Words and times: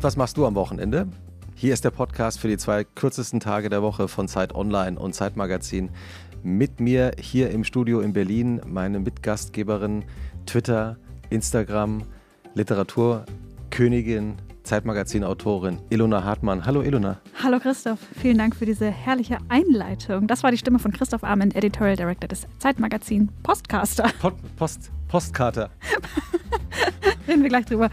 Und 0.00 0.04
was 0.04 0.16
machst 0.16 0.38
du 0.38 0.46
am 0.46 0.54
Wochenende? 0.54 1.08
Hier 1.54 1.74
ist 1.74 1.84
der 1.84 1.90
Podcast 1.90 2.40
für 2.40 2.48
die 2.48 2.56
zwei 2.56 2.84
kürzesten 2.84 3.38
Tage 3.38 3.68
der 3.68 3.82
Woche 3.82 4.08
von 4.08 4.28
Zeit 4.28 4.54
Online 4.54 4.98
und 4.98 5.14
Zeitmagazin. 5.14 5.90
Mit 6.42 6.80
mir 6.80 7.12
hier 7.20 7.50
im 7.50 7.64
Studio 7.64 8.00
in 8.00 8.14
Berlin 8.14 8.62
meine 8.64 8.98
Mitgastgeberin, 8.98 10.06
Twitter, 10.46 10.96
Instagram, 11.28 12.04
Literaturkönigin, 12.54 14.36
Zeitmagazin-Autorin 14.62 15.80
Ilona 15.90 16.24
Hartmann. 16.24 16.64
Hallo 16.64 16.80
Ilona. 16.80 17.20
Hallo 17.42 17.58
Christoph, 17.58 17.98
vielen 18.18 18.38
Dank 18.38 18.56
für 18.56 18.64
diese 18.64 18.90
herrliche 18.90 19.36
Einleitung. 19.50 20.26
Das 20.26 20.42
war 20.42 20.50
die 20.50 20.56
Stimme 20.56 20.78
von 20.78 20.92
Christoph 20.92 21.24
Arment, 21.24 21.54
Editorial 21.54 21.96
Director 21.96 22.26
des 22.26 22.46
Zeitmagazin 22.58 23.28
Postcaster. 23.42 24.10
Pod, 24.18 24.32
Post, 24.56 24.90
Postkater. 25.08 25.68
Reden 27.28 27.42
wir 27.42 27.50
gleich 27.50 27.66
drüber. 27.66 27.90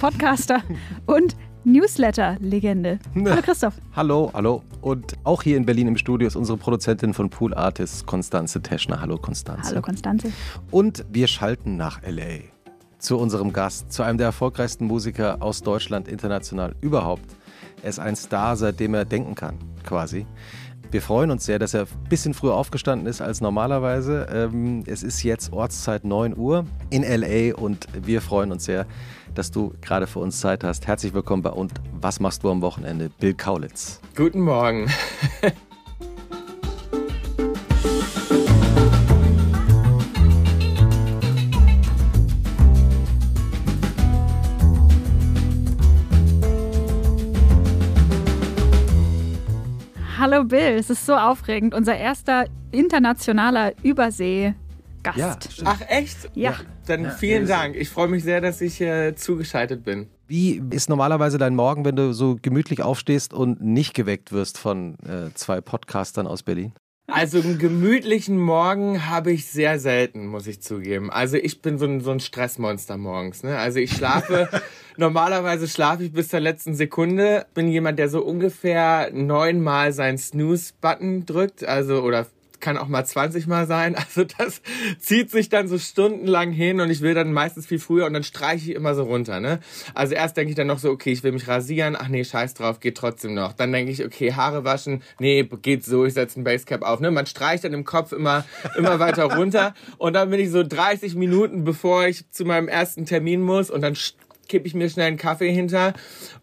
Podcaster 0.00 0.62
und 1.06 1.34
Newsletter-Legende. 1.66 3.00
Hallo 3.16 3.42
Christoph. 3.42 3.74
Hallo, 3.96 4.30
hallo. 4.32 4.62
Und 4.82 5.14
auch 5.24 5.42
hier 5.42 5.56
in 5.56 5.66
Berlin 5.66 5.88
im 5.88 5.96
Studio 5.96 6.28
ist 6.28 6.36
unsere 6.36 6.56
Produzentin 6.56 7.12
von 7.12 7.28
Pool 7.28 7.52
Artists, 7.54 8.06
Konstanze 8.06 8.62
Teschner. 8.62 9.00
Hallo 9.00 9.18
Konstanze. 9.18 9.70
Hallo 9.70 9.82
Konstanze. 9.82 10.32
Und 10.70 11.04
wir 11.10 11.26
schalten 11.26 11.76
nach 11.76 12.00
LA 12.02 12.44
zu 13.00 13.18
unserem 13.18 13.52
Gast, 13.52 13.92
zu 13.92 14.04
einem 14.04 14.16
der 14.16 14.28
erfolgreichsten 14.28 14.86
Musiker 14.86 15.42
aus 15.42 15.60
Deutschland 15.60 16.06
international 16.06 16.76
überhaupt. 16.80 17.34
Er 17.82 17.90
ist 17.90 17.98
ein 17.98 18.14
Star, 18.14 18.56
seitdem 18.56 18.94
er 18.94 19.04
denken 19.04 19.34
kann, 19.34 19.58
quasi. 19.82 20.24
Wir 20.92 21.02
freuen 21.02 21.32
uns 21.32 21.44
sehr, 21.44 21.58
dass 21.58 21.74
er 21.74 21.82
ein 21.82 22.08
bisschen 22.08 22.32
früher 22.32 22.54
aufgestanden 22.54 23.08
ist 23.08 23.20
als 23.20 23.40
normalerweise. 23.40 24.28
Ähm, 24.32 24.84
es 24.86 25.02
ist 25.02 25.24
jetzt 25.24 25.52
Ortszeit 25.52 26.04
9 26.04 26.36
Uhr 26.36 26.64
in 26.90 27.02
LA 27.02 27.56
und 27.56 27.88
wir 28.06 28.20
freuen 28.20 28.52
uns 28.52 28.66
sehr, 28.66 28.86
dass 29.36 29.50
du 29.50 29.74
gerade 29.80 30.06
für 30.06 30.20
uns 30.20 30.40
Zeit 30.40 30.64
hast. 30.64 30.86
Herzlich 30.86 31.12
willkommen 31.14 31.42
bei 31.42 31.50
Und 31.50 31.72
was 31.92 32.20
machst 32.20 32.42
du 32.42 32.50
am 32.50 32.62
Wochenende? 32.62 33.10
Bill 33.20 33.34
Kaulitz. 33.34 34.00
Guten 34.16 34.40
Morgen. 34.40 34.90
Hallo 50.18 50.44
Bill, 50.44 50.76
es 50.78 50.90
ist 50.90 51.06
so 51.06 51.14
aufregend. 51.14 51.72
Unser 51.74 51.96
erster 51.96 52.46
internationaler 52.72 53.72
Übersee. 53.82 54.54
Gast. 55.02 55.18
Ja, 55.18 55.64
Ach 55.66 55.80
echt? 55.88 56.30
Ja. 56.34 56.54
Dann 56.86 57.10
vielen 57.10 57.46
Dank. 57.46 57.76
Ich 57.76 57.88
freue 57.88 58.08
mich 58.08 58.22
sehr, 58.22 58.40
dass 58.40 58.60
ich 58.60 58.80
äh, 58.80 59.14
zugeschaltet 59.14 59.84
bin. 59.84 60.06
Wie 60.28 60.62
ist 60.70 60.88
normalerweise 60.88 61.38
dein 61.38 61.54
Morgen, 61.54 61.84
wenn 61.84 61.96
du 61.96 62.12
so 62.12 62.36
gemütlich 62.40 62.82
aufstehst 62.82 63.32
und 63.32 63.60
nicht 63.60 63.94
geweckt 63.94 64.32
wirst 64.32 64.58
von 64.58 64.94
äh, 65.00 65.32
zwei 65.34 65.60
Podcastern 65.60 66.26
aus 66.26 66.42
Berlin? 66.42 66.72
Also 67.08 67.38
einen 67.38 67.58
gemütlichen 67.58 68.36
Morgen 68.36 69.08
habe 69.08 69.30
ich 69.30 69.46
sehr 69.46 69.78
selten, 69.78 70.26
muss 70.26 70.48
ich 70.48 70.60
zugeben. 70.60 71.10
Also 71.10 71.36
ich 71.36 71.62
bin 71.62 71.78
so 71.78 71.86
ein, 71.86 72.00
so 72.00 72.10
ein 72.10 72.18
Stressmonster 72.18 72.96
morgens. 72.96 73.44
Ne? 73.44 73.56
Also 73.56 73.78
ich 73.78 73.92
schlafe, 73.92 74.48
normalerweise 74.96 75.68
schlafe 75.68 76.02
ich 76.02 76.12
bis 76.12 76.28
zur 76.28 76.40
letzten 76.40 76.74
Sekunde. 76.74 77.46
Bin 77.54 77.68
jemand, 77.68 78.00
der 78.00 78.08
so 78.08 78.24
ungefähr 78.24 79.10
neunmal 79.12 79.92
seinen 79.92 80.18
Snooze-Button 80.18 81.26
drückt, 81.26 81.64
also 81.64 82.02
oder 82.02 82.26
kann 82.60 82.76
auch 82.76 82.88
mal 82.88 83.04
20 83.04 83.46
Mal 83.46 83.66
sein. 83.66 83.96
Also 84.06 84.24
das 84.38 84.62
zieht 84.98 85.30
sich 85.30 85.48
dann 85.48 85.68
so 85.68 85.78
stundenlang 85.78 86.52
hin 86.52 86.80
und 86.80 86.90
ich 86.90 87.00
will 87.00 87.12
dann 87.12 87.32
meistens 87.32 87.66
viel 87.66 87.78
früher 87.78 88.06
und 88.06 88.12
dann 88.12 88.22
streiche 88.22 88.70
ich 88.70 88.76
immer 88.76 88.94
so 88.94 89.02
runter. 89.02 89.40
Ne? 89.40 89.58
Also 89.94 90.14
erst 90.14 90.36
denke 90.36 90.50
ich 90.50 90.56
dann 90.56 90.68
noch 90.68 90.78
so, 90.78 90.90
okay, 90.90 91.12
ich 91.12 91.22
will 91.24 91.32
mich 91.32 91.48
rasieren. 91.48 91.96
Ach 91.98 92.08
nee, 92.08 92.22
scheiß 92.22 92.54
drauf, 92.54 92.78
geht 92.78 92.96
trotzdem 92.96 93.34
noch. 93.34 93.52
Dann 93.52 93.72
denke 93.72 93.90
ich, 93.90 94.04
okay, 94.04 94.32
Haare 94.32 94.64
waschen. 94.64 95.02
Nee, 95.18 95.48
geht 95.62 95.84
so, 95.84 96.04
ich 96.04 96.14
setze 96.14 96.40
ein 96.40 96.44
Basecap 96.44 96.82
auf. 96.82 97.00
Ne? 97.00 97.10
Man 97.10 97.26
streicht 97.26 97.64
dann 97.64 97.72
im 97.72 97.84
Kopf 97.84 98.12
immer, 98.12 98.44
immer 98.76 99.00
weiter 99.00 99.24
runter 99.24 99.74
und 99.98 100.12
dann 100.12 100.30
bin 100.30 100.40
ich 100.40 100.50
so 100.50 100.62
30 100.62 101.16
Minuten, 101.16 101.64
bevor 101.64 102.06
ich 102.06 102.30
zu 102.30 102.44
meinem 102.44 102.68
ersten 102.68 103.06
Termin 103.06 103.42
muss 103.42 103.70
und 103.70 103.82
dann 103.82 103.96
kippe 104.48 104.66
ich 104.66 104.74
mir 104.74 104.88
schnell 104.88 105.08
einen 105.08 105.16
Kaffee 105.16 105.52
hinter 105.52 105.94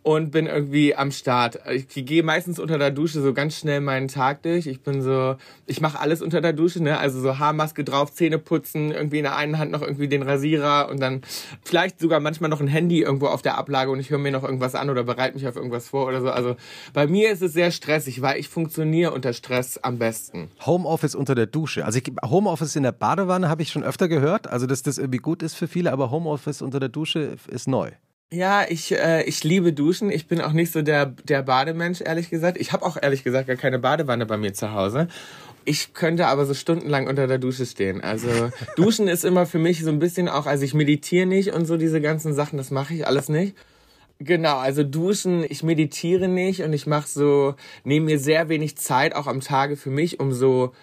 und 0.01 0.31
bin 0.31 0.47
irgendwie 0.47 0.95
am 0.95 1.11
Start. 1.11 1.59
Ich 1.71 1.87
gehe 2.05 2.23
meistens 2.23 2.59
unter 2.59 2.77
der 2.77 2.91
Dusche 2.91 3.21
so 3.21 3.33
ganz 3.33 3.57
schnell 3.57 3.81
meinen 3.81 4.07
Tag 4.07 4.43
durch. 4.43 4.67
Ich 4.67 4.81
bin 4.81 5.01
so, 5.01 5.35
ich 5.65 5.81
mache 5.81 5.99
alles 5.99 6.21
unter 6.21 6.41
der 6.41 6.53
Dusche, 6.53 6.83
ne? 6.83 6.97
Also 6.97 7.21
so 7.21 7.39
Haarmaske 7.39 7.83
drauf, 7.83 8.13
Zähne 8.13 8.39
putzen, 8.39 8.91
irgendwie 8.91 9.17
in 9.17 9.23
der 9.23 9.35
einen 9.35 9.57
Hand 9.57 9.71
noch 9.71 9.81
irgendwie 9.81 10.07
den 10.07 10.23
Rasierer 10.23 10.89
und 10.89 10.99
dann 10.99 11.21
vielleicht 11.63 11.99
sogar 11.99 12.19
manchmal 12.19 12.49
noch 12.49 12.61
ein 12.61 12.67
Handy 12.67 13.01
irgendwo 13.01 13.27
auf 13.27 13.41
der 13.41 13.57
Ablage 13.57 13.91
und 13.91 13.99
ich 13.99 14.09
höre 14.09 14.19
mir 14.19 14.31
noch 14.31 14.43
irgendwas 14.43 14.75
an 14.75 14.89
oder 14.89 15.03
bereite 15.03 15.35
mich 15.35 15.47
auf 15.47 15.55
irgendwas 15.55 15.87
vor 15.87 16.07
oder 16.07 16.21
so. 16.21 16.29
Also 16.29 16.55
bei 16.93 17.07
mir 17.07 17.31
ist 17.31 17.41
es 17.41 17.53
sehr 17.53 17.71
stressig, 17.71 18.21
weil 18.21 18.39
ich 18.39 18.49
funktioniere 18.49 19.11
unter 19.11 19.33
Stress 19.33 19.77
am 19.77 19.97
besten. 19.97 20.49
Homeoffice 20.65 21.15
unter 21.15 21.35
der 21.35 21.45
Dusche. 21.45 21.85
Also 21.85 21.99
ich, 21.99 22.11
Homeoffice 22.23 22.75
in 22.75 22.83
der 22.83 22.91
Badewanne 22.91 23.49
habe 23.49 23.61
ich 23.61 23.71
schon 23.71 23.83
öfter 23.83 24.07
gehört. 24.07 24.47
Also 24.47 24.67
dass 24.67 24.83
das 24.83 24.97
irgendwie 24.97 25.19
gut 25.19 25.41
ist 25.41 25.55
für 25.55 25.67
viele, 25.67 25.91
aber 25.91 26.11
Homeoffice 26.11 26.61
unter 26.61 26.79
der 26.79 26.89
Dusche 26.89 27.37
ist 27.47 27.67
neu. 27.67 27.92
Ja, 28.33 28.65
ich, 28.67 28.91
äh, 28.91 29.23
ich 29.25 29.43
liebe 29.43 29.73
Duschen. 29.73 30.09
Ich 30.09 30.27
bin 30.27 30.41
auch 30.41 30.53
nicht 30.53 30.71
so 30.71 30.81
der, 30.81 31.05
der 31.05 31.43
Bademensch, 31.43 32.01
ehrlich 32.01 32.31
gesagt. 32.31 32.57
Ich 32.57 32.73
habe 32.73 32.83
auch 32.83 32.97
ehrlich 32.99 33.23
gesagt 33.23 33.47
gar 33.47 33.57
keine 33.57 33.77
Badewanne 33.77 34.25
bei 34.25 34.37
mir 34.37 34.53
zu 34.53 34.71
Hause. 34.71 35.07
Ich 35.65 35.93
könnte 35.93 36.25
aber 36.25 36.47
so 36.47 36.55
stundenlang 36.55 37.05
unter 37.05 37.27
der 37.27 37.37
Dusche 37.37 37.67
stehen. 37.67 38.01
Also 38.01 38.29
Duschen 38.75 39.07
ist 39.07 39.23
immer 39.23 39.45
für 39.45 39.59
mich 39.59 39.83
so 39.83 39.91
ein 39.91 39.99
bisschen 39.99 40.29
auch, 40.29 40.47
also 40.47 40.65
ich 40.65 40.73
meditiere 40.73 41.27
nicht 41.27 41.53
und 41.53 41.67
so 41.67 41.77
diese 41.77 42.01
ganzen 42.01 42.33
Sachen, 42.33 42.57
das 42.57 42.71
mache 42.71 42.95
ich 42.95 43.05
alles 43.05 43.29
nicht. 43.29 43.55
Genau, 44.17 44.57
also 44.57 44.83
duschen, 44.83 45.45
ich 45.47 45.61
meditiere 45.61 46.27
nicht 46.27 46.63
und 46.63 46.73
ich 46.73 46.87
mache 46.87 47.07
so, 47.07 47.55
nehme 47.83 48.07
mir 48.07 48.19
sehr 48.19 48.49
wenig 48.49 48.77
Zeit 48.77 49.15
auch 49.15 49.27
am 49.27 49.41
Tage 49.41 49.75
für 49.75 49.91
mich, 49.91 50.19
um 50.19 50.31
so 50.31 50.73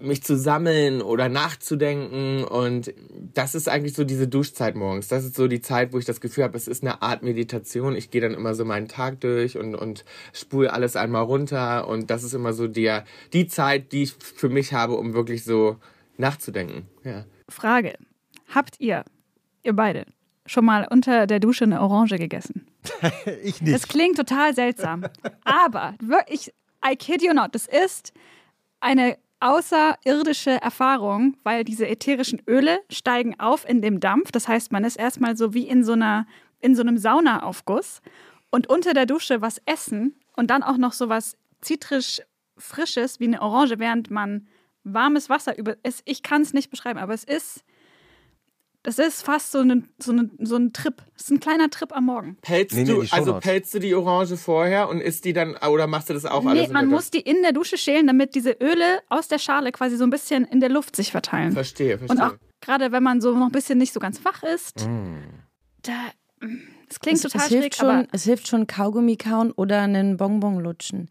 mich 0.00 0.22
zu 0.22 0.36
sammeln 0.36 1.02
oder 1.02 1.28
nachzudenken. 1.28 2.44
Und 2.44 2.92
das 3.34 3.54
ist 3.54 3.68
eigentlich 3.68 3.94
so 3.94 4.04
diese 4.04 4.28
Duschzeit 4.28 4.74
morgens. 4.74 5.08
Das 5.08 5.24
ist 5.24 5.36
so 5.36 5.48
die 5.48 5.60
Zeit, 5.60 5.92
wo 5.92 5.98
ich 5.98 6.04
das 6.04 6.20
Gefühl 6.20 6.44
habe, 6.44 6.56
es 6.56 6.68
ist 6.68 6.82
eine 6.82 7.02
Art 7.02 7.22
Meditation. 7.22 7.96
Ich 7.96 8.10
gehe 8.10 8.20
dann 8.20 8.34
immer 8.34 8.54
so 8.54 8.64
meinen 8.64 8.88
Tag 8.88 9.20
durch 9.20 9.56
und, 9.56 9.74
und 9.74 10.04
spule 10.32 10.72
alles 10.72 10.96
einmal 10.96 11.22
runter. 11.22 11.88
Und 11.88 12.10
das 12.10 12.24
ist 12.24 12.34
immer 12.34 12.52
so 12.52 12.68
die, 12.68 12.98
die 13.32 13.46
Zeit, 13.46 13.92
die 13.92 14.04
ich 14.04 14.12
für 14.12 14.48
mich 14.48 14.72
habe, 14.72 14.94
um 14.94 15.14
wirklich 15.14 15.44
so 15.44 15.76
nachzudenken. 16.16 16.86
Ja. 17.04 17.24
Frage. 17.48 17.94
Habt 18.52 18.80
ihr, 18.80 19.04
ihr 19.62 19.74
beide, 19.74 20.06
schon 20.46 20.64
mal 20.64 20.86
unter 20.90 21.26
der 21.26 21.40
Dusche 21.40 21.64
eine 21.64 21.80
Orange 21.80 22.18
gegessen? 22.18 22.66
ich 23.42 23.60
nicht. 23.60 23.74
Das 23.74 23.88
klingt 23.88 24.16
total 24.16 24.54
seltsam. 24.54 25.04
Aber 25.44 25.94
wirklich, 26.02 26.52
I 26.84 26.96
kid 26.96 27.22
you 27.22 27.32
not, 27.32 27.54
das 27.54 27.66
ist 27.66 28.12
eine 28.80 29.16
außerirdische 29.40 30.62
Erfahrung, 30.62 31.36
weil 31.42 31.64
diese 31.64 31.88
ätherischen 31.88 32.42
Öle 32.46 32.80
steigen 32.90 33.40
auf 33.40 33.68
in 33.68 33.82
dem 33.82 33.98
Dampf. 34.00 34.30
Das 34.32 34.46
heißt, 34.46 34.70
man 34.70 34.84
ist 34.84 34.96
erstmal 34.96 35.36
so 35.36 35.54
wie 35.54 35.66
in 35.66 35.82
so 35.82 35.92
einer 35.92 36.26
in 36.60 36.74
so 36.74 36.82
einem 36.82 36.98
Saunaaufguss 36.98 38.02
und 38.50 38.68
unter 38.68 38.92
der 38.92 39.06
Dusche 39.06 39.40
was 39.40 39.62
essen 39.64 40.14
und 40.36 40.50
dann 40.50 40.62
auch 40.62 40.76
noch 40.76 40.92
so 40.92 41.08
was 41.08 41.36
zitrisch 41.62 42.20
frisches 42.58 43.18
wie 43.18 43.24
eine 43.24 43.40
Orange, 43.40 43.78
während 43.78 44.10
man 44.10 44.46
warmes 44.84 45.30
Wasser 45.30 45.56
über 45.56 45.76
es 45.82 46.02
ich 46.04 46.22
kann 46.22 46.42
es 46.42 46.52
nicht 46.52 46.70
beschreiben, 46.70 46.98
aber 46.98 47.14
es 47.14 47.24
ist 47.24 47.64
das 48.82 48.98
ist 48.98 49.22
fast 49.22 49.52
so, 49.52 49.58
eine, 49.58 49.82
so, 49.98 50.12
eine, 50.12 50.30
so 50.38 50.56
ein 50.56 50.72
Trip. 50.72 50.94
Das 51.14 51.24
ist 51.24 51.30
ein 51.30 51.40
kleiner 51.40 51.68
Trip 51.70 51.94
am 51.94 52.06
Morgen. 52.06 52.36
Pelzt 52.40 52.74
Nee, 52.74 52.84
nee, 52.84 52.92
du, 52.92 53.04
also 53.10 53.38
pelzt 53.38 53.74
du 53.74 53.78
die 53.78 53.94
Orange 53.94 54.36
vorher 54.38 54.88
und 54.88 55.00
isst 55.00 55.24
die 55.26 55.32
dann, 55.34 55.56
oder 55.56 55.86
machst 55.86 56.08
du 56.08 56.14
das 56.14 56.24
auch 56.24 56.42
Nee, 56.44 56.50
alles? 56.50 56.68
man 56.70 56.84
unter- 56.86 56.96
muss 56.96 57.10
die 57.10 57.20
in 57.20 57.42
der 57.42 57.52
Dusche 57.52 57.76
schälen, 57.76 58.06
damit 58.06 58.34
diese 58.34 58.52
Öle 58.52 59.00
aus 59.08 59.28
der 59.28 59.38
Schale 59.38 59.70
quasi 59.72 59.96
so 59.96 60.04
ein 60.04 60.10
bisschen 60.10 60.44
in 60.46 60.60
der 60.60 60.70
Luft 60.70 60.96
sich 60.96 61.10
verteilen. 61.12 61.52
Verstehe, 61.52 61.98
Und 61.98 62.06
verstehe. 62.06 62.26
auch 62.28 62.34
gerade 62.62 62.90
wenn 62.92 63.02
man 63.02 63.20
so 63.20 63.36
noch 63.36 63.46
ein 63.46 63.52
bisschen 63.52 63.78
nicht 63.78 63.92
so 63.92 64.00
ganz 64.00 64.24
wach 64.24 64.42
ist, 64.42 64.86
da 65.82 65.92
das 66.88 67.00
klingt 67.00 67.16
es, 67.18 67.22
total 67.22 67.42
es 67.42 67.48
schräg, 67.48 67.60
hilft 67.62 67.76
schon, 67.76 67.88
aber 67.90 68.08
es 68.12 68.24
hilft 68.24 68.48
schon 68.48 68.66
Kaugummi 68.66 69.16
kauen 69.16 69.52
oder 69.52 69.82
einen 69.82 70.16
Bonbon 70.16 70.58
lutschen. 70.60 71.10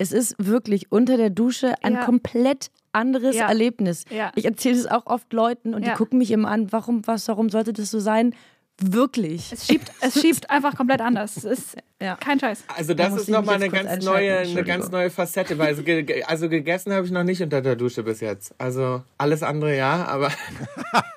Es 0.00 0.12
ist 0.12 0.34
wirklich 0.38 0.90
unter 0.90 1.18
der 1.18 1.28
Dusche 1.28 1.74
ein 1.82 1.92
Ja. 1.92 2.04
komplett 2.06 2.70
anderes 2.92 3.36
Ja. 3.36 3.48
Erlebnis. 3.48 4.04
Ja. 4.08 4.32
Ich 4.34 4.46
erzähle 4.46 4.76
es 4.76 4.86
auch 4.86 5.04
oft 5.04 5.30
Leuten 5.34 5.74
und 5.74 5.82
Ja. 5.84 5.90
die 5.90 5.96
gucken 5.98 6.16
mich 6.18 6.30
immer 6.30 6.48
an, 6.50 6.72
warum, 6.72 7.06
was, 7.06 7.28
warum 7.28 7.50
sollte 7.50 7.74
das 7.74 7.90
so 7.90 8.00
sein? 8.00 8.34
Wirklich. 8.82 9.52
es 9.52 9.66
schiebt, 9.66 9.92
es 10.00 10.18
schiebt 10.18 10.48
einfach 10.48 10.74
komplett 10.74 11.02
anders. 11.02 11.36
Es 11.36 11.44
ist 11.44 11.76
Ja. 12.00 12.16
kein 12.16 12.40
Scheiß. 12.40 12.64
Also 12.74 12.94
Da 12.94 13.04
das 13.04 13.12
muss 13.12 13.20
ist 13.24 13.28
nochmal 13.28 13.56
eine 13.56 13.68
ganz 13.68 14.02
neue, 14.02 14.38
eine 14.38 14.64
ganz 14.64 14.90
neue 14.90 15.10
Facette, 15.10 15.58
weil 15.58 15.66
also, 15.66 15.82
ge- 15.82 16.22
also 16.22 16.48
gegessen 16.48 16.94
habe 16.94 17.04
ich 17.04 17.12
noch 17.12 17.22
nicht 17.24 17.42
unter 17.42 17.60
der 17.60 17.76
Dusche 17.76 18.02
bis 18.02 18.20
jetzt. 18.20 18.54
Also 18.56 19.02
alles 19.18 19.42
andere 19.42 19.76
ja, 19.76 20.06
aber 20.06 20.30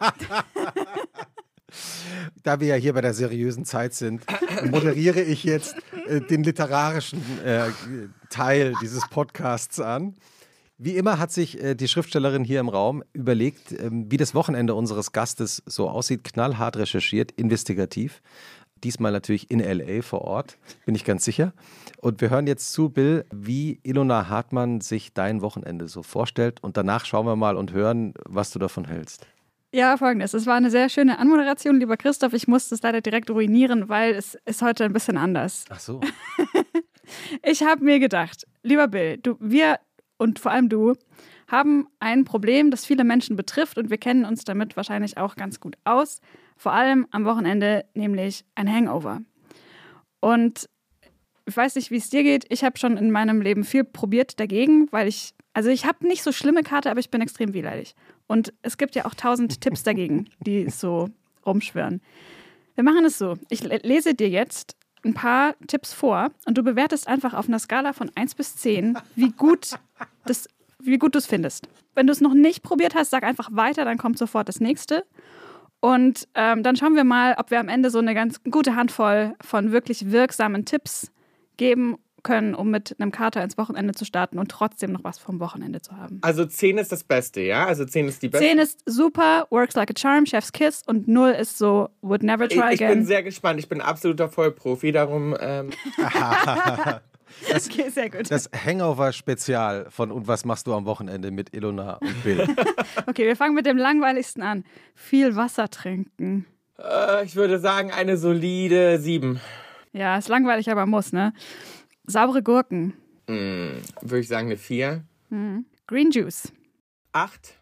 Da 2.43 2.59
wir 2.59 2.67
ja 2.67 2.75
hier 2.75 2.93
bei 2.93 3.01
der 3.01 3.13
seriösen 3.13 3.65
Zeit 3.65 3.93
sind, 3.93 4.23
moderiere 4.69 5.21
ich 5.21 5.43
jetzt 5.43 5.75
äh, 6.07 6.21
den 6.21 6.43
literarischen 6.43 7.21
äh, 7.43 7.69
Teil 8.29 8.73
dieses 8.81 9.07
Podcasts 9.09 9.79
an. 9.79 10.15
Wie 10.77 10.97
immer 10.97 11.19
hat 11.19 11.31
sich 11.31 11.63
äh, 11.63 11.75
die 11.75 11.87
Schriftstellerin 11.87 12.43
hier 12.43 12.59
im 12.59 12.67
Raum 12.67 13.03
überlegt, 13.13 13.71
ähm, 13.71 14.11
wie 14.11 14.17
das 14.17 14.35
Wochenende 14.35 14.75
unseres 14.75 15.11
Gastes 15.11 15.63
so 15.65 15.89
aussieht, 15.89 16.23
knallhart 16.23 16.77
recherchiert, 16.77 17.31
investigativ. 17.31 18.21
Diesmal 18.83 19.13
natürlich 19.13 19.49
in 19.49 19.59
LA 19.59 20.01
vor 20.01 20.23
Ort, 20.23 20.57
bin 20.85 20.93
ich 20.93 21.05
ganz 21.05 21.23
sicher. 21.23 21.53
Und 22.01 22.19
wir 22.19 22.29
hören 22.29 22.47
jetzt 22.47 22.73
zu, 22.73 22.89
Bill, 22.89 23.23
wie 23.33 23.79
Ilona 23.83 24.27
Hartmann 24.27 24.81
sich 24.81 25.13
dein 25.13 25.41
Wochenende 25.41 25.87
so 25.87 26.03
vorstellt. 26.03 26.61
Und 26.61 26.75
danach 26.75 27.05
schauen 27.05 27.25
wir 27.25 27.37
mal 27.37 27.55
und 27.55 27.71
hören, 27.71 28.13
was 28.25 28.51
du 28.51 28.59
davon 28.59 28.83
hältst. 28.83 29.25
Ja, 29.75 29.97
folgendes. 29.97 30.35
Es 30.35 30.45
war 30.45 30.53
eine 30.53 30.69
sehr 30.69 30.87
schöne 30.87 31.17
Anmoderation, 31.17 31.79
lieber 31.79 31.97
Christoph. 31.97 32.33
Ich 32.33 32.47
musste 32.47 32.75
es 32.75 32.83
leider 32.83 33.01
direkt 33.01 33.31
ruinieren, 33.31 33.89
weil 33.89 34.13
es 34.13 34.37
ist 34.45 34.61
heute 34.61 34.85
ein 34.85 34.93
bisschen 34.93 35.17
anders. 35.17 35.65
Ach 35.69 35.79
so. 35.79 35.99
ich 37.43 37.63
habe 37.63 37.83
mir 37.83 37.97
gedacht, 37.97 38.45
lieber 38.61 38.87
Bill, 38.87 39.17
du, 39.17 39.35
wir 39.39 39.79
und 40.17 40.37
vor 40.37 40.51
allem 40.51 40.69
du 40.69 40.93
haben 41.47 41.87
ein 41.99 42.23
Problem, 42.23 42.69
das 42.69 42.85
viele 42.85 43.03
Menschen 43.03 43.35
betrifft 43.35 43.79
und 43.79 43.89
wir 43.89 43.97
kennen 43.97 44.25
uns 44.25 44.43
damit 44.43 44.77
wahrscheinlich 44.77 45.17
auch 45.17 45.35
ganz 45.35 45.59
gut 45.59 45.75
aus. 45.85 46.21
Vor 46.55 46.73
allem 46.73 47.07
am 47.09 47.25
Wochenende, 47.25 47.83
nämlich 47.95 48.45
ein 48.53 48.71
Hangover. 48.71 49.21
Und 50.19 50.69
ich 51.47 51.57
weiß 51.57 51.75
nicht, 51.75 51.89
wie 51.89 51.97
es 51.97 52.11
dir 52.11 52.21
geht. 52.21 52.45
Ich 52.49 52.63
habe 52.63 52.77
schon 52.77 52.95
in 52.95 53.09
meinem 53.09 53.41
Leben 53.41 53.63
viel 53.63 53.83
probiert 53.83 54.39
dagegen, 54.39 54.87
weil 54.91 55.07
ich, 55.07 55.33
also 55.53 55.69
ich 55.69 55.85
habe 55.87 56.07
nicht 56.07 56.21
so 56.21 56.31
schlimme 56.31 56.61
Karte, 56.61 56.91
aber 56.91 56.99
ich 56.99 57.09
bin 57.09 57.21
extrem 57.21 57.55
wehleidig. 57.55 57.95
Und 58.33 58.51
es 58.63 58.79
gibt 58.79 58.95
ja 58.95 59.05
auch 59.05 59.13
tausend 59.13 59.61
Tipps 59.61 59.83
dagegen, 59.83 60.27
die 60.39 60.67
so 60.71 61.11
rumschwören. 61.45 62.01
Wir 62.73 62.83
machen 62.83 63.05
es 63.05 63.19
so. 63.19 63.35
Ich 63.49 63.61
lese 63.61 64.15
dir 64.15 64.27
jetzt 64.27 64.75
ein 65.05 65.13
paar 65.13 65.53
Tipps 65.67 65.93
vor 65.93 66.31
und 66.47 66.57
du 66.57 66.63
bewertest 66.63 67.07
einfach 67.07 67.35
auf 67.35 67.47
einer 67.47 67.59
Skala 67.59 67.93
von 67.93 68.09
1 68.15 68.33
bis 68.33 68.55
10, 68.55 68.97
wie 69.15 69.29
gut 69.29 69.75
das, 70.25 70.47
wie 70.79 70.97
gut 70.97 71.13
du 71.13 71.19
es 71.19 71.27
findest. 71.27 71.67
Wenn 71.93 72.07
du 72.07 72.11
es 72.11 72.21
noch 72.21 72.33
nicht 72.33 72.63
probiert 72.63 72.95
hast, 72.95 73.11
sag 73.11 73.23
einfach 73.23 73.49
weiter, 73.51 73.85
dann 73.85 73.99
kommt 73.99 74.17
sofort 74.17 74.49
das 74.49 74.59
nächste. 74.59 75.05
Und 75.79 76.27
ähm, 76.33 76.63
dann 76.63 76.75
schauen 76.75 76.95
wir 76.95 77.03
mal, 77.03 77.35
ob 77.37 77.51
wir 77.51 77.59
am 77.59 77.69
Ende 77.69 77.91
so 77.91 77.99
eine 77.99 78.15
ganz 78.15 78.41
gute 78.49 78.75
Handvoll 78.75 79.35
von 79.41 79.71
wirklich 79.71 80.09
wirksamen 80.09 80.65
Tipps 80.65 81.11
geben 81.57 81.97
können, 82.23 82.55
um 82.55 82.71
mit 82.71 82.95
einem 82.99 83.11
Kater 83.11 83.43
ins 83.43 83.57
Wochenende 83.57 83.93
zu 83.93 84.05
starten 84.05 84.39
und 84.39 84.49
trotzdem 84.49 84.91
noch 84.91 85.03
was 85.03 85.19
vom 85.19 85.39
Wochenende 85.39 85.81
zu 85.81 85.95
haben. 85.95 86.19
Also 86.21 86.45
10 86.45 86.77
ist 86.77 86.91
das 86.91 87.03
Beste, 87.03 87.41
ja? 87.41 87.65
Also 87.65 87.85
10 87.85 88.07
ist 88.07 88.21
die 88.23 88.29
beste. 88.29 88.45
10 88.47 88.57
ist 88.59 88.81
super, 88.85 89.47
works 89.49 89.75
like 89.75 89.89
a 89.91 89.93
charm, 89.97 90.25
Chef's 90.25 90.51
Kiss 90.51 90.81
und 90.85 91.07
0 91.07 91.31
ist 91.31 91.57
so, 91.57 91.89
would 92.01 92.23
never 92.23 92.47
try 92.47 92.69
ich, 92.69 92.75
ich 92.75 92.81
again. 92.81 92.99
bin 92.99 93.05
sehr 93.05 93.23
gespannt. 93.23 93.59
Ich 93.59 93.69
bin 93.69 93.81
absoluter 93.81 94.29
Vollprofi. 94.29 94.91
Darum. 94.91 95.35
Ähm, 95.39 95.69
Das, 97.51 97.67
okay, 97.67 97.89
sehr 97.89 98.09
gut. 98.11 98.29
das 98.29 98.49
Hangover-Spezial 98.53 99.87
von 99.89 100.11
Und 100.11 100.27
was 100.27 100.45
machst 100.45 100.67
du 100.67 100.73
am 100.73 100.85
Wochenende 100.85 101.31
mit 101.31 101.53
Ilona 101.55 101.95
und 101.95 102.23
Bill? 102.23 102.47
Okay, 103.07 103.25
wir 103.25 103.35
fangen 103.35 103.55
mit 103.55 103.65
dem 103.65 103.77
langweiligsten 103.77 104.43
an. 104.43 104.63
Viel 104.95 105.35
Wasser 105.35 105.69
trinken. 105.69 106.45
äh, 106.77 107.25
ich 107.25 107.35
würde 107.35 107.59
sagen, 107.59 107.91
eine 107.91 108.17
solide 108.17 108.99
7. 108.99 109.39
Ja, 109.93 110.17
ist 110.17 110.29
langweilig, 110.29 110.69
aber 110.71 110.85
muss, 110.85 111.11
ne? 111.11 111.33
Saubere 112.05 112.43
Gurken. 112.43 112.93
Hm, 113.27 113.81
würde 114.01 114.19
ich 114.19 114.27
sagen, 114.27 114.47
eine 114.47 114.57
4. 114.57 115.03
Green 115.87 116.11
Juice. 116.11 116.51
8. 117.13 117.55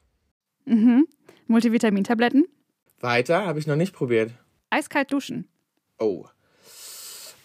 Mhm. 0.66 1.08
Multivitamintabletten. 1.48 2.46
Weiter, 3.00 3.46
habe 3.46 3.60
ich 3.60 3.68
noch 3.68 3.76
nicht 3.76 3.94
probiert. 3.94 4.32
Eiskalt 4.70 5.12
duschen. 5.12 5.48
Oh. 6.00 6.26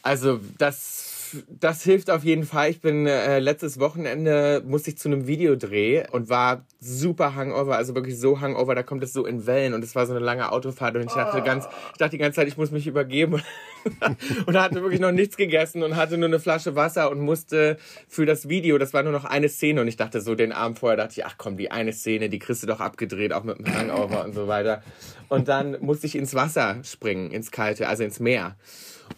Also, 0.02 0.40
das, 0.58 1.15
das 1.48 1.82
hilft 1.82 2.10
auf 2.10 2.24
jeden 2.24 2.44
Fall. 2.44 2.70
Ich 2.70 2.80
bin 2.80 3.06
äh, 3.06 3.38
letztes 3.38 3.78
Wochenende 3.78 4.62
musste 4.66 4.90
ich 4.90 4.98
zu 4.98 5.08
einem 5.08 5.26
Videodreh 5.26 6.04
und 6.10 6.28
war 6.28 6.64
super 6.80 7.34
hangover, 7.34 7.76
also 7.76 7.94
wirklich 7.94 8.18
so 8.18 8.40
hangover, 8.40 8.74
da 8.74 8.82
kommt 8.82 9.02
es 9.02 9.12
so 9.12 9.26
in 9.26 9.46
Wellen 9.46 9.74
und 9.74 9.82
es 9.82 9.94
war 9.94 10.06
so 10.06 10.14
eine 10.14 10.24
lange 10.24 10.50
Autofahrt 10.52 10.96
und 10.96 11.02
ich 11.02 11.12
dachte 11.12 11.42
ganz, 11.42 11.66
ich 11.92 11.98
dachte 11.98 12.12
die 12.12 12.18
ganze 12.18 12.36
Zeit, 12.36 12.48
ich 12.48 12.56
muss 12.56 12.70
mich 12.70 12.86
übergeben 12.86 13.42
und 14.46 14.56
hatte 14.56 14.82
wirklich 14.82 15.00
noch 15.00 15.12
nichts 15.12 15.36
gegessen 15.36 15.82
und 15.82 15.96
hatte 15.96 16.18
nur 16.18 16.28
eine 16.28 16.40
Flasche 16.40 16.74
Wasser 16.74 17.10
und 17.10 17.20
musste 17.20 17.78
für 18.08 18.26
das 18.26 18.48
Video, 18.48 18.78
das 18.78 18.92
war 18.92 19.02
nur 19.02 19.12
noch 19.12 19.24
eine 19.24 19.48
Szene 19.48 19.80
und 19.80 19.88
ich 19.88 19.96
dachte 19.96 20.20
so 20.20 20.34
den 20.34 20.52
Abend 20.52 20.78
vorher 20.78 20.96
dachte 20.96 21.14
ich, 21.16 21.24
ach 21.24 21.36
komm, 21.38 21.56
die 21.56 21.70
eine 21.70 21.92
Szene, 21.92 22.28
die 22.28 22.38
kriegst 22.38 22.62
du 22.62 22.66
doch 22.66 22.80
abgedreht, 22.80 23.32
auch 23.32 23.44
mit 23.44 23.58
dem 23.58 23.72
Hangover 23.74 24.24
und 24.24 24.34
so 24.34 24.48
weiter. 24.48 24.82
Und 25.28 25.48
dann 25.48 25.76
musste 25.80 26.06
ich 26.06 26.16
ins 26.16 26.34
Wasser 26.34 26.76
springen, 26.84 27.30
ins 27.30 27.50
kalte, 27.50 27.88
also 27.88 28.04
ins 28.04 28.20
Meer. 28.20 28.56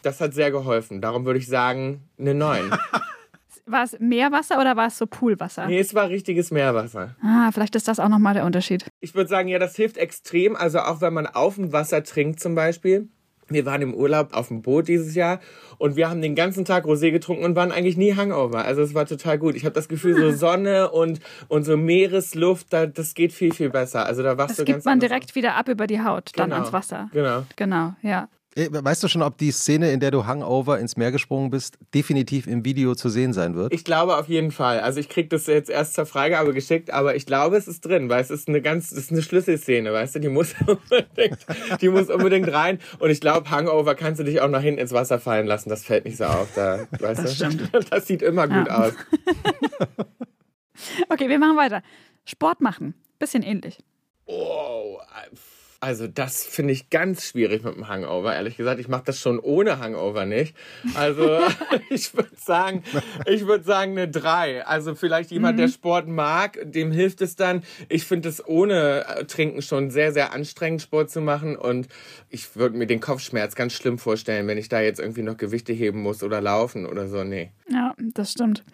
Das 0.02 0.20
hat 0.20 0.34
sehr 0.34 0.50
geholfen. 0.50 1.00
Darum 1.00 1.24
würde 1.24 1.38
ich 1.38 1.46
sagen, 1.46 2.08
eine 2.18 2.34
9. 2.34 2.70
War 3.66 3.82
es 3.84 3.98
Meerwasser 4.00 4.58
oder 4.60 4.76
war 4.76 4.86
es 4.86 4.96
so 4.96 5.06
Poolwasser? 5.06 5.66
Nee, 5.66 5.80
es 5.80 5.94
war 5.94 6.08
richtiges 6.08 6.50
Meerwasser. 6.50 7.16
Ah, 7.22 7.50
vielleicht 7.52 7.74
ist 7.76 7.86
das 7.86 8.00
auch 8.00 8.08
nochmal 8.08 8.32
der 8.34 8.46
Unterschied. 8.46 8.86
Ich 9.00 9.14
würde 9.14 9.28
sagen, 9.28 9.48
ja, 9.48 9.58
das 9.58 9.76
hilft 9.76 9.98
extrem. 9.98 10.56
Also 10.56 10.78
auch 10.80 11.00
wenn 11.02 11.12
man 11.12 11.26
auf 11.26 11.56
dem 11.56 11.72
Wasser 11.72 12.02
trinkt 12.02 12.40
zum 12.40 12.54
Beispiel. 12.54 13.08
Wir 13.50 13.64
waren 13.64 13.80
im 13.80 13.94
Urlaub 13.94 14.34
auf 14.34 14.48
dem 14.48 14.60
Boot 14.60 14.88
dieses 14.88 15.14
Jahr 15.14 15.40
und 15.78 15.96
wir 15.96 16.10
haben 16.10 16.20
den 16.20 16.34
ganzen 16.34 16.66
Tag 16.66 16.84
Rosé 16.84 17.10
getrunken 17.10 17.44
und 17.44 17.56
waren 17.56 17.72
eigentlich 17.72 17.96
nie 17.96 18.14
Hangover. 18.14 18.62
Also 18.64 18.82
es 18.82 18.92
war 18.94 19.06
total 19.06 19.38
gut. 19.38 19.54
Ich 19.54 19.64
habe 19.64 19.74
das 19.74 19.88
Gefühl, 19.88 20.14
so 20.16 20.32
Sonne 20.32 20.90
und, 20.90 21.20
und 21.48 21.64
so 21.64 21.76
Meeresluft, 21.78 22.66
da, 22.74 22.86
das 22.86 23.14
geht 23.14 23.32
viel, 23.32 23.54
viel 23.54 23.70
besser. 23.70 24.04
Also 24.04 24.22
da 24.22 24.36
warst 24.36 24.50
Das 24.50 24.56
du 24.58 24.64
gibt 24.64 24.76
ganz 24.76 24.84
man 24.84 25.00
direkt 25.00 25.34
wieder 25.34 25.54
ab 25.56 25.68
über 25.68 25.86
die 25.86 26.02
Haut, 26.02 26.30
dann 26.36 26.46
Genau. 26.50 26.56
ans 26.56 26.72
Wasser. 26.74 27.08
Genau. 27.14 27.44
Genau, 27.56 27.94
ja. 28.02 28.28
Eh, 28.58 28.68
Weißt 28.72 29.04
du 29.04 29.08
schon, 29.08 29.22
ob 29.22 29.38
die 29.38 29.52
Szene, 29.52 29.92
in 29.92 30.00
der 30.00 30.10
du 30.10 30.26
Hangover 30.26 30.80
ins 30.80 30.96
Meer 30.96 31.12
gesprungen 31.12 31.50
bist, 31.50 31.78
definitiv 31.94 32.48
im 32.48 32.64
Video 32.64 32.96
zu 32.96 33.08
sehen 33.08 33.32
sein 33.32 33.54
wird? 33.54 33.72
Ich 33.72 33.84
glaube 33.84 34.16
auf 34.16 34.28
jeden 34.28 34.50
Fall. 34.50 34.80
Also 34.80 34.98
ich 34.98 35.08
krieg 35.08 35.30
das 35.30 35.46
jetzt 35.46 35.70
erst 35.70 35.94
zur 35.94 36.06
Freigabe 36.06 36.52
geschickt, 36.52 36.90
aber 36.90 37.14
ich 37.14 37.24
glaube, 37.24 37.56
es 37.56 37.68
ist 37.68 37.82
drin, 37.84 38.08
weil 38.08 38.20
es 38.20 38.30
ist 38.30 38.48
eine 38.48 38.60
ganz, 38.60 38.90
es 38.90 38.98
ist 38.98 39.12
eine 39.12 39.22
Schlüsselszene, 39.22 39.92
weißt 39.92 40.16
du, 40.16 40.18
die 40.18 40.28
muss 40.28 40.54
unbedingt, 40.66 41.38
die 41.80 41.88
muss 41.88 42.10
unbedingt 42.10 42.52
rein. 42.52 42.80
Und 42.98 43.10
ich 43.10 43.20
glaube, 43.20 43.48
Hangover 43.50 43.94
kannst 43.94 44.18
du 44.18 44.24
dich 44.24 44.40
auch 44.40 44.48
nach 44.50 44.62
hinten 44.62 44.80
ins 44.80 44.92
Wasser 44.92 45.20
fallen 45.20 45.46
lassen. 45.46 45.68
Das 45.68 45.84
fällt 45.84 46.04
nicht 46.04 46.16
so 46.16 46.24
auf, 46.24 46.48
da, 46.56 46.80
weißt 46.98 47.22
Das 47.24 47.38
du. 47.38 47.50
stimmt. 47.52 47.70
Das 47.90 48.06
sieht 48.08 48.22
immer 48.22 48.48
gut 48.48 48.66
Ja. 48.66 48.86
aus. 48.86 48.92
Okay, 51.08 51.28
wir 51.28 51.38
machen 51.38 51.56
weiter. 51.56 51.82
Sport 52.24 52.60
machen. 52.60 52.94
Bisschen 53.20 53.42
ähnlich. 53.42 53.78
Oh, 54.26 54.98
also 55.80 56.08
das 56.08 56.44
finde 56.44 56.72
ich 56.72 56.90
ganz 56.90 57.24
schwierig 57.24 57.62
mit 57.62 57.76
dem 57.76 57.88
Hangover. 57.88 58.34
Ehrlich 58.34 58.56
gesagt, 58.56 58.80
ich 58.80 58.88
mache 58.88 59.04
das 59.04 59.20
schon 59.20 59.38
ohne 59.38 59.78
Hangover 59.78 60.26
nicht. 60.26 60.56
Also 60.94 61.40
ich 61.90 62.14
würde 62.16 62.34
sagen, 62.36 62.82
ich 63.26 63.46
würde 63.46 63.64
sagen 63.64 63.92
eine 63.92 64.08
3. 64.08 64.66
Also 64.66 64.94
vielleicht 64.94 65.30
jemand, 65.30 65.58
der 65.58 65.68
Sport 65.68 66.08
mag, 66.08 66.58
dem 66.64 66.90
hilft 66.90 67.20
es 67.20 67.36
dann. 67.36 67.62
Ich 67.88 68.04
finde 68.04 68.28
es 68.28 68.44
ohne 68.46 69.06
äh, 69.06 69.24
Trinken 69.24 69.62
schon 69.62 69.90
sehr, 69.90 70.12
sehr 70.12 70.32
anstrengend, 70.32 70.82
Sport 70.82 71.10
zu 71.10 71.20
machen. 71.20 71.56
Und 71.56 71.88
ich 72.28 72.56
würde 72.56 72.76
mir 72.76 72.86
den 72.86 73.00
Kopfschmerz 73.00 73.54
ganz 73.54 73.72
schlimm 73.72 73.98
vorstellen, 73.98 74.48
wenn 74.48 74.58
ich 74.58 74.68
da 74.68 74.80
jetzt 74.80 74.98
irgendwie 74.98 75.22
noch 75.22 75.36
Gewichte 75.36 75.72
heben 75.72 76.02
muss 76.02 76.22
oder 76.24 76.40
laufen 76.40 76.86
oder 76.86 77.08
so. 77.08 77.22
Nee. 77.22 77.52
Ja, 77.70 77.94
das 77.98 78.32
stimmt. 78.32 78.64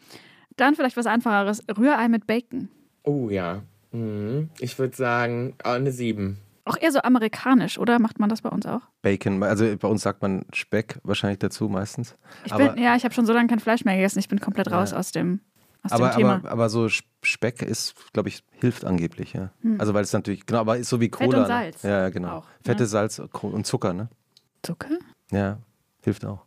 Dann 0.56 0.74
vielleicht 0.74 0.96
was 0.96 1.06
Einfacheres. 1.06 1.62
Rührei 1.76 2.08
mit 2.08 2.26
Bacon. 2.26 2.68
Oh 3.02 3.28
ja. 3.28 3.62
Mhm. 3.92 4.48
Ich 4.58 4.78
würde 4.78 4.96
sagen, 4.96 5.54
äh, 5.62 5.68
eine 5.68 5.92
7. 5.92 6.38
Auch 6.66 6.76
eher 6.80 6.92
so 6.92 7.00
amerikanisch, 7.02 7.78
oder? 7.78 7.98
Macht 7.98 8.18
man 8.18 8.30
das 8.30 8.40
bei 8.40 8.48
uns 8.48 8.64
auch? 8.64 8.80
Bacon, 9.02 9.42
also 9.42 9.76
bei 9.76 9.88
uns 9.88 10.02
sagt 10.02 10.22
man 10.22 10.46
Speck 10.52 10.98
wahrscheinlich 11.02 11.38
dazu 11.38 11.68
meistens. 11.68 12.16
Ich 12.44 12.52
aber, 12.52 12.70
bin, 12.70 12.82
ja, 12.82 12.96
ich 12.96 13.04
habe 13.04 13.12
schon 13.12 13.26
so 13.26 13.34
lange 13.34 13.48
kein 13.48 13.60
Fleisch 13.60 13.84
mehr 13.84 13.96
gegessen. 13.96 14.18
Ich 14.18 14.28
bin 14.28 14.40
komplett 14.40 14.70
raus 14.70 14.94
aus 14.94 15.12
dem, 15.12 15.40
aus 15.82 15.92
aber, 15.92 16.08
dem 16.08 16.16
Thema. 16.16 16.34
aber, 16.36 16.50
aber 16.50 16.68
so 16.70 16.88
Speck 16.88 17.60
ist, 17.60 17.94
glaube 18.14 18.30
ich, 18.30 18.42
hilft 18.52 18.86
angeblich, 18.86 19.34
ja. 19.34 19.50
Also 19.78 19.92
weil 19.92 20.04
es 20.04 20.12
natürlich, 20.14 20.46
genau, 20.46 20.60
aber 20.60 20.78
ist 20.78 20.88
so 20.88 21.00
wie 21.00 21.10
Fett 21.10 21.28
Cola. 21.30 21.40
und 21.42 21.46
Salz 21.46 21.84
Ne? 21.84 21.90
Ja, 21.90 22.00
ja, 22.00 22.08
genau. 22.08 22.38
auch, 22.38 22.46
Fette 22.64 22.84
ne? 22.84 22.88
Salz 22.88 23.18
und 23.18 23.66
Zucker, 23.66 23.92
ne? 23.92 24.08
Zucker? 24.62 24.88
Ja, 25.30 25.58
hilft 26.02 26.24
auch. 26.24 26.46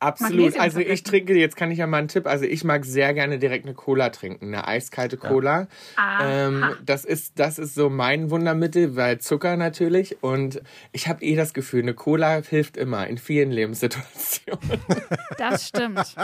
Absolut. 0.00 0.58
Also 0.58 0.78
ich 0.78 1.02
trinke, 1.02 1.34
jetzt 1.36 1.56
kann 1.56 1.72
ich 1.72 1.78
ja 1.78 1.86
mal 1.88 1.98
einen 1.98 2.08
Tipp, 2.08 2.26
also 2.26 2.44
ich 2.44 2.62
mag 2.62 2.84
sehr 2.84 3.12
gerne 3.14 3.38
direkt 3.38 3.64
eine 3.64 3.74
Cola 3.74 4.10
trinken, 4.10 4.46
eine 4.46 4.68
eiskalte 4.68 5.16
Cola. 5.16 5.66
Ähm, 6.22 6.64
das 6.84 7.04
ist 7.04 7.38
das 7.38 7.58
ist 7.58 7.74
so 7.74 7.90
mein 7.90 8.30
Wundermittel, 8.30 8.94
weil 8.94 9.18
Zucker 9.18 9.56
natürlich 9.56 10.22
und 10.22 10.62
ich 10.92 11.08
habe 11.08 11.24
eh 11.24 11.34
das 11.34 11.52
Gefühl, 11.52 11.82
eine 11.82 11.94
Cola 11.94 12.42
hilft 12.48 12.76
immer 12.76 13.06
in 13.08 13.18
vielen 13.18 13.50
Lebenssituationen. 13.50 14.58
Das 15.36 15.68
stimmt. 15.68 16.16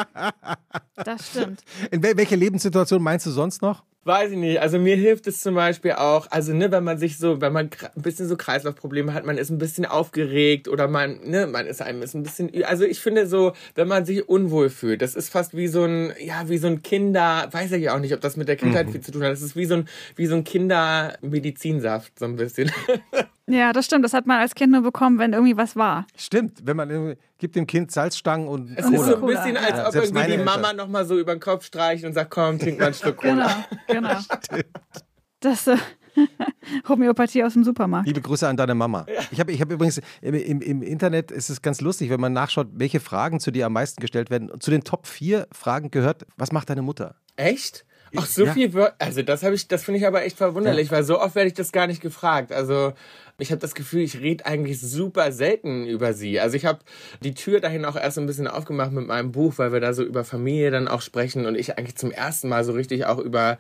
Das 0.97 1.31
stimmt. 1.31 1.61
In 1.91 2.03
wel 2.03 2.17
welche 2.17 2.37
Lebenssituation 2.37 3.03
meinst 3.03 3.27
du 3.27 3.31
sonst 3.31 3.63
noch? 3.63 3.85
Weiß 4.07 4.33
ich 4.33 4.37
nicht. 4.37 4.61
Also 4.61 4.79
mir 4.79 4.97
hilft 4.97 5.27
es 5.27 5.41
zum 5.41 5.55
Beispiel 5.55 5.93
auch, 5.93 6.27
also 6.31 6.53
ne, 6.53 6.71
wenn 6.71 6.85
man 6.85 6.99
sich 6.99 7.17
so, 7.17 7.41
wenn 7.41 7.55
man 7.55 7.71
ein 7.97 8.03
bisschen 8.03 8.29
so 8.29 8.37
Kreislaufprobleme 8.37 9.15
hat, 9.15 9.25
man 9.25 9.39
ist 9.39 9.49
ein 9.49 9.57
bisschen 9.57 9.87
aufgeregt 9.87 10.69
oder 10.69 10.89
man, 10.89 11.21
ne, 11.25 11.47
man 11.47 11.67
ist 11.67 11.81
einem 11.81 12.03
ist 12.03 12.15
ein 12.15 12.23
bisschen, 12.23 12.53
also 12.65 12.85
ich 12.85 13.01
finde 13.01 13.27
so, 13.27 13.55
wenn 13.75 13.89
man 13.89 14.05
sich 14.05 14.29
unwohl 14.29 14.71
fühlt, 14.71 15.03
das 15.03 15.15
ist 15.15 15.29
fast 15.31 15.57
wie 15.57 15.69
so 15.69 15.85
ein, 15.85 16.13
ja, 16.21 16.49
wie 16.49 16.59
so 16.59 16.67
ein 16.67 16.83
Kinder, 16.83 17.49
weiß 17.51 17.73
ich 17.73 17.91
auch 17.91 17.99
nicht, 17.99 18.15
ob 18.15 18.21
das 18.21 18.37
mit 18.37 18.49
der 18.49 18.57
Kindheit 18.57 18.91
viel 18.91 19.01
zu 19.01 19.13
tun 19.13 19.23
hat. 19.23 19.33
Das 19.33 19.43
ist 19.43 19.57
wie 19.57 19.65
so 19.67 19.75
ein, 19.77 19.89
wie 20.17 20.27
so 20.27 20.35
ein 20.37 20.45
Kindermedizinsaft 20.45 22.19
so 22.19 22.25
ein 22.25 22.37
bisschen. 22.37 22.71
Ja, 23.47 23.75
das 23.75 23.85
stimmt. 23.85 24.07
Das 24.07 24.15
hat 24.15 24.27
man 24.27 24.41
als 24.41 24.55
Kind 24.55 24.73
nur 24.73 24.81
bekommen, 24.81 25.19
wenn 25.19 25.35
irgendwie 25.35 25.59
was 25.59 25.77
war. 25.77 26.07
Stimmt, 26.17 26.61
wenn 26.67 26.79
man 26.79 27.15
gibt 27.37 27.57
dem 27.57 27.67
Kind 27.67 27.93
Salzstangen 27.93 28.49
und 28.49 28.71
Es 28.75 28.87
Cola. 28.87 28.97
ist 28.97 29.05
so 29.05 29.17
ein 29.17 29.27
bisschen, 29.27 29.57
als 29.59 29.69
Ja, 29.77 29.87
ob 29.87 29.93
selbst 29.93 30.15
irgendwie 30.15 30.37
die 30.39 30.43
Mama 30.43 30.73
nochmal 30.73 31.05
so 31.05 31.19
über 31.19 31.35
den 31.37 31.41
Kopf 31.41 31.67
streicht 31.67 32.05
und 32.07 32.15
sagt, 32.15 32.31
komm, 32.31 32.59
trink 32.59 32.81
mal 32.81 32.95
Schluck 32.95 33.21
Genau, 33.21 33.43
Cola. 33.45 33.67
genau. 33.87 34.19
Das, 35.41 35.67
äh, 35.67 35.77
Homöopathie 36.89 37.45
aus 37.45 37.55
dem 37.55 37.65
Supermarkt. 37.65 38.07
Liebe 38.07 38.21
Grüße 38.21 38.47
an 38.49 38.57
deine 38.57 38.75
Mama. 38.75 39.07
Ich 39.31 39.41
habe 39.41 39.53
ich 39.53 39.61
hab 39.61 39.71
übrigens 39.71 40.01
im, 40.21 40.35
im, 40.35 40.61
im 40.61 40.83
Internet 40.83 41.31
ist 41.31 41.51
es 41.51 41.63
ganz 41.63 41.81
lustig, 41.81 42.11
wenn 42.11 42.21
man 42.21 42.33
nachschaut, 42.33 42.69
welche 42.73 43.01
Fragen 43.01 43.41
zu 43.41 43.51
dir 43.51 43.67
am 43.67 43.73
meisten 43.73 44.01
gestellt 44.01 44.31
werden. 44.31 44.51
Zu 44.61 44.71
den 44.71 44.85
Top 44.85 45.07
4 45.07 45.49
Fragen 45.53 45.91
gehört, 45.91 46.27
was 46.37 46.53
macht 46.53 46.71
deine 46.71 46.83
Mutter? 46.83 47.17
Echt? 47.37 47.85
Ach, 48.17 48.27
so 48.27 48.45
Ja. 48.45 48.53
viel 48.53 48.73
Wör 48.73 48.95
Also 48.99 49.23
das 49.23 49.43
habe 49.43 49.55
ich, 49.55 49.69
das 49.69 49.85
finde 49.85 50.01
ich 50.01 50.07
aber 50.07 50.25
echt 50.25 50.37
verwunderlich, 50.37 50.91
weil 50.91 51.05
so 51.05 51.21
oft 51.21 51.35
werde 51.35 51.49
ich 51.49 51.55
das 51.55 51.73
gar 51.73 51.87
nicht 51.87 52.01
gefragt. 52.01 52.53
Also 52.53 52.93
ich 53.39 53.51
habe 53.51 53.61
das 53.61 53.75
Gefühl, 53.75 54.03
ich 54.03 54.21
rede 54.21 54.47
eigentlich 54.47 54.81
super 54.81 55.33
selten 55.33 55.87
über 55.87 56.13
sie. 56.13 56.39
Also 56.39 56.57
ich 56.57 56.67
habe 56.67 56.79
die 57.23 57.35
Tür 57.35 57.61
dahin 57.61 57.85
auch 57.85 57.97
erst 57.97 58.19
ein 58.19 58.27
bisschen 58.27 58.47
aufgemacht 58.47 58.93
mit 58.93 59.07
meinem 59.07 59.33
Buch, 59.33 59.55
weil 59.57 59.73
wir 59.73 59.81
da 59.81 59.93
so 59.93 60.05
über 60.05 60.25
Familie 60.25 60.71
dann 60.71 60.87
auch 60.87 61.01
sprechen 61.01 61.45
und 61.47 61.57
ich 61.57 61.77
eigentlich 61.77 61.97
zum 61.97 62.13
ersten 62.13 62.49
Mal 62.49 62.63
so 62.65 62.73
richtig 62.73 63.07
auch 63.07 63.19
über 63.19 63.59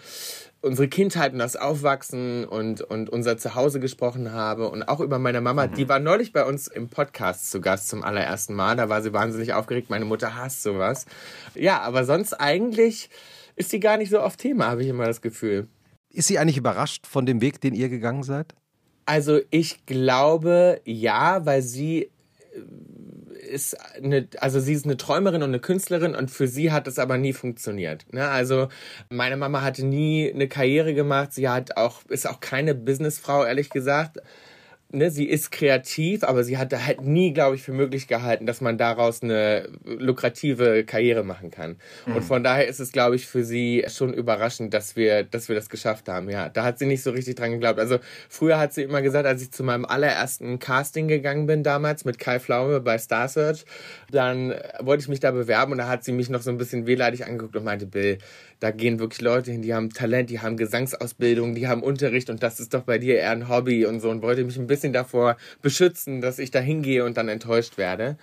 unsere 0.60 0.88
Kindheit 0.88 1.32
und 1.32 1.40
das 1.40 1.56
Aufwachsen 1.56 2.44
und, 2.46 2.80
und 2.80 3.10
unser 3.10 3.36
Zuhause 3.36 3.80
gesprochen 3.80 4.32
habe 4.32 4.70
und 4.70 4.84
auch 4.84 5.00
über 5.00 5.18
meine 5.18 5.40
Mama. 5.40 5.66
Die 5.66 5.88
war 5.88 5.98
neulich 5.98 6.32
bei 6.32 6.44
uns 6.44 6.68
im 6.68 6.88
Podcast 6.88 7.50
zu 7.50 7.60
Gast 7.60 7.88
zum 7.88 8.02
allerersten 8.02 8.54
Mal. 8.54 8.76
Da 8.76 8.88
war 8.88 9.02
sie 9.02 9.12
wahnsinnig 9.12 9.52
aufgeregt. 9.52 9.90
Meine 9.90 10.06
Mutter 10.06 10.36
hasst 10.36 10.62
sowas. 10.62 11.04
Ja, 11.54 11.80
aber 11.80 12.04
sonst 12.04 12.32
eigentlich 12.34 13.10
ist 13.56 13.70
sie 13.70 13.80
gar 13.80 13.96
nicht 13.96 14.10
so 14.10 14.20
oft 14.20 14.38
Thema, 14.38 14.66
habe 14.66 14.82
ich 14.82 14.88
immer 14.88 15.06
das 15.06 15.22
Gefühl. 15.22 15.68
Ist 16.10 16.28
sie 16.28 16.38
eigentlich 16.38 16.56
überrascht 16.56 17.06
von 17.06 17.26
dem 17.26 17.40
Weg, 17.40 17.60
den 17.60 17.74
ihr 17.74 17.88
gegangen 17.88 18.22
seid? 18.22 18.54
Also 19.06 19.40
ich 19.50 19.84
glaube 19.86 20.80
ja, 20.84 21.44
weil 21.44 21.62
sie 21.62 22.10
äh, 22.52 23.44
ist 23.50 23.76
eine, 23.96 24.28
also 24.40 24.60
sie 24.60 24.72
ist 24.72 24.86
eine 24.86 24.96
Träumerin 24.96 25.42
und 25.42 25.50
eine 25.50 25.60
Künstlerin 25.60 26.14
und 26.14 26.30
für 26.30 26.48
sie 26.48 26.72
hat 26.72 26.88
es 26.88 26.98
aber 26.98 27.18
nie 27.18 27.32
funktioniert. 27.32 28.06
Ne? 28.12 28.26
Also 28.26 28.68
meine 29.10 29.36
Mama 29.36 29.62
hatte 29.62 29.84
nie 29.84 30.32
eine 30.32 30.48
Karriere 30.48 30.94
gemacht, 30.94 31.32
sie 31.32 31.48
hat 31.48 31.76
auch, 31.76 32.04
ist 32.06 32.28
auch 32.28 32.40
keine 32.40 32.74
Businessfrau, 32.74 33.44
ehrlich 33.44 33.70
gesagt. 33.70 34.18
Ne, 34.94 35.10
sie 35.10 35.24
ist 35.24 35.50
kreativ, 35.50 36.22
aber 36.22 36.44
sie 36.44 36.56
hat 36.56 36.72
da 36.72 36.86
halt 36.86 37.00
nie, 37.00 37.32
glaube 37.32 37.56
ich, 37.56 37.62
für 37.62 37.72
möglich 37.72 38.06
gehalten, 38.06 38.46
dass 38.46 38.60
man 38.60 38.78
daraus 38.78 39.24
eine 39.24 39.68
lukrative 39.84 40.84
Karriere 40.84 41.24
machen 41.24 41.50
kann. 41.50 41.76
Und 42.06 42.22
von 42.22 42.44
daher 42.44 42.68
ist 42.68 42.78
es, 42.78 42.92
glaube 42.92 43.16
ich, 43.16 43.26
für 43.26 43.42
sie 43.42 43.84
schon 43.88 44.14
überraschend, 44.14 44.72
dass 44.72 44.94
wir, 44.94 45.24
dass 45.24 45.48
wir 45.48 45.56
das 45.56 45.68
geschafft 45.68 46.08
haben. 46.08 46.30
Ja, 46.30 46.48
da 46.48 46.62
hat 46.62 46.78
sie 46.78 46.86
nicht 46.86 47.02
so 47.02 47.10
richtig 47.10 47.34
dran 47.34 47.50
geglaubt. 47.50 47.80
Also 47.80 47.98
früher 48.28 48.56
hat 48.60 48.72
sie 48.72 48.84
immer 48.84 49.02
gesagt, 49.02 49.26
als 49.26 49.42
ich 49.42 49.50
zu 49.50 49.64
meinem 49.64 49.84
allerersten 49.84 50.60
Casting 50.60 51.08
gegangen 51.08 51.46
bin 51.46 51.64
damals 51.64 52.04
mit 52.04 52.20
Kai 52.20 52.38
Pflaume 52.38 52.80
bei 52.80 52.96
Star 52.98 53.26
Search, 53.26 53.64
dann 54.12 54.54
wollte 54.78 55.02
ich 55.02 55.08
mich 55.08 55.18
da 55.18 55.32
bewerben 55.32 55.72
und 55.72 55.78
da 55.78 55.88
hat 55.88 56.04
sie 56.04 56.12
mich 56.12 56.30
noch 56.30 56.42
so 56.42 56.50
ein 56.50 56.56
bisschen 56.56 56.86
wehleidig 56.86 57.26
angeguckt 57.26 57.56
und 57.56 57.64
meinte, 57.64 57.86
Bill, 57.86 58.18
da 58.64 58.70
gehen 58.70 58.98
wirklich 58.98 59.20
Leute 59.20 59.52
hin, 59.52 59.60
die 59.60 59.74
haben 59.74 59.90
Talent, 59.90 60.30
die 60.30 60.40
haben 60.40 60.56
Gesangsausbildung, 60.56 61.54
die 61.54 61.68
haben 61.68 61.82
Unterricht 61.82 62.30
und 62.30 62.42
das 62.42 62.60
ist 62.60 62.72
doch 62.72 62.84
bei 62.84 62.96
dir 62.96 63.16
eher 63.16 63.30
ein 63.30 63.50
Hobby 63.50 63.84
und 63.84 64.00
so 64.00 64.08
und 64.08 64.22
wollte 64.22 64.42
mich 64.42 64.56
ein 64.56 64.66
bisschen 64.66 64.94
davor 64.94 65.36
beschützen, 65.60 66.22
dass 66.22 66.38
ich 66.38 66.50
da 66.50 66.60
hingehe 66.60 67.04
und 67.04 67.18
dann 67.18 67.28
enttäuscht 67.28 67.76
werde. 67.76 68.16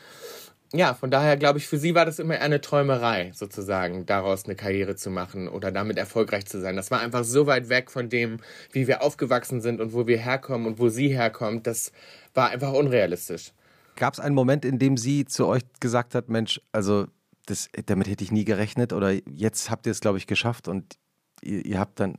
Ja, 0.73 0.95
von 0.95 1.11
daher 1.11 1.37
glaube 1.37 1.59
ich, 1.59 1.67
für 1.67 1.77
sie 1.77 1.93
war 1.93 2.05
das 2.05 2.17
immer 2.17 2.33
eher 2.33 2.41
eine 2.41 2.59
Träumerei, 2.59 3.31
sozusagen, 3.35 4.07
daraus 4.07 4.45
eine 4.45 4.55
Karriere 4.55 4.95
zu 4.95 5.11
machen 5.11 5.47
oder 5.47 5.71
damit 5.71 5.99
erfolgreich 5.99 6.47
zu 6.47 6.59
sein. 6.59 6.75
Das 6.75 6.89
war 6.89 7.01
einfach 7.01 7.23
so 7.23 7.45
weit 7.45 7.69
weg 7.69 7.91
von 7.91 8.09
dem, 8.09 8.39
wie 8.71 8.87
wir 8.87 9.03
aufgewachsen 9.03 9.61
sind 9.61 9.79
und 9.79 9.93
wo 9.93 10.07
wir 10.07 10.17
herkommen 10.17 10.65
und 10.65 10.79
wo 10.79 10.89
sie 10.89 11.09
herkommt. 11.09 11.67
Das 11.67 11.91
war 12.33 12.49
einfach 12.49 12.73
unrealistisch. 12.73 13.51
Gab 13.95 14.15
es 14.15 14.19
einen 14.19 14.33
Moment, 14.33 14.65
in 14.65 14.79
dem 14.79 14.97
sie 14.97 15.25
zu 15.25 15.45
euch 15.45 15.61
gesagt 15.79 16.15
hat, 16.15 16.29
Mensch, 16.29 16.59
also 16.71 17.05
das, 17.51 17.69
damit 17.85 18.07
hätte 18.07 18.23
ich 18.23 18.31
nie 18.31 18.45
gerechnet 18.45 18.93
oder 18.93 19.13
jetzt 19.29 19.69
habt 19.69 19.85
ihr 19.85 19.91
es, 19.91 19.99
glaube 19.99 20.17
ich, 20.17 20.27
geschafft 20.27 20.67
und 20.67 20.97
ihr, 21.41 21.65
ihr 21.65 21.79
habt 21.79 21.99
dann 21.99 22.15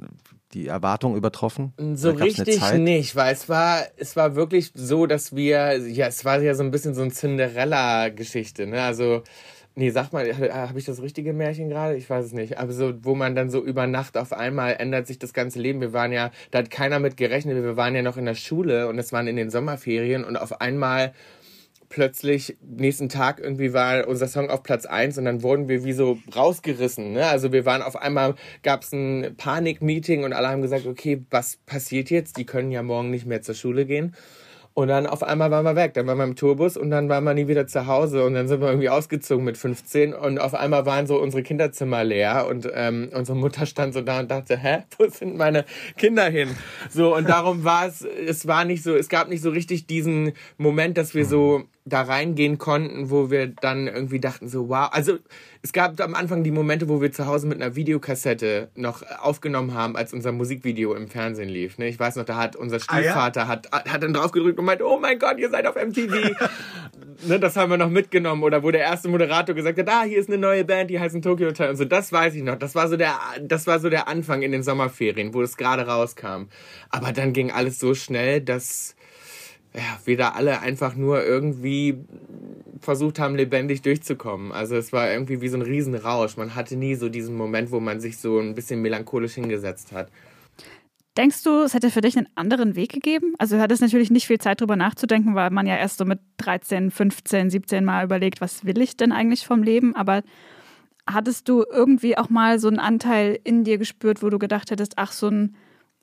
die 0.52 0.66
Erwartung 0.66 1.16
übertroffen? 1.16 1.72
So 1.94 2.10
eine 2.10 2.20
richtig 2.20 2.60
nicht, 2.74 3.16
weil 3.16 3.32
es 3.32 3.48
war, 3.48 3.82
es 3.96 4.16
war 4.16 4.36
wirklich 4.36 4.72
so, 4.74 5.06
dass 5.06 5.34
wir, 5.34 5.78
ja, 5.88 6.06
es 6.06 6.24
war 6.24 6.40
ja 6.40 6.54
so 6.54 6.62
ein 6.62 6.70
bisschen 6.70 6.94
so 6.94 7.02
ein 7.02 7.10
Cinderella-Geschichte, 7.10 8.66
ne? 8.66 8.82
Also, 8.82 9.22
nee, 9.74 9.90
sag 9.90 10.12
mal, 10.12 10.26
habe 10.52 10.78
ich 10.78 10.84
das 10.84 11.00
richtige 11.00 11.32
Märchen 11.32 11.68
gerade? 11.68 11.96
Ich 11.96 12.08
weiß 12.08 12.26
es 12.26 12.32
nicht. 12.32 12.58
Aber 12.58 12.72
so, 12.72 12.92
wo 13.02 13.14
man 13.14 13.34
dann 13.34 13.50
so 13.50 13.64
über 13.64 13.86
Nacht 13.86 14.16
auf 14.16 14.32
einmal 14.32 14.76
ändert 14.78 15.06
sich 15.06 15.18
das 15.18 15.32
ganze 15.32 15.58
Leben. 15.58 15.80
Wir 15.80 15.92
waren 15.92 16.12
ja, 16.12 16.30
da 16.50 16.58
hat 16.58 16.70
keiner 16.70 16.98
mit 16.98 17.16
gerechnet, 17.16 17.62
wir 17.62 17.76
waren 17.76 17.94
ja 17.94 18.02
noch 18.02 18.16
in 18.16 18.26
der 18.26 18.34
Schule 18.34 18.88
und 18.88 18.98
es 18.98 19.12
waren 19.12 19.26
in 19.26 19.36
den 19.36 19.50
Sommerferien 19.50 20.24
und 20.24 20.36
auf 20.36 20.60
einmal 20.60 21.14
plötzlich 21.92 22.56
nächsten 22.62 23.10
Tag 23.10 23.38
irgendwie 23.38 23.74
war 23.74 24.08
unser 24.08 24.26
Song 24.26 24.48
auf 24.48 24.62
Platz 24.62 24.86
eins 24.86 25.18
und 25.18 25.26
dann 25.26 25.42
wurden 25.42 25.68
wir 25.68 25.84
wie 25.84 25.92
so 25.92 26.18
rausgerissen. 26.34 27.12
Ne? 27.12 27.26
Also 27.26 27.52
wir 27.52 27.66
waren 27.66 27.82
auf 27.82 27.96
einmal, 27.96 28.34
gab 28.62 28.82
es 28.82 28.92
ein 28.92 29.34
Panik-Meeting 29.36 30.24
und 30.24 30.32
alle 30.32 30.48
haben 30.48 30.62
gesagt, 30.62 30.86
okay, 30.86 31.22
was 31.30 31.58
passiert 31.66 32.08
jetzt? 32.08 32.38
Die 32.38 32.46
können 32.46 32.70
ja 32.70 32.82
morgen 32.82 33.10
nicht 33.10 33.26
mehr 33.26 33.42
zur 33.42 33.54
Schule 33.54 33.84
gehen. 33.84 34.16
Und 34.74 34.88
dann 34.88 35.06
auf 35.06 35.22
einmal 35.22 35.50
waren 35.50 35.64
wir 35.64 35.76
weg. 35.76 35.94
Dann 35.94 36.06
waren 36.06 36.18
wir 36.18 36.24
im 36.24 36.36
Tourbus 36.36 36.76
und 36.76 36.90
dann 36.90 37.08
waren 37.08 37.24
wir 37.24 37.34
nie 37.34 37.46
wieder 37.46 37.66
zu 37.66 37.86
Hause. 37.86 38.24
Und 38.24 38.34
dann 38.34 38.48
sind 38.48 38.60
wir 38.60 38.68
irgendwie 38.68 38.88
ausgezogen 38.88 39.44
mit 39.44 39.58
15. 39.58 40.14
Und 40.14 40.38
auf 40.38 40.54
einmal 40.54 40.86
waren 40.86 41.06
so 41.06 41.20
unsere 41.20 41.42
Kinderzimmer 41.42 42.04
leer. 42.04 42.46
Und 42.48 42.68
ähm, 42.72 43.10
unsere 43.14 43.36
Mutter 43.36 43.66
stand 43.66 43.92
so 43.92 44.00
da 44.00 44.20
und 44.20 44.30
dachte, 44.30 44.56
hä, 44.56 44.84
wo 44.98 45.08
sind 45.08 45.36
meine 45.36 45.64
Kinder 45.96 46.28
hin? 46.28 46.48
So, 46.90 47.14
und 47.14 47.28
darum 47.28 47.64
war 47.64 47.86
es, 47.86 48.02
es 48.02 48.46
war 48.46 48.64
nicht 48.64 48.82
so, 48.82 48.94
es 48.94 49.08
gab 49.08 49.28
nicht 49.28 49.42
so 49.42 49.50
richtig 49.50 49.86
diesen 49.86 50.32
Moment, 50.56 50.96
dass 50.96 51.14
wir 51.14 51.26
so 51.26 51.64
da 51.84 52.02
reingehen 52.02 52.58
konnten, 52.58 53.10
wo 53.10 53.30
wir 53.30 53.48
dann 53.48 53.88
irgendwie 53.88 54.20
dachten 54.20 54.48
so, 54.48 54.68
wow. 54.68 54.88
Also 54.92 55.18
es 55.64 55.72
gab 55.72 56.00
am 56.00 56.14
Anfang 56.14 56.42
die 56.42 56.50
Momente, 56.50 56.88
wo 56.88 57.00
wir 57.00 57.12
zu 57.12 57.26
Hause 57.26 57.46
mit 57.46 57.62
einer 57.62 57.76
Videokassette 57.76 58.68
noch 58.74 59.02
aufgenommen 59.20 59.74
haben, 59.74 59.96
als 59.96 60.12
unser 60.12 60.32
Musikvideo 60.32 60.92
im 60.94 61.06
Fernsehen 61.06 61.48
lief. 61.48 61.78
Ne? 61.78 61.86
Ich 61.86 62.00
weiß 62.00 62.16
noch, 62.16 62.24
da 62.24 62.36
hat 62.36 62.56
unser 62.56 62.80
Stiefvater 62.80 63.46
hat, 63.46 63.70
hat 63.70 64.02
dann 64.02 64.12
drauf 64.12 64.32
gedrückt 64.32 64.58
und 64.58 64.64
meinte, 64.64 64.84
oh 64.84 64.98
mein 64.98 65.20
Gott, 65.20 65.38
ihr 65.38 65.50
seid 65.50 65.68
auf 65.68 65.76
MTV. 65.76 66.32
ne, 67.28 67.38
das 67.38 67.56
haben 67.56 67.70
wir 67.70 67.76
noch 67.76 67.90
mitgenommen. 67.90 68.42
Oder 68.42 68.64
wo 68.64 68.72
der 68.72 68.80
erste 68.80 69.08
Moderator 69.08 69.54
gesagt 69.54 69.78
hat, 69.78 69.88
ah, 69.88 70.02
hier 70.02 70.18
ist 70.18 70.28
eine 70.28 70.38
neue 70.38 70.64
Band, 70.64 70.90
die 70.90 70.98
heißen 70.98 71.22
Tokyo 71.22 71.48
Hotel 71.48 71.70
und 71.70 71.76
so. 71.76 71.84
Das 71.84 72.12
weiß 72.12 72.34
ich 72.34 72.42
noch. 72.42 72.56
Das 72.56 72.74
war 72.74 72.88
so 72.88 72.96
der, 72.96 73.14
das 73.40 73.68
war 73.68 73.78
so 73.78 73.88
der 73.88 74.08
Anfang 74.08 74.42
in 74.42 74.50
den 74.50 74.64
Sommerferien, 74.64 75.32
wo 75.32 75.42
es 75.42 75.56
gerade 75.56 75.86
rauskam. 75.86 76.48
Aber 76.90 77.12
dann 77.12 77.32
ging 77.32 77.52
alles 77.52 77.78
so 77.78 77.94
schnell, 77.94 78.40
dass 78.40 78.96
ja, 79.74 79.98
wir 80.04 80.16
da 80.16 80.30
alle 80.30 80.60
einfach 80.60 80.94
nur 80.94 81.24
irgendwie 81.24 82.04
versucht 82.80 83.18
haben, 83.18 83.36
lebendig 83.36 83.82
durchzukommen. 83.82 84.52
Also 84.52 84.76
es 84.76 84.92
war 84.92 85.10
irgendwie 85.10 85.40
wie 85.40 85.48
so 85.48 85.56
ein 85.56 85.62
Riesenrausch. 85.62 86.36
Man 86.36 86.54
hatte 86.54 86.76
nie 86.76 86.94
so 86.94 87.08
diesen 87.08 87.36
Moment, 87.36 87.70
wo 87.70 87.80
man 87.80 88.00
sich 88.00 88.18
so 88.18 88.38
ein 88.38 88.54
bisschen 88.54 88.82
melancholisch 88.82 89.34
hingesetzt 89.34 89.92
hat. 89.92 90.10
Denkst 91.16 91.42
du, 91.42 91.60
es 91.60 91.74
hätte 91.74 91.90
für 91.90 92.00
dich 92.00 92.16
einen 92.16 92.28
anderen 92.36 92.74
Weg 92.74 92.90
gegeben? 92.90 93.34
Also 93.38 93.56
du 93.56 93.62
hattest 93.62 93.82
natürlich 93.82 94.10
nicht 94.10 94.26
viel 94.26 94.38
Zeit 94.38 94.60
drüber 94.60 94.76
nachzudenken, 94.76 95.34
weil 95.34 95.50
man 95.50 95.66
ja 95.66 95.76
erst 95.76 95.98
so 95.98 96.06
mit 96.06 96.20
13, 96.38 96.90
15, 96.90 97.50
17 97.50 97.84
Mal 97.84 98.04
überlegt, 98.04 98.40
was 98.40 98.64
will 98.64 98.80
ich 98.80 98.96
denn 98.96 99.12
eigentlich 99.12 99.46
vom 99.46 99.62
Leben? 99.62 99.94
Aber 99.94 100.22
hattest 101.06 101.48
du 101.48 101.64
irgendwie 101.70 102.16
auch 102.16 102.30
mal 102.30 102.58
so 102.58 102.68
einen 102.68 102.78
Anteil 102.78 103.38
in 103.44 103.64
dir 103.64 103.76
gespürt, 103.76 104.22
wo 104.22 104.30
du 104.30 104.38
gedacht 104.38 104.70
hättest, 104.70 104.94
ach, 104.96 105.12
so 105.12 105.28
ein, 105.28 105.54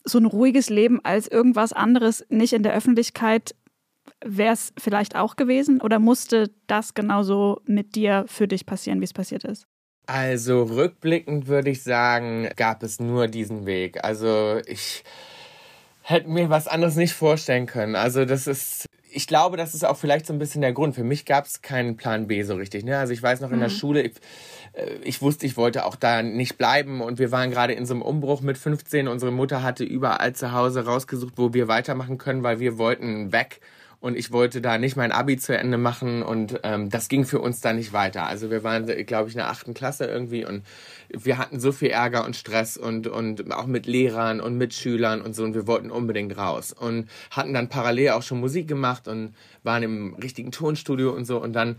so 0.04 0.18
ein 0.18 0.26
ruhiges 0.26 0.70
Leben 0.70 1.00
als 1.04 1.28
irgendwas 1.28 1.74
anderes, 1.74 2.26
nicht 2.30 2.54
in 2.54 2.64
der 2.64 2.74
Öffentlichkeit, 2.74 3.56
wäre 4.24 4.54
es 4.54 4.74
vielleicht 4.78 5.16
auch 5.16 5.36
gewesen? 5.36 5.82
Oder 5.82 6.00
musste 6.00 6.52
das 6.68 6.94
genauso 6.94 7.62
mit 7.66 7.96
dir 7.96 8.26
für 8.28 8.48
dich 8.48 8.66
passieren, 8.66 9.00
wie 9.02 9.06
es 9.06 9.14
passiert 9.14 9.44
ist? 9.44 9.66
Also 10.08 10.64
rückblickend 10.64 11.48
würde 11.48 11.70
ich 11.70 11.84
sagen, 11.84 12.50
gab 12.56 12.82
es 12.82 13.00
nur 13.00 13.28
diesen 13.28 13.66
Weg. 13.68 14.04
Also 14.04 14.60
ich 14.66 15.04
hätte 16.02 16.30
mir 16.30 16.50
was 16.50 16.68
anderes 16.68 16.96
nicht 16.96 17.14
vorstellen 17.14 17.68
können. 17.68 17.96
Also 17.96 18.26
das 18.26 18.48
ist, 18.48 18.88
ich 19.12 19.28
glaube, 19.28 19.58
das 19.58 19.74
ist 19.74 19.86
auch 19.86 19.98
vielleicht 19.98 20.26
so 20.26 20.34
ein 20.34 20.40
bisschen 20.40 20.62
der 20.62 20.74
Grund. 20.74 20.96
Für 20.96 21.04
mich 21.04 21.26
gab 21.26 21.46
es 21.46 21.62
keinen 21.62 21.98
Plan 21.98 22.28
B 22.28 22.44
so 22.44 22.56
richtig. 22.56 22.84
Ne? 22.84 22.98
Also 22.98 23.14
ich 23.14 23.22
weiß 23.22 23.42
noch 23.42 23.52
in 23.52 23.60
der 23.60 23.70
Schule, 23.70 24.02
ich, 24.04 24.14
äh, 24.74 24.96
ich 25.04 25.22
wusste, 25.22 25.46
ich 25.46 25.58
wollte 25.58 25.86
auch 25.86 25.96
da 25.96 26.22
nicht 26.22 26.58
bleiben 26.58 27.02
und 27.02 27.20
wir 27.20 27.32
waren 27.32 27.52
gerade 27.52 27.74
in 27.74 27.86
so 27.86 27.94
einem 27.94 28.02
Umbruch 28.02 28.42
mit 28.42 28.58
15. 28.58 29.08
Unsere 29.08 29.32
Mutter 29.32 29.64
hatte 29.64 29.84
überall 29.84 30.34
zu 30.34 30.52
Hause 30.52 30.86
rausgesucht, 30.86 31.34
wo 31.38 31.54
wir 31.54 31.68
weitermachen 31.68 32.18
können, 32.18 32.44
weil 32.44 32.60
wir 32.60 32.78
wollten 32.78 33.32
weg 33.32 33.62
und 34.02 34.18
ich 34.18 34.32
wollte 34.32 34.62
da 34.62 34.78
nicht 34.78 34.96
mein 34.96 35.12
Abi 35.12 35.38
zu 35.38 35.58
Ende 35.58 35.78
machen 35.78 36.24
und 36.24 36.60
ähm, 36.64 36.90
das 36.90 37.10
ging 37.10 37.26
für 37.26 37.40
uns 37.40 37.60
da 37.62 37.74
nicht 37.74 37.92
weiter. 37.92 38.28
Also 38.28 38.50
wir 38.50 38.64
waren, 38.64 38.86
glaube 39.06 39.30
ich, 39.30 39.36
in 39.36 39.40
der 39.40 39.50
achten 39.50 39.74
Klasse 39.74 40.06
irgendwie 40.06 40.46
und 40.46 40.64
wir 41.10 41.38
hatten 41.38 41.60
so 41.60 41.72
viel 41.72 41.90
Ärger 41.90 42.26
und 42.26 42.36
Stress 42.36 42.78
und, 42.78 43.08
und 43.08 43.52
auch 43.52 43.66
mit 43.66 43.88
Lehrern 43.88 44.40
und 44.40 44.58
Mitschülern 44.58 45.22
und 45.22 45.36
so 45.36 45.44
und 45.44 45.54
wir 45.54 45.68
wollten 45.68 45.92
unbedingt 45.92 46.38
raus 46.38 46.72
und 46.72 47.10
hatten 47.32 47.54
dann 47.54 47.68
parallel 47.68 48.12
auch 48.12 48.24
schon 48.24 48.40
Musik 48.40 48.68
gemacht 48.68 49.08
und 49.08 49.34
waren 49.64 49.84
im 49.84 50.16
richtigen 50.16 50.52
Tonstudio 50.52 51.12
und 51.12 51.26
so 51.26 51.42
und 51.42 51.54
dann 51.54 51.76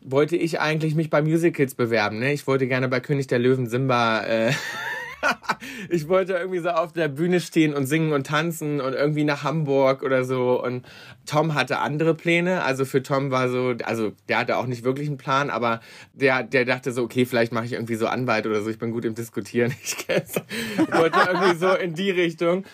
wollte 0.00 0.36
ich 0.36 0.60
eigentlich 0.60 0.94
mich 0.94 1.10
bei 1.10 1.22
Musicals 1.22 1.74
bewerben. 1.74 2.18
Ne? 2.18 2.32
Ich 2.32 2.46
wollte 2.46 2.66
gerne 2.66 2.88
bei 2.88 3.00
König 3.00 3.26
der 3.26 3.38
Löwen 3.38 3.68
Simba 3.68 4.22
äh, 4.24 4.52
ich 5.88 6.08
wollte 6.08 6.34
irgendwie 6.34 6.60
so 6.60 6.70
auf 6.70 6.92
der 6.92 7.08
Bühne 7.08 7.40
stehen 7.40 7.74
und 7.74 7.86
singen 7.86 8.12
und 8.12 8.26
tanzen 8.26 8.80
und 8.80 8.92
irgendwie 8.92 9.24
nach 9.24 9.42
Hamburg 9.42 10.02
oder 10.02 10.24
so. 10.24 10.62
Und 10.62 10.86
Tom 11.26 11.54
hatte 11.54 11.78
andere 11.78 12.14
Pläne. 12.14 12.62
Also 12.62 12.84
für 12.84 13.02
Tom 13.02 13.30
war 13.30 13.48
so, 13.48 13.74
also 13.84 14.12
der 14.28 14.38
hatte 14.38 14.56
auch 14.56 14.66
nicht 14.66 14.84
wirklich 14.84 15.08
einen 15.08 15.18
Plan, 15.18 15.50
aber 15.50 15.80
der, 16.12 16.42
der 16.42 16.64
dachte 16.64 16.92
so, 16.92 17.02
okay, 17.02 17.26
vielleicht 17.26 17.52
mache 17.52 17.66
ich 17.66 17.72
irgendwie 17.72 17.96
so 17.96 18.06
Anwalt 18.06 18.46
oder 18.46 18.62
so. 18.62 18.70
Ich 18.70 18.78
bin 18.78 18.92
gut 18.92 19.04
im 19.04 19.14
Diskutieren. 19.14 19.74
Ich 20.08 20.94
wollte 20.94 21.18
irgendwie 21.26 21.56
so 21.56 21.74
in 21.74 21.94
die 21.94 22.10
Richtung. 22.10 22.64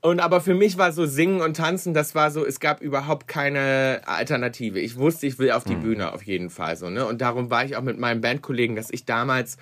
Und 0.00 0.20
aber 0.20 0.40
für 0.40 0.54
mich 0.54 0.78
war 0.78 0.92
so 0.92 1.06
Singen 1.06 1.40
und 1.40 1.56
Tanzen, 1.56 1.92
das 1.92 2.14
war 2.14 2.30
so, 2.30 2.44
es 2.44 2.60
gab 2.60 2.80
überhaupt 2.80 3.26
keine 3.28 4.02
Alternative. 4.06 4.78
Ich 4.78 4.96
wusste, 4.96 5.26
ich 5.26 5.38
will 5.38 5.50
auf 5.52 5.64
die 5.64 5.76
mhm. 5.76 5.82
Bühne 5.82 6.12
auf 6.12 6.22
jeden 6.22 6.50
Fall 6.50 6.76
so, 6.76 6.90
ne? 6.90 7.06
Und 7.06 7.20
darum 7.20 7.50
war 7.50 7.64
ich 7.64 7.76
auch 7.76 7.82
mit 7.82 7.98
meinen 7.98 8.20
Bandkollegen, 8.20 8.76
dass 8.76 8.90
ich 8.90 9.04
damals 9.04 9.56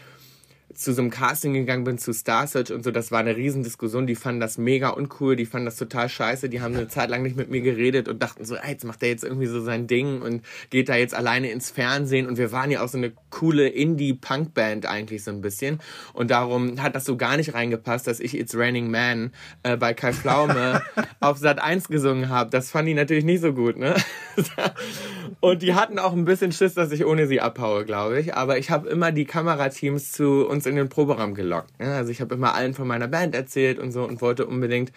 zu 0.74 0.92
so 0.92 1.02
einem 1.02 1.10
Casting 1.10 1.54
gegangen 1.54 1.84
bin, 1.84 1.98
zu 1.98 2.12
Star 2.12 2.46
Search 2.46 2.72
und 2.72 2.84
so, 2.84 2.90
das 2.90 3.10
war 3.10 3.20
eine 3.20 3.36
Riesendiskussion. 3.36 4.06
Die 4.06 4.14
fanden 4.14 4.40
das 4.40 4.58
mega 4.58 4.90
uncool, 4.90 5.36
die 5.36 5.46
fanden 5.46 5.66
das 5.66 5.76
total 5.76 6.08
scheiße. 6.08 6.48
Die 6.48 6.60
haben 6.60 6.74
eine 6.74 6.88
Zeit 6.88 7.10
lang 7.10 7.22
nicht 7.22 7.36
mit 7.36 7.50
mir 7.50 7.60
geredet 7.60 8.08
und 8.08 8.22
dachten 8.22 8.44
so, 8.44 8.56
ey, 8.56 8.72
jetzt 8.72 8.84
macht 8.84 9.02
er 9.02 9.08
jetzt 9.08 9.24
irgendwie 9.24 9.46
so 9.46 9.60
sein 9.60 9.86
Ding 9.86 10.22
und 10.22 10.42
geht 10.70 10.88
da 10.88 10.96
jetzt 10.96 11.14
alleine 11.14 11.50
ins 11.50 11.70
Fernsehen. 11.70 12.26
Und 12.26 12.38
wir 12.38 12.52
waren 12.52 12.70
ja 12.70 12.82
auch 12.82 12.88
so 12.88 12.98
eine 12.98 13.12
coole 13.30 13.68
Indie-Punk-Band 13.68 14.86
eigentlich 14.86 15.24
so 15.24 15.30
ein 15.30 15.40
bisschen. 15.40 15.80
Und 16.12 16.30
darum 16.30 16.82
hat 16.82 16.94
das 16.94 17.04
so 17.04 17.16
gar 17.16 17.36
nicht 17.36 17.54
reingepasst, 17.54 18.06
dass 18.06 18.20
ich 18.20 18.38
It's 18.38 18.56
Raining 18.56 18.90
Man 18.90 19.32
äh, 19.62 19.76
bei 19.76 19.94
Kai 19.94 20.12
Pflaume 20.12 20.82
auf 21.20 21.38
Sat 21.38 21.62
1 21.62 21.88
gesungen 21.88 22.28
habe. 22.28 22.50
Das 22.50 22.70
fand 22.70 22.88
die 22.88 22.94
natürlich 22.94 23.24
nicht 23.24 23.40
so 23.40 23.52
gut, 23.52 23.76
ne? 23.76 23.94
und 25.40 25.62
die 25.62 25.74
hatten 25.74 25.98
auch 25.98 26.12
ein 26.12 26.24
bisschen 26.24 26.52
Schiss, 26.52 26.74
dass 26.74 26.92
ich 26.92 27.04
ohne 27.04 27.26
sie 27.26 27.40
abhaue, 27.40 27.84
glaube 27.84 28.20
ich. 28.20 28.34
Aber 28.34 28.58
ich 28.58 28.70
habe 28.70 28.88
immer 28.88 29.12
die 29.12 29.24
Kamerateams 29.24 30.12
zu 30.12 30.46
uns 30.46 30.66
in 30.66 30.76
den 30.76 30.88
Proberaum 30.88 31.34
gelockt. 31.34 31.78
Ne? 31.78 31.94
Also 31.94 32.10
ich 32.10 32.20
habe 32.20 32.34
immer 32.34 32.54
allen 32.54 32.74
von 32.74 32.86
meiner 32.86 33.08
Band 33.08 33.34
erzählt 33.34 33.78
und 33.78 33.92
so 33.92 34.04
und 34.04 34.20
wollte 34.20 34.46
unbedingt, 34.46 34.92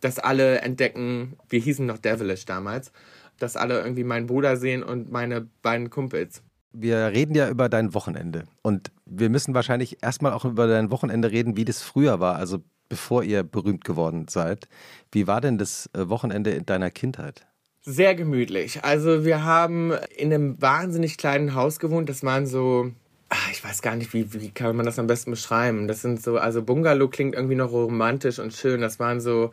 dass 0.00 0.18
alle 0.18 0.60
entdecken, 0.60 1.36
wir 1.48 1.60
hießen 1.60 1.86
noch 1.86 1.98
Devilish 1.98 2.44
damals, 2.44 2.92
dass 3.38 3.56
alle 3.56 3.80
irgendwie 3.80 4.04
meinen 4.04 4.26
Bruder 4.26 4.56
sehen 4.56 4.82
und 4.82 5.10
meine 5.10 5.48
beiden 5.62 5.90
Kumpels. 5.90 6.42
Wir 6.72 7.06
reden 7.06 7.34
ja 7.34 7.48
über 7.48 7.68
dein 7.68 7.94
Wochenende 7.94 8.44
und 8.62 8.90
wir 9.06 9.30
müssen 9.30 9.54
wahrscheinlich 9.54 10.02
erstmal 10.02 10.32
auch 10.32 10.44
über 10.44 10.66
dein 10.66 10.90
Wochenende 10.90 11.30
reden, 11.30 11.56
wie 11.56 11.64
das 11.64 11.82
früher 11.82 12.20
war, 12.20 12.36
also 12.36 12.58
bevor 12.88 13.22
ihr 13.22 13.42
berühmt 13.42 13.84
geworden 13.84 14.26
seid. 14.28 14.68
Wie 15.10 15.26
war 15.26 15.40
denn 15.40 15.58
das 15.58 15.88
äh, 15.94 16.08
Wochenende 16.08 16.50
in 16.50 16.66
deiner 16.66 16.90
Kindheit? 16.90 17.46
Sehr 17.88 18.16
gemütlich. 18.16 18.82
Also 18.82 19.24
wir 19.24 19.44
haben 19.44 19.92
in 20.16 20.34
einem 20.34 20.60
wahnsinnig 20.60 21.18
kleinen 21.18 21.54
Haus 21.54 21.78
gewohnt. 21.78 22.08
Das 22.08 22.24
waren 22.24 22.44
so 22.46 22.90
Ach, 23.28 23.50
ich 23.50 23.62
weiß 23.62 23.82
gar 23.82 23.96
nicht, 23.96 24.12
wie, 24.12 24.32
wie 24.34 24.50
kann 24.50 24.76
man 24.76 24.86
das 24.86 24.98
am 24.98 25.06
besten 25.06 25.30
beschreiben. 25.32 25.88
Das 25.88 26.02
sind 26.02 26.22
so, 26.22 26.36
also 26.38 26.62
Bungalow 26.62 27.08
klingt 27.08 27.34
irgendwie 27.34 27.56
noch 27.56 27.72
romantisch 27.72 28.38
und 28.38 28.54
schön. 28.54 28.80
Das 28.80 29.00
waren 29.00 29.20
so, 29.20 29.50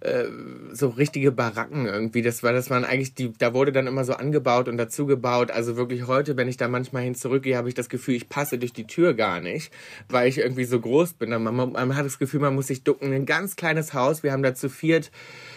äh, 0.00 0.24
so 0.72 0.88
richtige 0.88 1.32
Baracken 1.32 1.86
irgendwie. 1.86 2.20
Das 2.22 2.42
war, 2.42 2.52
das 2.52 2.68
waren 2.68 2.84
eigentlich 2.84 3.14
die, 3.14 3.32
da 3.38 3.54
wurde 3.54 3.72
dann 3.72 3.86
immer 3.86 4.04
so 4.04 4.12
angebaut 4.14 4.68
und 4.68 4.76
dazu 4.76 5.06
gebaut. 5.06 5.50
Also 5.50 5.76
wirklich 5.76 6.06
heute, 6.06 6.36
wenn 6.36 6.48
ich 6.48 6.58
da 6.58 6.68
manchmal 6.68 7.04
hin 7.04 7.14
zurückgehe, 7.14 7.56
habe 7.56 7.68
ich 7.68 7.74
das 7.74 7.88
Gefühl, 7.88 8.14
ich 8.14 8.28
passe 8.28 8.58
durch 8.58 8.74
die 8.74 8.86
Tür 8.86 9.14
gar 9.14 9.40
nicht, 9.40 9.72
weil 10.08 10.28
ich 10.28 10.38
irgendwie 10.38 10.64
so 10.64 10.78
groß 10.78 11.14
bin. 11.14 11.30
Man, 11.30 11.72
man 11.72 11.96
hat 11.96 12.04
das 12.04 12.18
Gefühl, 12.18 12.40
man 12.40 12.54
muss 12.54 12.66
sich 12.66 12.84
ducken. 12.84 13.12
Ein 13.12 13.26
ganz 13.26 13.56
kleines 13.56 13.94
Haus. 13.94 14.22
Wir 14.22 14.32
haben 14.32 14.42
da 14.42 14.54
zu 14.54 14.68
viert 14.68 15.10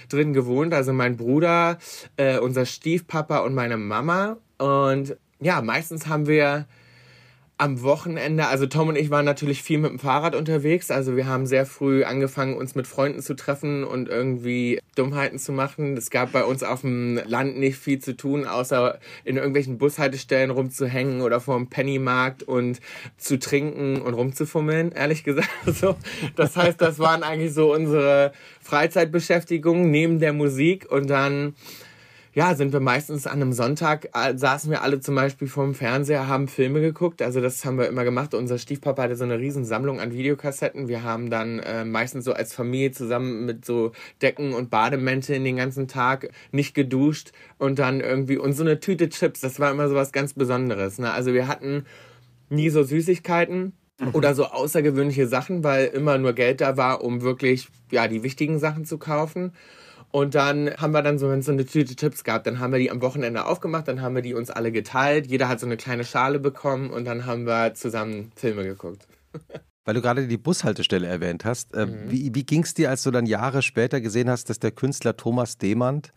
drin 0.09 0.33
gewohnt. 0.33 0.73
Also 0.73 0.93
mein 0.93 1.17
Bruder, 1.17 1.77
äh, 2.17 2.39
unser 2.39 2.65
Stiefpapa 2.65 3.39
und 3.39 3.53
meine 3.53 3.77
Mama. 3.77 4.37
Und 4.57 5.17
ja, 5.39 5.61
meistens 5.61 6.07
haben 6.07 6.27
wir 6.27 6.65
am 7.59 7.81
Wochenende, 7.81 8.47
also 8.47 8.67
Tom 8.67 8.87
und 8.87 8.95
ich 8.95 9.09
waren 9.09 9.25
natürlich 9.25 9.61
viel 9.61 9.79
mit 9.79 9.91
dem 9.91 9.99
Fahrrad 9.99 10.33
unterwegs. 10.33 10.91
Also 10.91 11.17
wir 11.17 11.27
haben 11.27 11.45
sehr 11.45 11.65
früh 11.65 12.05
angefangen, 12.05 12.55
uns 12.55 12.73
mit 12.73 12.87
Freunden 12.87 13.21
zu 13.21 13.35
treffen 13.35 13.83
und 13.83 14.07
irgendwie 14.07 14.79
Dummheiten 14.95 15.37
zu 15.39 15.51
machen. 15.51 15.97
Es 15.97 16.09
gab 16.09 16.31
bei 16.31 16.45
uns 16.45 16.63
auf 16.63 16.81
dem 16.81 17.19
Land 17.25 17.59
nicht 17.59 17.77
viel 17.77 17.99
zu 17.99 18.15
tun, 18.15 18.47
außer 18.47 18.97
in 19.25 19.35
irgendwelchen 19.35 19.77
Bushaltestellen 19.77 20.51
rumzuhängen 20.51 21.19
oder 21.19 21.41
vor 21.41 21.57
dem 21.57 21.67
Pennymarkt 21.67 22.43
und 22.43 22.79
zu 23.17 23.37
trinken 23.37 24.01
und 24.01 24.13
rumzufummeln, 24.13 24.93
ehrlich 24.93 25.23
gesagt. 25.23 25.49
So, 25.79 25.95
das 26.35 26.57
heißt, 26.57 26.81
das 26.81 26.99
waren 26.99 27.23
eigentlich 27.23 27.53
so 27.53 27.73
unsere 27.73 28.33
Freizeitbeschäftigungen 28.61 29.91
neben 29.91 30.19
der 30.19 30.33
Musik 30.33 30.89
und 30.91 31.09
dann 31.09 31.53
ja, 32.33 32.53
sind 32.53 32.74
wir 32.74 32.79
meistens 32.79 33.25
an 33.25 33.42
einem 33.42 33.53
Sonntag, 33.53 34.09
äh, 34.13 34.37
saßen 34.37 34.70
wir 34.70 34.83
alle 34.83 35.00
zum 35.00 35.15
Beispiel 35.15 35.48
vorm 35.48 35.74
Fernseher, 35.74 36.27
haben 36.27 36.48
Filme 36.48 36.79
geguckt. 36.79 37.22
Also 37.22 37.42
das 37.42 37.65
haben 37.65 37.77
wir 37.77 37.87
immer 37.87 38.03
gemacht. 38.03 38.33
Unser 38.33 38.59
Stiefpapa 38.59 39.03
hatte 39.03 39.15
so 39.15 39.24
eine 39.24 39.39
riesen 39.39 39.65
Sammlung 39.65 40.00
an 40.00 40.13
Videokassetten. 40.13 40.87
Wir 40.87 41.03
haben 41.03 41.29
dann 41.29 41.59
äh, 41.59 41.85
meistens 41.85 42.25
so 42.25 42.33
als 42.33 42.53
Familie 42.53 42.92
zusammen 42.92 43.46
mit 43.46 43.65
so 43.65 43.94
Decken 44.22 44.53
und 44.53 44.70
Bademänteln 44.70 45.44
den 45.44 45.57
ganzen 45.57 45.87
Tag 45.87 46.29
nicht 46.51 46.75
geduscht 46.75 47.31
und 47.57 47.79
dann 47.79 48.00
irgendwie 48.00 48.37
und 48.37 48.53
so 48.53 48.63
eine 48.63 48.79
Tüte 48.79 49.09
Chips. 49.09 49.39
Das 49.39 49.59
war 49.59 49.72
immer 49.72 49.89
so 49.89 49.96
was 49.96 50.11
ganz 50.11 50.33
Besonderes. 50.33 51.00
Ne? 51.00 51.11
Also 51.11 51.33
wir 51.33 51.48
hatten 51.48 51.85
nie 52.50 52.70
so 52.70 52.83
Süßigkeiten 52.83 53.74
mhm. 54.00 54.09
oder 54.13 54.35
so 54.35 54.46
außergewöhnliche 54.46 55.27
Sachen, 55.27 55.63
weil 55.63 55.87
immer 55.87 56.18
nur 56.20 56.33
Geld 56.33 56.61
da 56.61 56.77
war, 56.77 57.03
um 57.03 57.22
wirklich 57.22 57.70
ja 57.92 58.07
die 58.07 58.22
wichtigen 58.22 58.59
Sachen 58.59 58.85
zu 58.85 59.00
kaufen. 59.00 59.51
Und 60.11 60.33
dann 60.33 60.72
haben 60.77 60.91
wir 60.91 61.03
dann 61.03 61.19
so, 61.19 61.29
wenn 61.29 61.39
es 61.39 61.45
so 61.45 61.51
eine 61.51 61.65
Tüte 61.65 61.95
Chips 61.95 62.24
gab, 62.24 62.43
dann 62.43 62.59
haben 62.59 62.72
wir 62.72 62.79
die 62.79 62.89
am 62.89 63.01
Wochenende 63.01 63.45
aufgemacht, 63.45 63.87
dann 63.87 64.01
haben 64.01 64.15
wir 64.15 64.22
die 64.22 64.33
uns 64.33 64.50
alle 64.50 64.72
geteilt. 64.72 65.27
Jeder 65.27 65.48
hat 65.48 65.59
so 65.59 65.65
eine 65.65 65.77
kleine 65.77 66.03
Schale 66.03 66.39
bekommen 66.39 66.89
und 66.89 67.05
dann 67.05 67.25
haben 67.25 67.45
wir 67.45 67.75
zusammen 67.75 68.31
Filme 68.35 68.63
geguckt. 68.63 69.07
Weil 69.85 69.93
du 69.95 70.01
gerade 70.01 70.27
die 70.27 70.37
Bushaltestelle 70.37 71.07
erwähnt 71.07 71.45
hast, 71.45 71.74
äh, 71.74 71.85
mhm. 71.85 72.11
wie, 72.11 72.33
wie 72.33 72.43
ging 72.43 72.63
es 72.63 72.74
dir, 72.74 72.89
als 72.89 73.03
du 73.03 73.11
dann 73.11 73.25
Jahre 73.25 73.61
später 73.61 74.01
gesehen 74.01 74.29
hast, 74.29 74.50
dass 74.50 74.59
der 74.59 74.72
Künstler 74.72 75.15
Thomas 75.15 75.57
Demand 75.57 76.11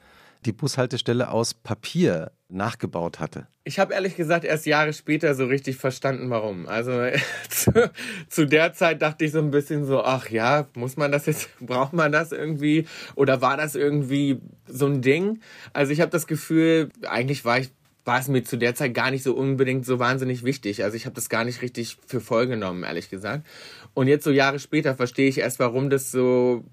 die 0.44 0.52
Bushaltestelle 0.52 1.30
aus 1.30 1.54
Papier 1.54 2.32
nachgebaut 2.48 3.20
hatte. 3.20 3.46
Ich 3.64 3.78
habe 3.78 3.94
ehrlich 3.94 4.16
gesagt 4.16 4.44
erst 4.44 4.66
Jahre 4.66 4.92
später 4.92 5.34
so 5.34 5.46
richtig 5.46 5.76
verstanden, 5.76 6.30
warum. 6.30 6.68
Also 6.68 6.92
zu, 7.48 7.90
zu, 8.28 8.46
der 8.46 8.72
Zeit 8.72 9.02
dachte 9.02 9.24
ich 9.24 9.32
so 9.32 9.38
ein 9.38 9.50
bisschen 9.50 9.84
so, 9.84 10.02
ach 10.02 10.28
ja, 10.28 10.66
muss 10.74 10.96
man 10.96 11.12
das 11.12 11.26
jetzt, 11.26 11.48
braucht 11.60 11.92
man 11.92 12.12
das 12.12 12.32
irgendwie? 12.32 12.86
Oder 13.14 13.40
war 13.40 13.56
das 13.56 13.74
irgendwie 13.74 14.40
so 14.66 14.86
ein 14.86 15.00
Ding? 15.00 15.40
Also 15.72 15.92
ich 15.92 16.00
habe 16.00 16.10
das 16.10 16.26
Gefühl, 16.26 16.90
eigentlich 17.06 17.44
war 17.44 17.58
ich 17.58 17.70
war 18.04 18.18
es 18.18 18.26
mir 18.26 18.42
zu 18.42 18.56
der 18.56 18.74
Zeit 18.74 18.94
gar 18.94 19.12
nicht 19.12 19.22
so 19.22 19.34
unbedingt 19.34 19.86
so 19.86 20.00
wahnsinnig 20.00 20.42
wichtig. 20.42 20.82
Also 20.82 20.96
ich 20.96 21.04
habe 21.06 21.14
das 21.14 21.28
gar 21.28 21.44
nicht 21.44 21.62
richtig 21.62 21.98
für 22.04 22.20
voll 22.20 22.48
genommen, 22.48 22.82
ehrlich 22.82 23.10
gesagt. 23.10 23.46
Und 23.94 24.08
jetzt 24.08 24.24
so 24.24 24.32
Jahre 24.32 24.58
später 24.58 24.96
verstehe 24.96 25.28
ich 25.28 25.38
erst, 25.38 25.60
warum 25.60 25.88
das 25.88 26.10
so 26.10 26.64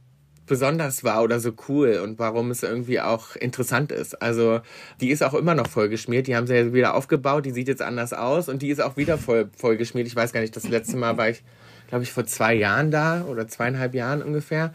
besonders 0.50 1.06
war 1.06 1.24
oder 1.24 1.40
so 1.40 1.54
cool 1.70 2.02
und 2.04 2.20
warum 2.20 2.52
es 2.52 2.64
irgendwie 2.64 3.00
auch 3.00 3.38
interessant 3.38 3.94
ist. 3.94 4.22
Also 4.22 4.60
die 5.00 5.12
ist 5.12 5.24
auch 5.24 5.34
immer 5.34 5.56
noch 5.56 5.68
vollgeschmiert. 5.68 6.28
Die 6.28 6.36
haben 6.36 6.48
sie 6.48 6.56
ja 6.56 6.74
wieder 6.74 6.96
aufgebaut. 6.96 7.46
Die 7.46 7.52
sieht 7.52 7.70
jetzt 7.70 7.82
anders 7.82 8.12
aus 8.12 8.50
und 8.50 8.62
die 8.62 8.70
ist 8.70 8.82
auch 8.82 8.98
wieder 8.98 9.18
voll, 9.18 9.50
vollgeschmiert. 9.56 10.08
Ich 10.08 10.16
weiß 10.16 10.34
gar 10.34 10.42
nicht, 10.42 10.56
das 10.56 10.68
letzte 10.68 10.98
Mal 10.98 11.16
war 11.18 11.30
ich, 11.30 11.44
glaube 11.88 12.04
ich, 12.04 12.12
vor 12.12 12.26
zwei 12.26 12.56
Jahren 12.56 12.92
da 12.92 13.24
oder 13.26 13.48
zweieinhalb 13.48 13.94
Jahren 13.94 14.22
ungefähr. 14.22 14.74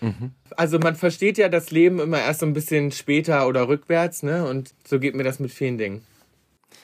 Mhm. 0.00 0.32
Also 0.56 0.78
man 0.78 0.94
versteht 0.94 1.38
ja 1.38 1.48
das 1.48 1.70
Leben 1.70 1.98
immer 1.98 2.20
erst 2.20 2.40
so 2.40 2.46
ein 2.46 2.52
bisschen 2.52 2.92
später 2.92 3.48
oder 3.48 3.66
rückwärts, 3.66 4.22
ne? 4.22 4.44
Und 4.44 4.74
so 4.86 5.00
geht 5.00 5.16
mir 5.16 5.24
das 5.24 5.40
mit 5.40 5.50
vielen 5.50 5.78
Dingen. 5.78 6.02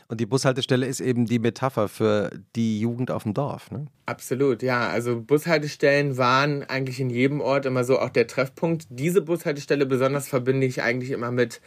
Und 0.09 0.21
die 0.21 0.27
Bushaltestelle 0.27 0.87
ist 0.87 1.01
eben 1.01 1.27
die 1.27 1.39
Metapher 1.39 1.89
für 1.89 2.31
die 2.57 2.81
Jugend 2.81 3.11
auf 3.11 3.23
dem 3.23 3.35
Dorf. 3.35 3.71
Ne? 3.71 3.87
Absolut, 4.07 4.63
ja. 4.63 4.89
Also 4.89 5.21
Bushaltestellen 5.21 6.17
waren 6.19 6.63
eigentlich 6.65 7.01
in 7.01 7.11
jedem 7.11 7.41
Ort 7.41 7.67
immer 7.67 7.85
so 7.85 7.99
auch 7.99 8.11
der 8.11 8.27
Treffpunkt. 8.27 8.87
Diese 8.91 9.23
Bushaltestelle 9.23 9.87
besonders 9.87 10.29
verbinde 10.29 10.67
ich 10.67 10.83
eigentlich 10.83 11.11
immer 11.11 11.31
mit 11.31 11.61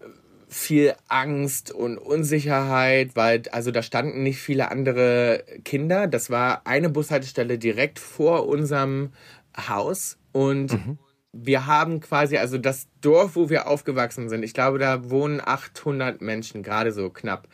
äh, 0.00 0.04
viel 0.48 0.94
Angst 1.08 1.70
und 1.70 1.98
Unsicherheit, 1.98 3.10
weil 3.14 3.42
also 3.52 3.70
da 3.70 3.82
standen 3.82 4.22
nicht 4.22 4.38
viele 4.38 4.70
andere 4.70 5.44
Kinder. 5.64 6.06
Das 6.06 6.30
war 6.30 6.66
eine 6.66 6.88
Bushaltestelle 6.88 7.58
direkt 7.58 7.98
vor 7.98 8.46
unserem 8.48 9.10
Haus 9.68 10.16
und 10.32 10.72
mhm 10.72 10.98
wir 11.34 11.66
haben 11.66 12.00
quasi, 12.00 12.36
also 12.38 12.58
das 12.58 12.86
Dorf, 13.00 13.36
wo 13.36 13.50
wir 13.50 13.66
aufgewachsen 13.66 14.28
sind, 14.28 14.42
ich 14.42 14.54
glaube, 14.54 14.78
da 14.78 15.10
wohnen 15.10 15.40
800 15.44 16.20
Menschen, 16.20 16.62
gerade 16.62 16.92
so 16.92 17.10
knapp. 17.10 17.48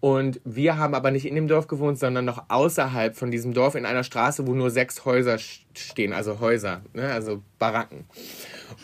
Und 0.00 0.40
wir 0.44 0.78
haben 0.78 0.94
aber 0.94 1.10
nicht 1.10 1.26
in 1.26 1.34
dem 1.34 1.46
Dorf 1.46 1.66
gewohnt, 1.66 1.98
sondern 1.98 2.24
noch 2.24 2.44
außerhalb 2.48 3.14
von 3.14 3.30
diesem 3.30 3.52
Dorf 3.52 3.74
in 3.74 3.84
einer 3.84 4.02
Straße, 4.02 4.46
wo 4.46 4.54
nur 4.54 4.70
sechs 4.70 5.04
Häuser 5.04 5.36
stehen, 5.74 6.14
also 6.14 6.40
Häuser, 6.40 6.80
ne, 6.94 7.12
also 7.12 7.42
Baracken. 7.58 8.06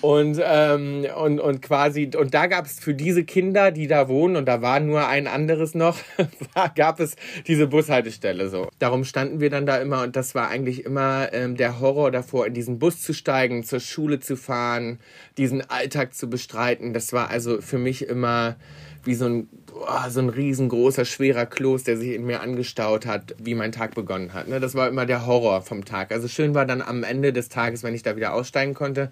Und, 0.03 0.39
ähm, 0.45 1.07
und, 1.17 1.41
und 1.41 1.63
quasi, 1.63 2.11
und 2.15 2.35
da 2.35 2.47
gab 2.47 2.67
es 2.67 2.79
für 2.79 2.93
diese 2.93 3.25
Kinder, 3.25 3.71
die 3.71 3.87
da 3.87 4.09
wohnen, 4.09 4.37
und 4.37 4.45
da 4.45 4.61
war 4.61 4.79
nur 4.79 5.09
ein 5.09 5.27
anderes 5.27 5.75
noch, 5.75 5.97
gab 6.75 7.01
es 7.01 7.17
diese 7.47 7.67
Bushaltestelle 7.67 8.51
so. 8.51 8.69
Darum 8.79 9.05
standen 9.05 9.41
wir 9.41 9.49
dann 9.49 9.65
da 9.65 9.79
immer 9.79 10.03
und 10.03 10.17
das 10.17 10.35
war 10.35 10.49
eigentlich 10.49 10.85
immer 10.85 11.33
ähm, 11.33 11.57
der 11.57 11.81
Horror 11.81 12.11
davor, 12.11 12.47
in 12.47 12.53
diesen 12.53 12.79
Bus 12.79 13.01
zu 13.01 13.15
steigen, 13.15 13.65
zur 13.65 13.81
Schule 13.81 14.21
zu 14.21 14.37
fahren, 14.37 15.01
diesen 15.39 15.63
Alltag 15.71 16.15
zu 16.15 16.29
bestreiten. 16.29 16.93
Das 16.93 17.15
war 17.15 17.31
also 17.31 17.63
für 17.63 17.79
mich 17.79 18.07
immer 18.07 18.57
wie 19.05 19.15
so 19.15 19.25
ein 19.25 19.49
oh, 19.81 20.09
so 20.09 20.21
ein 20.21 20.29
riesengroßer, 20.29 21.05
schwerer 21.05 21.47
Kloß, 21.47 21.85
der 21.85 21.97
sich 21.97 22.13
in 22.13 22.25
mir 22.25 22.41
angestaut 22.41 23.07
hat, 23.07 23.35
wie 23.39 23.55
mein 23.55 23.73
Tag 23.73 23.95
begonnen 23.95 24.33
hat. 24.33 24.49
Ne? 24.49 24.61
Das 24.61 24.75
war 24.75 24.89
immer 24.89 25.07
der 25.07 25.27
Horror 25.27 25.63
vom 25.63 25.85
Tag. 25.85 26.13
Also 26.13 26.29
schön 26.29 26.55
war 26.55 26.67
dann 26.67 26.83
am 26.83 27.05
Ende 27.05 27.33
des 27.33 27.49
Tages, 27.49 27.83
wenn 27.83 27.95
ich 27.95 28.03
da 28.03 28.17
wieder 28.17 28.35
aussteigen 28.35 28.75
konnte. 28.75 29.11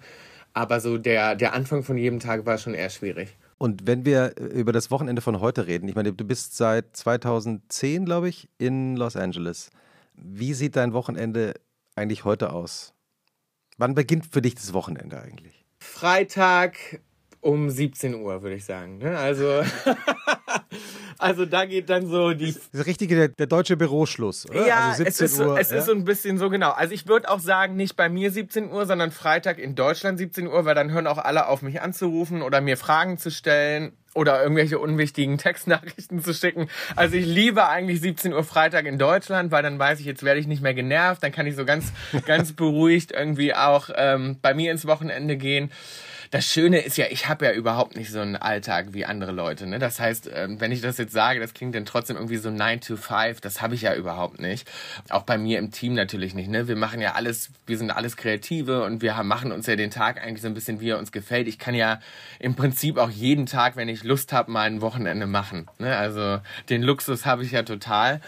Aber 0.53 0.79
so 0.79 0.97
der, 0.97 1.35
der 1.35 1.53
Anfang 1.53 1.83
von 1.83 1.97
jedem 1.97 2.19
Tag 2.19 2.45
war 2.45 2.57
schon 2.57 2.73
eher 2.73 2.89
schwierig. 2.89 3.35
Und 3.57 3.87
wenn 3.87 4.05
wir 4.05 4.35
über 4.37 4.71
das 4.71 4.91
Wochenende 4.91 5.21
von 5.21 5.39
heute 5.39 5.67
reden, 5.67 5.87
ich 5.87 5.95
meine, 5.95 6.13
du 6.13 6.25
bist 6.25 6.57
seit 6.57 6.95
2010, 6.95 8.05
glaube 8.05 8.29
ich, 8.29 8.49
in 8.57 8.95
Los 8.95 9.15
Angeles. 9.15 9.69
Wie 10.13 10.53
sieht 10.53 10.75
dein 10.75 10.93
Wochenende 10.93 11.53
eigentlich 11.95 12.25
heute 12.25 12.51
aus? 12.51 12.93
Wann 13.77 13.95
beginnt 13.95 14.25
für 14.25 14.41
dich 14.41 14.55
das 14.55 14.73
Wochenende 14.73 15.21
eigentlich? 15.21 15.65
Freitag 15.79 17.01
um 17.45 17.69
17 17.69 18.15
Uhr, 18.15 18.41
würde 18.41 18.55
ich 18.55 18.65
sagen. 18.65 18.97
Ne? 18.97 19.15
Also, 19.15 19.61
also 21.19 21.45
da 21.45 21.65
geht 21.65 21.91
dann 21.91 22.07
so 22.07 22.33
die. 22.33 22.51
Das 22.53 22.69
ist 22.71 22.85
richtig 22.87 23.09
der, 23.09 23.27
der 23.27 23.45
deutsche 23.45 23.77
Büroschluss, 23.77 24.49
oder? 24.49 24.65
Ja, 24.65 24.89
also 24.89 25.03
es, 25.03 25.21
ist, 25.21 25.39
Uhr, 25.39 25.59
es 25.59 25.69
ja? 25.69 25.77
ist 25.77 25.85
so 25.85 25.91
ein 25.91 26.05
bisschen 26.05 26.39
so 26.39 26.49
genau. 26.49 26.71
Also 26.71 26.95
ich 26.95 27.07
würde 27.07 27.29
auch 27.29 27.39
sagen, 27.39 27.75
nicht 27.75 27.95
bei 27.95 28.09
mir 28.09 28.31
17 28.31 28.71
Uhr, 28.71 28.87
sondern 28.87 29.11
Freitag 29.11 29.59
in 29.59 29.75
Deutschland 29.75 30.17
17 30.17 30.47
Uhr, 30.47 30.65
weil 30.65 30.73
dann 30.73 30.91
hören 30.91 31.05
auch 31.05 31.19
alle 31.19 31.47
auf, 31.47 31.61
mich 31.61 31.83
anzurufen 31.83 32.41
oder 32.41 32.61
mir 32.61 32.77
Fragen 32.77 33.19
zu 33.19 33.29
stellen 33.29 33.93
oder 34.15 34.41
irgendwelche 34.41 34.79
unwichtigen 34.79 35.37
Textnachrichten 35.37 36.23
zu 36.23 36.33
schicken. 36.33 36.67
Also 36.95 37.15
ich 37.15 37.27
liebe 37.27 37.69
eigentlich 37.69 38.01
17 38.01 38.33
Uhr 38.33 38.43
Freitag 38.43 38.87
in 38.87 38.97
Deutschland, 38.97 39.51
weil 39.51 39.61
dann 39.61 39.77
weiß 39.77 39.99
ich, 39.99 40.07
jetzt 40.07 40.23
werde 40.23 40.39
ich 40.39 40.47
nicht 40.47 40.63
mehr 40.63 40.73
genervt, 40.73 41.21
dann 41.21 41.31
kann 41.31 41.45
ich 41.45 41.55
so 41.55 41.63
ganz, 41.63 41.93
ganz 42.25 42.53
beruhigt 42.53 43.11
irgendwie 43.11 43.53
auch 43.53 43.91
ähm, 43.95 44.39
bei 44.41 44.55
mir 44.55 44.71
ins 44.71 44.87
Wochenende 44.87 45.37
gehen 45.37 45.69
das 46.31 46.45
Schöne 46.45 46.79
ist 46.79 46.97
ja, 46.97 47.05
ich 47.09 47.27
habe 47.29 47.45
ja 47.45 47.51
überhaupt 47.51 47.95
nicht 47.95 48.11
so 48.11 48.19
einen 48.19 48.35
Alltag 48.35 48.87
wie 48.91 49.05
andere 49.05 49.31
Leute. 49.31 49.67
Ne? 49.67 49.79
Das 49.79 49.99
heißt, 49.99 50.29
ähm, 50.33 50.59
wenn 50.59 50.71
ich 50.71 50.81
das 50.81 50.97
jetzt 50.97 51.13
sage, 51.13 51.39
das 51.39 51.53
klingt 51.53 51.75
dann 51.75 51.85
trotzdem 51.85 52.17
irgendwie 52.17 52.37
so 52.37 52.49
9 52.49 52.81
to 52.81 52.97
5, 52.97 53.41
das 53.41 53.61
habe 53.61 53.75
ich 53.75 53.81
ja 53.81 53.95
überhaupt 53.95 54.39
nicht. 54.39 54.69
Auch 55.09 55.23
bei 55.23 55.37
mir 55.37 55.59
im 55.59 55.71
Team 55.71 55.93
natürlich 55.93 56.33
nicht. 56.33 56.49
Ne? 56.49 56.67
Wir 56.67 56.75
machen 56.75 57.01
ja 57.01 57.13
alles, 57.13 57.51
wir 57.65 57.77
sind 57.77 57.91
alles 57.91 58.17
Kreative 58.17 58.83
und 58.83 59.01
wir 59.01 59.13
machen 59.23 59.51
uns 59.51 59.67
ja 59.67 59.75
den 59.75 59.91
Tag 59.91 60.21
eigentlich 60.21 60.41
so 60.41 60.47
ein 60.47 60.53
bisschen, 60.53 60.79
wie 60.79 60.89
er 60.89 60.99
uns 60.99 61.11
gefällt. 61.11 61.47
Ich 61.47 61.59
kann 61.59 61.75
ja 61.75 61.99
im 62.39 62.55
Prinzip 62.55 62.97
auch 62.97 63.09
jeden 63.09 63.45
Tag, 63.45 63.75
wenn 63.75 63.89
ich 63.89 64.03
Lust 64.03 64.33
habe, 64.33 64.51
mal 64.51 64.67
ein 64.67 64.81
Wochenende 64.81 65.27
machen. 65.27 65.67
Ne? 65.79 65.95
Also 65.95 66.39
den 66.69 66.81
Luxus 66.81 67.25
habe 67.25 67.43
ich 67.43 67.51
ja 67.51 67.63
total. 67.63 68.21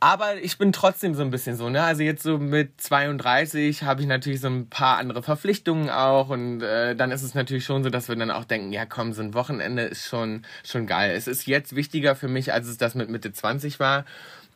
Aber 0.00 0.36
ich 0.36 0.58
bin 0.58 0.72
trotzdem 0.72 1.14
so 1.14 1.22
ein 1.22 1.30
bisschen 1.30 1.56
so, 1.56 1.70
ne? 1.70 1.82
Also 1.82 2.02
jetzt 2.02 2.22
so 2.22 2.38
mit 2.38 2.80
32 2.80 3.82
habe 3.82 4.00
ich 4.00 4.06
natürlich 4.06 4.40
so 4.40 4.46
ein 4.48 4.68
paar 4.68 4.98
andere 4.98 5.22
Verpflichtungen 5.24 5.90
auch 5.90 6.28
und 6.28 6.62
äh, 6.62 6.94
dann 6.94 7.10
ist 7.10 7.22
es 7.22 7.34
natürlich 7.34 7.64
schon 7.64 7.82
so, 7.82 7.90
dass 7.90 8.08
wir 8.08 8.14
dann 8.14 8.30
auch 8.30 8.44
denken, 8.44 8.72
ja 8.72 8.86
komm, 8.86 9.12
so 9.12 9.22
ein 9.22 9.34
Wochenende 9.34 9.82
ist 9.82 10.06
schon 10.06 10.44
schon 10.64 10.86
geil. 10.86 11.12
Es 11.16 11.26
ist 11.26 11.46
jetzt 11.46 11.74
wichtiger 11.74 12.14
für 12.14 12.28
mich, 12.28 12.52
als 12.52 12.68
es 12.68 12.78
das 12.78 12.94
mit 12.94 13.10
Mitte 13.10 13.32
20 13.32 13.80
war. 13.80 14.04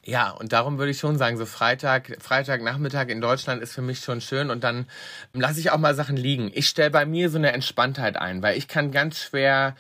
Ja, 0.05 0.31
und 0.31 0.52
darum 0.52 0.78
würde 0.78 0.90
ich 0.90 0.98
schon 0.98 1.16
sagen, 1.16 1.37
so 1.38 1.46
Freitag, 1.46 2.16
Freitagnachmittag 2.20 3.09
in 3.09 3.20
Deutschland 3.20 3.62
ist 3.62 3.72
für 3.72 3.83
mich 3.83 4.00
schon 4.00 4.20
schön 4.20 4.50
und 4.50 4.64
dann 4.64 4.87
lasse 5.33 5.61
ich 5.61 5.70
auch 5.70 5.78
mal 5.78 5.94
Sachen 5.94 6.16
liegen. 6.16 6.50
Ich 6.55 6.68
stelle 6.68 6.90
bei 6.90 7.07
mir 7.07 7.31
so 7.31 7.38
eine 7.38 7.52
Entspanntheit 7.52 8.16
ein, 8.16 8.42
weil 8.42 8.59
ich 8.59 8.68
kann 8.68 8.90
ganz 8.92 9.18
schwer 9.20 9.76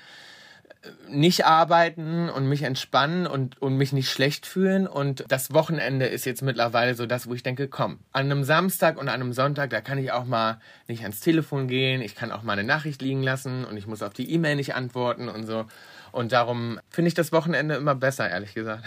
nicht 1.08 1.44
arbeiten 1.44 2.28
und 2.28 2.48
mich 2.48 2.62
entspannen 2.62 3.26
und, 3.26 3.60
und 3.62 3.76
mich 3.76 3.92
nicht 3.92 4.10
schlecht 4.10 4.46
fühlen. 4.46 4.86
Und 4.86 5.24
das 5.28 5.52
Wochenende 5.52 6.06
ist 6.06 6.24
jetzt 6.24 6.42
mittlerweile 6.42 6.94
so 6.94 7.06
das, 7.06 7.28
wo 7.28 7.34
ich 7.34 7.42
denke, 7.42 7.68
komm, 7.68 8.00
an 8.12 8.30
einem 8.30 8.44
Samstag 8.44 8.98
und 8.98 9.08
an 9.08 9.20
einem 9.20 9.32
Sonntag, 9.32 9.70
da 9.70 9.80
kann 9.80 9.98
ich 9.98 10.12
auch 10.12 10.24
mal 10.24 10.60
nicht 10.88 11.02
ans 11.02 11.20
Telefon 11.20 11.68
gehen, 11.68 12.02
ich 12.02 12.14
kann 12.14 12.32
auch 12.32 12.42
mal 12.42 12.54
eine 12.54 12.64
Nachricht 12.64 13.00
liegen 13.02 13.22
lassen 13.22 13.64
und 13.64 13.76
ich 13.76 13.86
muss 13.86 14.02
auf 14.02 14.12
die 14.12 14.32
E-Mail 14.32 14.56
nicht 14.56 14.74
antworten 14.74 15.28
und 15.28 15.46
so. 15.46 15.66
Und 16.10 16.32
darum 16.32 16.80
finde 16.90 17.08
ich 17.08 17.14
das 17.14 17.32
Wochenende 17.32 17.76
immer 17.76 17.94
besser, 17.94 18.28
ehrlich 18.28 18.54
gesagt. 18.54 18.84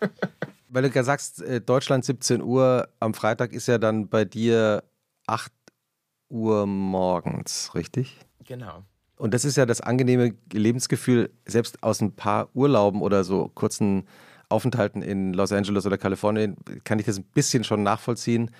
Weil 0.68 0.82
du 0.82 0.88
ja 0.88 1.04
sagst, 1.04 1.42
äh, 1.42 1.60
Deutschland 1.60 2.04
17 2.04 2.42
Uhr, 2.42 2.88
am 2.98 3.14
Freitag 3.14 3.52
ist 3.52 3.68
ja 3.68 3.78
dann 3.78 4.08
bei 4.08 4.24
dir 4.24 4.82
8 5.26 5.52
Uhr 6.30 6.66
morgens, 6.66 7.74
richtig? 7.74 8.18
Genau. 8.44 8.82
Und 9.22 9.34
das 9.34 9.44
ist 9.44 9.56
ja 9.56 9.66
das 9.66 9.80
angenehme 9.80 10.34
Lebensgefühl, 10.52 11.30
selbst 11.46 11.84
aus 11.84 12.00
ein 12.00 12.10
paar 12.10 12.48
Urlauben 12.56 13.00
oder 13.00 13.22
so 13.22 13.52
kurzen 13.54 14.08
Aufenthalten 14.48 15.00
in 15.00 15.32
Los 15.32 15.52
Angeles 15.52 15.86
oder 15.86 15.96
Kalifornien, 15.96 16.56
kann 16.82 16.98
ich 16.98 17.06
das 17.06 17.18
ein 17.18 17.24
bisschen 17.32 17.62
schon 17.62 17.84
nachvollziehen. 17.84 18.50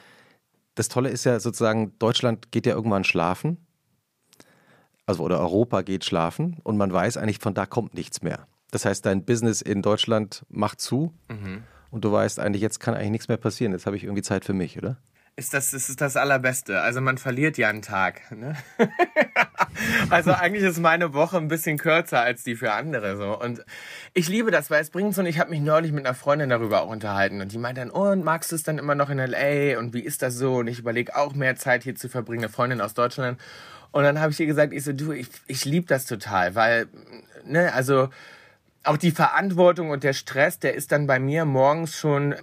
Das 0.77 0.88
Tolle 0.88 1.09
ist 1.09 1.25
ja 1.25 1.40
sozusagen, 1.40 1.98
Deutschland 1.98 2.53
geht 2.53 2.66
ja 2.66 2.75
irgendwann 2.75 3.03
schlafen. 3.03 3.66
Also, 5.05 5.25
oder 5.25 5.40
Europa 5.40 5.83
geht 5.83 6.05
schlafen 6.05 6.59
und 6.62 6.77
man 6.77 6.92
weiß 6.92 7.16
eigentlich, 7.16 7.40
von 7.40 7.55
da 7.55 7.66
kommt 7.66 7.94
nichts 7.94 8.22
mehr. 8.22 8.46
Das 8.70 8.85
heißt, 8.85 9.05
dein 9.05 9.25
Business 9.25 9.62
in 9.62 9.83
Deutschland 9.83 10.46
macht 10.48 10.81
zu 10.81 11.12
mhm. 11.29 11.64
und 11.90 12.05
du 12.05 12.12
weißt 12.12 12.38
eigentlich, 12.38 12.62
jetzt 12.62 12.79
kann 12.79 12.94
eigentlich 12.94 13.11
nichts 13.11 13.27
mehr 13.27 13.37
passieren. 13.37 13.72
Jetzt 13.72 13.87
habe 13.87 13.96
ich 13.96 14.05
irgendwie 14.05 14.22
Zeit 14.22 14.44
für 14.44 14.55
mich, 14.55 14.79
oder? 14.79 14.96
ist 15.37 15.55
das, 15.55 15.72
ist 15.72 16.01
das 16.01 16.16
Allerbeste. 16.16 16.81
Also 16.81 17.01
man 17.01 17.18
verliert 17.18 17.57
ja 17.59 17.68
einen 17.68 17.83
Tag. 17.83 18.31
Ne? 18.33 18.57
also 20.11 20.32
eigentlich 20.32 20.64
ist 20.64 20.78
meine 20.78 21.14
Woche 21.14 21.37
ein 21.37 21.48
bisschen 21.48 21.78
kürzer 21.78 22.20
als 22.20 22.44
die 22.44 22.56
für 22.56 22.72
andere. 22.72 23.16
so 23.16 23.38
Und 23.38 23.64
ich 24.14 24.28
liebe 24.28 24.50
das, 24.50 24.70
weil 24.70 24.82
es 24.82 24.90
bringt 24.90 25.14
so, 25.14 25.20
und 25.20 25.26
ich 25.26 25.38
habe 25.38 25.50
mich 25.50 25.61
neulich 25.61 25.92
mit 25.92 26.06
einer 26.06 26.14
Freundin 26.14 26.50
darüber 26.50 26.82
auch 26.82 26.90
unterhalten 26.90 27.40
und 27.40 27.52
die 27.52 27.58
meint 27.58 27.78
dann, 27.78 27.90
oh, 27.90 28.11
und 28.11 28.24
magst 28.24 28.52
du 28.52 28.56
es 28.56 28.62
dann 28.62 28.78
immer 28.78 28.94
noch 28.94 29.11
in 29.11 29.18
L.A. 29.18 29.78
und 29.78 29.94
wie 29.94 30.00
ist 30.00 30.22
das 30.22 30.35
so? 30.35 30.56
Und 30.56 30.66
ich 30.66 30.78
überlege 30.78 31.16
auch 31.16 31.35
mehr 31.35 31.56
Zeit 31.56 31.85
hier 31.85 31.94
zu 31.94 32.08
verbringen, 32.08 32.44
eine 32.44 32.52
Freundin 32.52 32.80
aus 32.80 32.94
Deutschland. 32.94 33.38
Und 33.90 34.04
dann 34.04 34.20
habe 34.20 34.32
ich 34.32 34.40
ihr 34.40 34.46
gesagt, 34.46 34.72
ich 34.72 34.85
so, 34.85 34.92
du, 34.92 35.12
ich, 35.12 35.28
ich 35.46 35.64
liebe 35.64 35.87
das 35.87 36.06
total, 36.06 36.54
weil, 36.54 36.87
ne, 37.44 37.72
also 37.72 38.08
auch 38.85 38.96
die 38.96 39.11
Verantwortung 39.11 39.90
und 39.90 40.02
der 40.02 40.12
Stress, 40.12 40.58
der 40.58 40.74
ist 40.74 40.92
dann 40.92 41.06
bei 41.06 41.18
mir 41.18 41.44
morgens 41.44 41.96
schon 41.96 42.35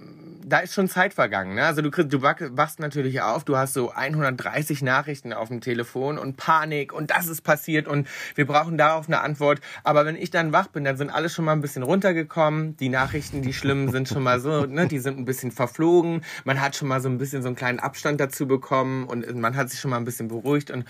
da 0.50 0.60
ist 0.60 0.74
schon 0.74 0.90
Zeit 0.90 1.14
vergangen. 1.14 1.56
Ne? 1.56 1.66
Also 1.66 1.82
du, 1.82 1.92
kriegst, 1.92 2.12
du 2.12 2.22
wachst 2.22 2.80
natürlich 2.80 3.22
auf, 3.22 3.44
du 3.44 3.58
hast 3.58 3.74
so 3.74 3.92
130 3.92 4.82
Nachrichten 4.82 5.34
auf 5.34 5.50
dem 5.50 5.62
Telefon 5.62 6.18
und 6.18 6.38
Panik 6.38 6.92
und 6.92 7.12
das 7.12 7.28
ist 7.28 7.42
passiert 7.42 7.88
und 7.88 8.08
wir 8.36 8.46
brauchen 8.46 8.78
darauf 8.78 9.08
eine 9.08 9.22
Antwort. 9.22 9.62
Aber 9.84 10.06
wenn 10.06 10.16
ich 10.16 10.32
dann 10.32 10.52
wach 10.52 10.68
bin, 10.68 10.84
dann 10.84 10.98
sind 10.98 11.10
alle 11.10 11.30
schon 11.30 11.46
mal 11.46 11.54
ein 11.54 11.62
bisschen 11.62 11.84
runtergekommen. 11.84 12.76
Die 12.78 12.90
Nachrichten, 12.90 13.42
die 13.42 13.54
schlimmen, 13.54 13.92
sind 13.92 14.10
schon 14.10 14.24
mal 14.24 14.40
so, 14.40 14.66
ne, 14.66 14.88
die 14.88 15.00
sind 15.00 15.18
ein 15.18 15.26
bisschen 15.26 15.52
verflogen. 15.52 16.24
Man 16.44 16.60
hat 16.62 16.76
schon 16.76 16.88
mal 16.88 17.02
so 17.02 17.10
ein 17.10 17.18
bisschen 17.18 17.42
so 17.42 17.48
einen 17.48 17.56
kleinen 17.56 17.80
Abstand 17.80 18.20
dazu 18.20 18.48
bekommen 18.48 19.06
und 19.06 19.34
man 19.36 19.56
hat 19.56 19.70
sich 19.70 19.80
schon 19.80 19.92
mal 19.92 19.98
ein 19.98 20.06
bisschen 20.06 20.28
beruhigt 20.28 20.72
und 20.72 20.86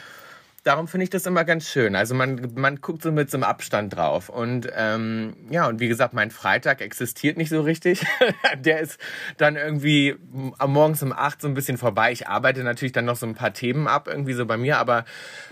darum 0.63 0.87
finde 0.87 1.05
ich 1.05 1.09
das 1.09 1.25
immer 1.25 1.43
ganz 1.45 1.67
schön. 1.67 1.95
Also 1.95 2.15
man, 2.15 2.53
man 2.55 2.81
guckt 2.81 3.01
so 3.01 3.11
mit 3.11 3.31
so 3.31 3.37
einem 3.37 3.43
Abstand 3.43 3.95
drauf. 3.95 4.29
Und 4.29 4.69
ähm, 4.75 5.35
ja, 5.49 5.67
und 5.67 5.79
wie 5.79 5.87
gesagt, 5.87 6.13
mein 6.13 6.31
Freitag 6.31 6.81
existiert 6.81 7.37
nicht 7.37 7.49
so 7.49 7.61
richtig. 7.61 8.05
Der 8.57 8.79
ist 8.79 8.99
dann 9.37 9.55
irgendwie 9.55 10.15
am 10.57 10.73
morgens 10.73 11.03
um 11.03 11.11
acht 11.11 11.41
so 11.41 11.47
ein 11.47 11.53
bisschen 11.53 11.77
vorbei. 11.77 12.11
Ich 12.11 12.27
arbeite 12.27 12.63
natürlich 12.63 12.91
dann 12.91 13.05
noch 13.05 13.15
so 13.15 13.25
ein 13.25 13.35
paar 13.35 13.53
Themen 13.53 13.87
ab, 13.87 14.07
irgendwie 14.07 14.33
so 14.33 14.45
bei 14.45 14.57
mir, 14.57 14.77
aber 14.77 15.05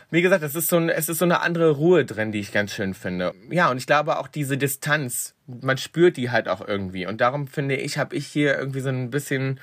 wie 0.10 0.22
gesagt, 0.22 0.44
es 0.44 0.56
ist 0.56 0.70
so, 0.70 0.78
ein, 0.78 0.90
es 0.90 1.10
ist 1.10 1.20
so 1.20 1.26
eine 1.26 1.42
andere 1.42 1.72
Ruhe 1.72 2.06
drin, 2.06 2.32
die 2.32 2.40
ich 2.40 2.54
ganz 2.54 2.74
schön 2.74 2.94
finde. 2.94 3.34
Ja, 3.50 3.70
und 3.70 3.78
ich 3.78 3.88
glaube 3.88 4.20
auch 4.20 4.28
diese 4.28 4.58
Distanz, 4.58 5.36
man 5.48 5.78
spürt 5.78 6.18
die 6.18 6.32
halt 6.32 6.48
auch 6.48 6.66
irgendwie. 6.66 7.06
Und 7.06 7.20
darum 7.20 7.48
finde 7.48 7.76
ich, 7.76 7.98
habe 7.98 8.16
ich 8.16 8.28
hier 8.28 8.58
irgendwie 8.58 8.80
so 8.80 8.90
ein 8.90 9.10
bisschen 9.10 9.60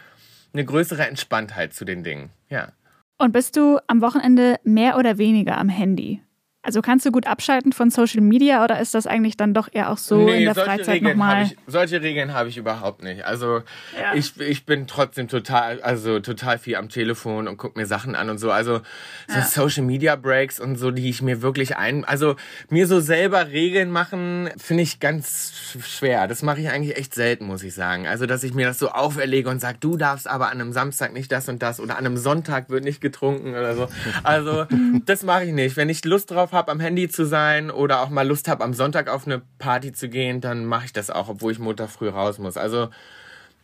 eine 0.52 0.64
größere 0.64 1.06
Entspanntheit 1.06 1.72
zu 1.72 1.84
den 1.84 2.04
Dingen. 2.04 2.30
Ja. 2.48 2.72
Und 3.18 3.32
bist 3.32 3.56
du 3.56 3.78
am 3.86 4.00
Wochenende 4.00 4.58
mehr 4.64 4.98
oder 4.98 5.18
weniger 5.18 5.56
am 5.58 5.68
Handy? 5.68 6.23
Also 6.64 6.80
kannst 6.80 7.04
du 7.04 7.12
gut 7.12 7.26
abschalten 7.26 7.74
von 7.74 7.90
Social 7.90 8.22
Media 8.22 8.64
oder 8.64 8.80
ist 8.80 8.94
das 8.94 9.06
eigentlich 9.06 9.36
dann 9.36 9.52
doch 9.52 9.68
eher 9.70 9.90
auch 9.90 9.98
so 9.98 10.24
nee, 10.24 10.38
in 10.38 10.44
der 10.44 10.54
Freizeit 10.54 11.02
nochmal? 11.02 11.50
solche 11.66 12.00
Regeln 12.00 12.32
habe 12.32 12.48
ich 12.48 12.56
überhaupt 12.56 13.02
nicht. 13.02 13.26
Also 13.26 13.60
ja. 14.00 14.14
ich, 14.14 14.40
ich 14.40 14.64
bin 14.64 14.86
trotzdem 14.86 15.28
total, 15.28 15.82
also 15.82 16.20
total 16.20 16.56
viel 16.58 16.76
am 16.76 16.88
Telefon 16.88 17.48
und 17.48 17.58
gucke 17.58 17.78
mir 17.78 17.84
Sachen 17.84 18.14
an 18.14 18.30
und 18.30 18.38
so. 18.38 18.50
Also 18.50 18.80
so 19.28 19.36
ja. 19.36 19.42
Social 19.42 19.84
Media 19.84 20.16
Breaks 20.16 20.58
und 20.58 20.76
so, 20.76 20.90
die 20.90 21.10
ich 21.10 21.20
mir 21.20 21.42
wirklich 21.42 21.76
ein, 21.76 22.06
also 22.06 22.34
mir 22.70 22.86
so 22.86 22.98
selber 22.98 23.50
Regeln 23.50 23.90
machen, 23.90 24.48
finde 24.56 24.84
ich 24.84 25.00
ganz 25.00 25.52
schwer. 25.86 26.28
Das 26.28 26.42
mache 26.42 26.62
ich 26.62 26.70
eigentlich 26.70 26.96
echt 26.96 27.14
selten, 27.14 27.44
muss 27.44 27.62
ich 27.62 27.74
sagen. 27.74 28.06
Also 28.06 28.24
dass 28.24 28.42
ich 28.42 28.54
mir 28.54 28.66
das 28.66 28.78
so 28.78 28.88
auferlege 28.88 29.50
und 29.50 29.60
sage, 29.60 29.76
du 29.80 29.98
darfst 29.98 30.26
aber 30.26 30.46
an 30.46 30.62
einem 30.62 30.72
Samstag 30.72 31.12
nicht 31.12 31.30
das 31.30 31.46
und 31.50 31.62
das 31.62 31.78
oder 31.78 31.98
an 31.98 32.06
einem 32.06 32.16
Sonntag 32.16 32.70
wird 32.70 32.84
nicht 32.84 33.02
getrunken 33.02 33.50
oder 33.50 33.76
so. 33.76 33.88
Also 34.22 34.64
das 35.04 35.24
mache 35.24 35.44
ich 35.44 35.52
nicht. 35.52 35.76
Wenn 35.76 35.90
ich 35.90 36.02
Lust 36.06 36.30
drauf 36.30 36.53
habe, 36.54 36.72
am 36.72 36.80
Handy 36.80 37.08
zu 37.08 37.26
sein 37.26 37.70
oder 37.70 38.00
auch 38.00 38.08
mal 38.08 38.26
Lust 38.26 38.48
habe, 38.48 38.64
am 38.64 38.72
Sonntag 38.72 39.08
auf 39.08 39.26
eine 39.26 39.42
Party 39.58 39.92
zu 39.92 40.08
gehen, 40.08 40.40
dann 40.40 40.64
mache 40.64 40.86
ich 40.86 40.92
das 40.92 41.10
auch, 41.10 41.28
obwohl 41.28 41.52
ich 41.52 41.58
Montag 41.58 41.90
früh 41.90 42.08
raus 42.08 42.38
muss. 42.38 42.56
Also 42.56 42.88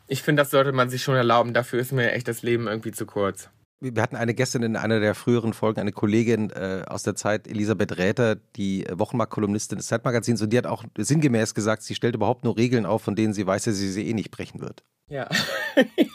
ich 0.07 0.23
finde, 0.23 0.43
das 0.43 0.51
sollte 0.51 0.73
man 0.73 0.91
sich 0.91 1.03
schon 1.03 1.15
erlauben. 1.15 1.55
Dafür 1.55 1.81
ist 1.81 1.93
mir 1.93 2.13
echt 2.13 2.29
das 2.29 2.43
Leben 2.43 2.67
irgendwie 2.67 2.93
zu 2.93 3.07
kurz. 3.07 3.49
Wir 3.83 4.03
hatten 4.03 4.17
eine 4.17 4.35
gestern 4.35 4.63
in 4.63 4.77
einer 4.77 5.01
der 5.01 5.15
früheren 5.15 5.55
Folgen, 5.55 5.81
eine 5.81 5.93
Kollegin 5.93 6.51
äh, 6.51 6.83
aus 6.87 7.03
der 7.03 7.15
Zeit, 7.15 7.49
Elisabeth 7.49 7.97
Räther, 7.97 8.37
die 8.57 8.85
Wochenmarkt-Kolumnistin 8.93 9.79
des 9.79 9.87
Zeitmagazins, 9.87 10.43
und 10.43 10.53
die 10.53 10.59
hat 10.59 10.67
auch 10.67 10.85
sinngemäß 10.99 11.55
gesagt, 11.55 11.83
sie 11.83 11.95
stellt 11.95 12.15
überhaupt 12.15 12.45
nur 12.45 12.59
Regeln 12.59 12.85
auf, 12.85 13.03
von 13.03 13.17
denen 13.17 13.33
sie 13.33 13.47
weiß, 13.47 13.65
dass 13.65 13.77
sie 13.77 13.91
sie 13.91 14.07
eh 14.07 14.13
nicht 14.13 14.31
brechen 14.31 14.61
wird. 14.61 14.85
Ja. 15.09 15.29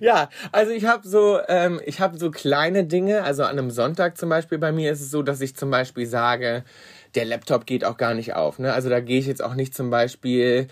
ja. 0.00 0.28
Also 0.52 0.72
ich 0.72 0.86
habe 0.86 1.06
so, 1.06 1.38
ähm, 1.48 1.80
ich 1.84 2.00
habe 2.00 2.18
so 2.18 2.30
kleine 2.30 2.84
Dinge. 2.84 3.22
Also 3.22 3.44
an 3.44 3.58
einem 3.58 3.70
Sonntag 3.70 4.16
zum 4.18 4.28
Beispiel 4.28 4.58
bei 4.58 4.72
mir 4.72 4.92
ist 4.92 5.00
es 5.00 5.10
so, 5.10 5.22
dass 5.22 5.40
ich 5.40 5.56
zum 5.56 5.70
Beispiel 5.70 6.06
sage, 6.06 6.64
der 7.14 7.24
Laptop 7.24 7.66
geht 7.66 7.84
auch 7.84 7.96
gar 7.96 8.14
nicht 8.14 8.34
auf. 8.34 8.58
Ne? 8.58 8.72
Also 8.72 8.88
da 8.88 9.00
gehe 9.00 9.18
ich 9.18 9.26
jetzt 9.26 9.42
auch 9.42 9.54
nicht 9.54 9.74
zum 9.74 9.90
Beispiel 9.90 10.68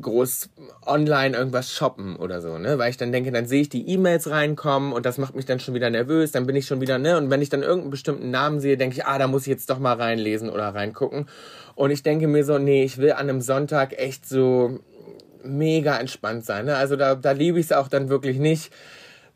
groß 0.00 0.48
online 0.86 1.36
irgendwas 1.36 1.70
shoppen 1.70 2.16
oder 2.16 2.40
so, 2.40 2.56
ne? 2.58 2.78
Weil 2.78 2.90
ich 2.90 2.96
dann 2.96 3.12
denke, 3.12 3.30
dann 3.30 3.46
sehe 3.46 3.60
ich 3.60 3.68
die 3.68 3.88
E-Mails 3.88 4.30
reinkommen 4.30 4.92
und 4.92 5.04
das 5.04 5.18
macht 5.18 5.34
mich 5.34 5.44
dann 5.44 5.60
schon 5.60 5.74
wieder 5.74 5.90
nervös, 5.90 6.32
dann 6.32 6.46
bin 6.46 6.56
ich 6.56 6.66
schon 6.66 6.80
wieder, 6.80 6.98
ne? 6.98 7.18
Und 7.18 7.30
wenn 7.30 7.42
ich 7.42 7.50
dann 7.50 7.62
irgendeinen 7.62 7.90
bestimmten 7.90 8.30
Namen 8.30 8.60
sehe, 8.60 8.76
denke 8.76 8.96
ich, 8.96 9.04
ah, 9.04 9.18
da 9.18 9.26
muss 9.26 9.42
ich 9.42 9.48
jetzt 9.48 9.68
doch 9.68 9.78
mal 9.78 9.94
reinlesen 9.94 10.48
oder 10.48 10.74
reingucken. 10.74 11.26
Und 11.74 11.90
ich 11.90 12.02
denke 12.02 12.26
mir 12.26 12.44
so, 12.44 12.58
nee, 12.58 12.84
ich 12.84 12.98
will 12.98 13.12
an 13.12 13.28
einem 13.28 13.40
Sonntag 13.40 13.98
echt 13.98 14.26
so 14.26 14.80
mega 15.44 15.98
entspannt 15.98 16.44
sein. 16.44 16.66
Ne? 16.66 16.76
Also 16.76 16.96
da, 16.96 17.14
da 17.14 17.32
liebe 17.32 17.58
ich 17.58 17.66
es 17.66 17.72
auch 17.72 17.88
dann 17.88 18.08
wirklich 18.08 18.38
nicht 18.38 18.72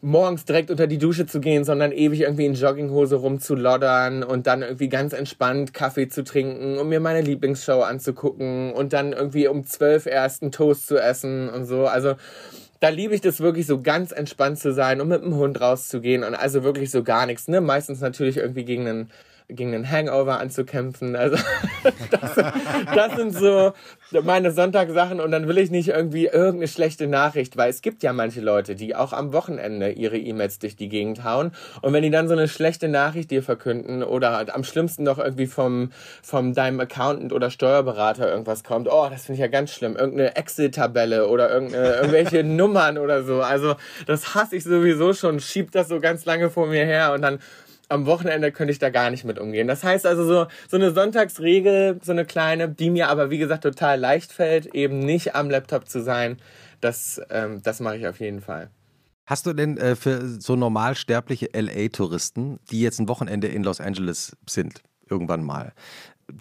morgens 0.03 0.45
direkt 0.45 0.71
unter 0.71 0.87
die 0.87 0.99
Dusche 0.99 1.27
zu 1.27 1.41
gehen, 1.41 1.65
sondern 1.65 1.91
ewig 1.91 2.21
irgendwie 2.21 2.47
in 2.47 2.55
Jogginghose 2.55 3.17
rumzuloddern 3.17 4.23
und 4.23 4.47
dann 4.47 4.63
irgendwie 4.63 4.89
ganz 4.89 5.13
entspannt 5.13 5.75
Kaffee 5.75 6.09
zu 6.09 6.23
trinken 6.23 6.79
und 6.79 6.89
mir 6.89 7.01
meine 7.01 7.23
Lieblingsshow 7.23 7.81
anzugucken 7.83 8.73
und 8.73 8.93
dann 8.93 9.13
irgendwie 9.13 9.49
um 9.49 9.65
zwölf 9.65 10.07
erst 10.07 10.43
einen 10.43 10.53
Toast 10.53 10.87
zu 10.87 10.99
essen 10.99 11.49
und 11.49 11.65
so. 11.65 11.87
Also 11.87 12.15
da 12.81 12.89
liebe 12.91 13.15
ich 13.15 13.21
das 13.21 13.41
wirklich 13.41 13.67
so 13.67 13.81
ganz 13.81 14.13
entspannt 14.13 14.59
zu 14.59 14.73
sein 14.73 15.01
und 15.01 15.09
mit 15.09 15.23
dem 15.23 15.35
Hund 15.35 15.61
rauszugehen 15.61 16.25
und 16.25 16.35
also 16.35 16.63
wirklich 16.63 16.91
so 16.91 17.03
gar 17.03 17.27
nichts. 17.27 17.49
Ne? 17.49 17.61
Meistens 17.61 18.01
natürlich 18.01 18.37
irgendwie 18.37 18.65
gegen 18.65 18.87
einen 18.87 19.11
gegen 19.49 19.75
einen 19.75 19.91
Hangover 19.91 20.41
anzukämpfen. 20.41 21.15
Also 21.15 21.37
das, 22.11 22.35
das 22.95 23.17
sind 23.17 23.35
so 23.35 23.73
meine 24.23 24.51
Sonntagssachen 24.51 25.21
und 25.21 25.31
dann 25.31 25.47
will 25.47 25.59
ich 25.59 25.71
nicht 25.71 25.89
irgendwie 25.89 26.27
irgendeine 26.27 26.69
schlechte 26.69 27.07
Nachricht, 27.07 27.57
weil 27.57 27.71
es 27.71 27.83
gibt 27.83 28.03
ja 28.03 28.13
manche 28.13 28.41
Leute, 28.41 28.75
die 28.75 28.95
auch 28.95 29.13
am 29.13 29.33
Wochenende 29.33 29.91
ihre 29.91 30.19
E-Mails 30.19 30.59
durch 30.59 30.77
die 30.77 30.89
Gegend 30.89 31.25
hauen. 31.25 31.53
Und 31.83 31.93
wenn 31.93 32.03
die 32.03 32.11
dann 32.11 32.29
so 32.29 32.35
eine 32.35 32.49
schlechte 32.49 32.89
Nachricht 32.89 33.31
dir 33.31 33.43
verkünden 33.43 34.03
oder 34.03 34.55
am 34.55 34.65
schlimmsten 34.65 35.05
noch 35.05 35.19
irgendwie 35.19 35.47
vom, 35.47 35.91
vom 36.23 36.55
deinem 36.55 36.81
Accountant 36.81 37.33
oder 37.33 37.51
Steuerberater 37.51 38.31
irgendwas 38.31 38.65
kommt, 38.65 38.89
oh, 38.91 39.09
das 39.11 39.27
finde 39.27 39.35
ich 39.35 39.41
ja 39.41 39.49
ganz 39.49 39.73
schlimm, 39.73 39.97
irgendeine 39.97 40.37
Excel-Tabelle 40.37 41.29
oder 41.29 41.51
irgendeine, 41.51 41.95
irgendwelche 41.95 42.43
Nummern 42.57 42.99
oder 42.99 43.23
so, 43.23 43.43
also 43.43 43.77
das 44.07 44.35
hasse 44.35 44.57
ich 44.57 44.65
sowieso 44.65 45.13
schon, 45.13 45.41
schiebt 45.41 45.75
das 45.75 45.89
so 45.89 46.01
ganz 46.01 46.25
lange 46.25 46.51
vor 46.51 46.67
mir 46.67 46.85
her 46.85 47.13
und 47.13 47.23
dann 47.23 47.39
am 47.89 48.07
Wochenende 48.07 48.53
könnte 48.53 48.73
ich 48.73 48.79
da 48.79 48.91
gar 48.91 49.11
nicht 49.11 49.25
mit 49.25 49.39
umgehen. 49.39 49.69
Das 49.69 49.85
heißt 49.85 50.07
also 50.07 50.25
so, 50.25 50.47
so 50.69 50.77
eine 50.77 50.93
Sonntagsregel, 50.93 52.01
so 52.03 52.13
eine 52.13 52.25
kleine, 52.25 52.69
die 52.69 52.91
mir 52.91 53.09
aber 53.09 53.31
wie 53.31 53.39
gesagt 53.39 53.63
total 53.63 53.99
leicht 53.99 54.33
fällt, 54.33 54.75
eben 54.75 54.99
nicht 54.99 55.35
am 55.35 55.51
Laptop 55.51 55.89
zu 55.89 56.03
sein, 56.03 56.39
das, 56.81 57.21
ähm, 57.31 57.63
das 57.63 57.81
mache 57.81 57.97
ich 57.97 58.07
auf 58.07 58.21
jeden 58.21 58.41
Fall. 58.41 58.71
Hast 59.25 59.47
du 59.47 59.53
denn 59.53 59.77
äh, 59.77 59.97
für 59.97 60.25
so 60.41 60.57
normalsterbliche 60.57 61.51
LA-Touristen, 61.53 62.61
die 62.71 62.81
jetzt 62.81 63.01
ein 63.01 63.09
Wochenende 63.09 63.49
in 63.49 63.65
Los 63.65 63.81
Angeles 63.81 64.37
sind, 64.49 64.83
irgendwann 65.09 65.43
mal, 65.43 65.73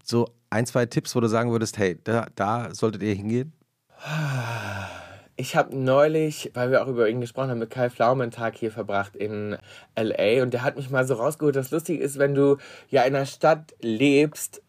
so 0.03 0.27
ein, 0.49 0.65
zwei 0.65 0.85
Tipps, 0.85 1.15
wo 1.15 1.19
du 1.19 1.27
sagen 1.27 1.51
würdest, 1.51 1.77
hey, 1.77 1.99
da, 2.03 2.27
da 2.35 2.73
solltet 2.73 3.03
ihr 3.03 3.13
hingehen? 3.13 3.53
Ich 5.37 5.57
habe 5.57 5.75
neulich, 5.75 6.51
weil 6.53 6.71
wir 6.71 6.81
auch 6.81 6.87
über 6.87 7.09
ihn 7.09 7.19
gesprochen 7.19 7.49
haben, 7.49 7.59
mit 7.59 7.69
Kai 7.69 7.89
Pflaume 7.89 8.29
Tag 8.29 8.55
hier 8.55 8.71
verbracht 8.71 9.17
in 9.17 9.57
LA 9.97 10.41
und 10.41 10.53
der 10.53 10.63
hat 10.63 10.77
mich 10.77 10.89
mal 10.89 11.05
so 11.05 11.15
rausgeholt. 11.15 11.57
Das 11.57 11.71
lustig 11.71 11.99
ist, 11.99 12.17
wenn 12.17 12.35
du 12.35 12.55
ja 12.89 13.01
in 13.01 13.13
einer 13.13 13.25
Stadt 13.25 13.75
lebst 13.81 14.61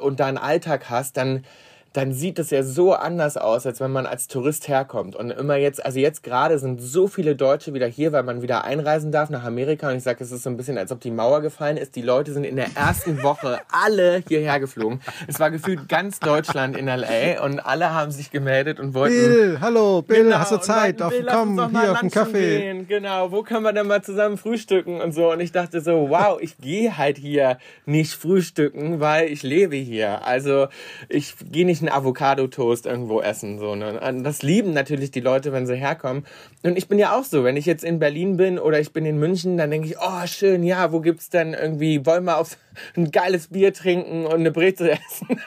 und 0.00 0.20
da 0.20 0.26
einen 0.26 0.38
Alltag 0.38 0.90
hast, 0.90 1.16
dann 1.16 1.44
dann 1.92 2.12
sieht 2.12 2.38
es 2.38 2.50
ja 2.50 2.62
so 2.62 2.94
anders 2.94 3.36
aus, 3.36 3.66
als 3.66 3.80
wenn 3.80 3.90
man 3.90 4.06
als 4.06 4.26
Tourist 4.26 4.68
herkommt. 4.68 5.14
Und 5.14 5.30
immer 5.30 5.56
jetzt, 5.56 5.84
also 5.84 5.98
jetzt 5.98 6.22
gerade 6.22 6.58
sind 6.58 6.80
so 6.80 7.06
viele 7.06 7.36
Deutsche 7.36 7.74
wieder 7.74 7.86
hier, 7.86 8.12
weil 8.12 8.22
man 8.22 8.40
wieder 8.40 8.64
einreisen 8.64 9.12
darf 9.12 9.28
nach 9.28 9.44
Amerika. 9.44 9.90
Und 9.90 9.96
ich 9.96 10.02
sage, 10.02 10.24
es 10.24 10.32
ist 10.32 10.42
so 10.42 10.50
ein 10.50 10.56
bisschen, 10.56 10.78
als 10.78 10.90
ob 10.90 11.00
die 11.00 11.10
Mauer 11.10 11.42
gefallen 11.42 11.76
ist. 11.76 11.94
Die 11.96 12.02
Leute 12.02 12.32
sind 12.32 12.44
in 12.44 12.56
der 12.56 12.68
ersten 12.74 13.22
Woche 13.22 13.60
alle 13.70 14.22
hierher 14.26 14.58
geflogen. 14.58 15.00
Es 15.26 15.38
war 15.38 15.50
gefühlt 15.50 15.88
ganz 15.88 16.18
Deutschland 16.18 16.76
in 16.76 16.88
L.A. 16.88 17.44
und 17.44 17.60
alle 17.60 17.92
haben 17.92 18.10
sich 18.10 18.30
gemeldet 18.30 18.80
und 18.80 18.94
wollten... 18.94 19.14
Bill, 19.14 19.58
hallo, 19.60 20.02
Bill, 20.02 20.24
genau, 20.24 20.38
hast 20.38 20.52
du 20.52 20.58
Zeit? 20.58 21.02
Auf, 21.02 21.10
Bill, 21.10 21.26
komm, 21.30 21.70
hier 21.78 21.92
auf 21.92 22.00
den 22.00 22.10
Kaffee. 22.10 22.58
Gehen. 22.60 22.88
Genau, 22.88 23.30
wo 23.32 23.42
können 23.42 23.64
wir 23.64 23.72
denn 23.72 23.86
mal 23.86 24.02
zusammen 24.02 24.38
frühstücken 24.38 25.00
und 25.00 25.12
so. 25.12 25.30
Und 25.30 25.40
ich 25.40 25.52
dachte 25.52 25.82
so, 25.82 26.08
wow, 26.08 26.38
ich 26.40 26.56
gehe 26.56 26.96
halt 26.96 27.18
hier 27.18 27.58
nicht 27.84 28.14
frühstücken, 28.14 29.00
weil 29.00 29.28
ich 29.28 29.42
lebe 29.42 29.76
hier. 29.76 30.24
Also 30.24 30.68
ich 31.10 31.34
gehe 31.50 31.66
nicht 31.66 31.81
einen 31.82 31.90
Avocado-Toast 31.90 32.86
irgendwo 32.86 33.20
essen. 33.20 33.58
So, 33.58 33.74
ne? 33.74 34.00
Das 34.22 34.42
lieben 34.42 34.72
natürlich 34.72 35.10
die 35.10 35.20
Leute, 35.20 35.52
wenn 35.52 35.66
sie 35.66 35.76
herkommen. 35.76 36.24
Und 36.62 36.78
ich 36.78 36.88
bin 36.88 36.98
ja 36.98 37.16
auch 37.16 37.24
so, 37.24 37.44
wenn 37.44 37.56
ich 37.56 37.66
jetzt 37.66 37.84
in 37.84 37.98
Berlin 37.98 38.36
bin 38.36 38.58
oder 38.58 38.80
ich 38.80 38.92
bin 38.92 39.04
in 39.04 39.18
München, 39.18 39.56
dann 39.56 39.70
denke 39.70 39.88
ich, 39.88 39.96
oh 39.98 40.26
schön, 40.26 40.62
ja, 40.62 40.92
wo 40.92 41.00
gibt's 41.00 41.28
denn 41.28 41.54
irgendwie, 41.54 42.04
wollen 42.06 42.24
wir 42.24 42.38
auf 42.38 42.56
ein 42.96 43.10
geiles 43.10 43.48
Bier 43.48 43.72
trinken 43.72 44.24
und 44.24 44.34
eine 44.34 44.50
Brezel 44.50 44.90
essen. 44.90 45.28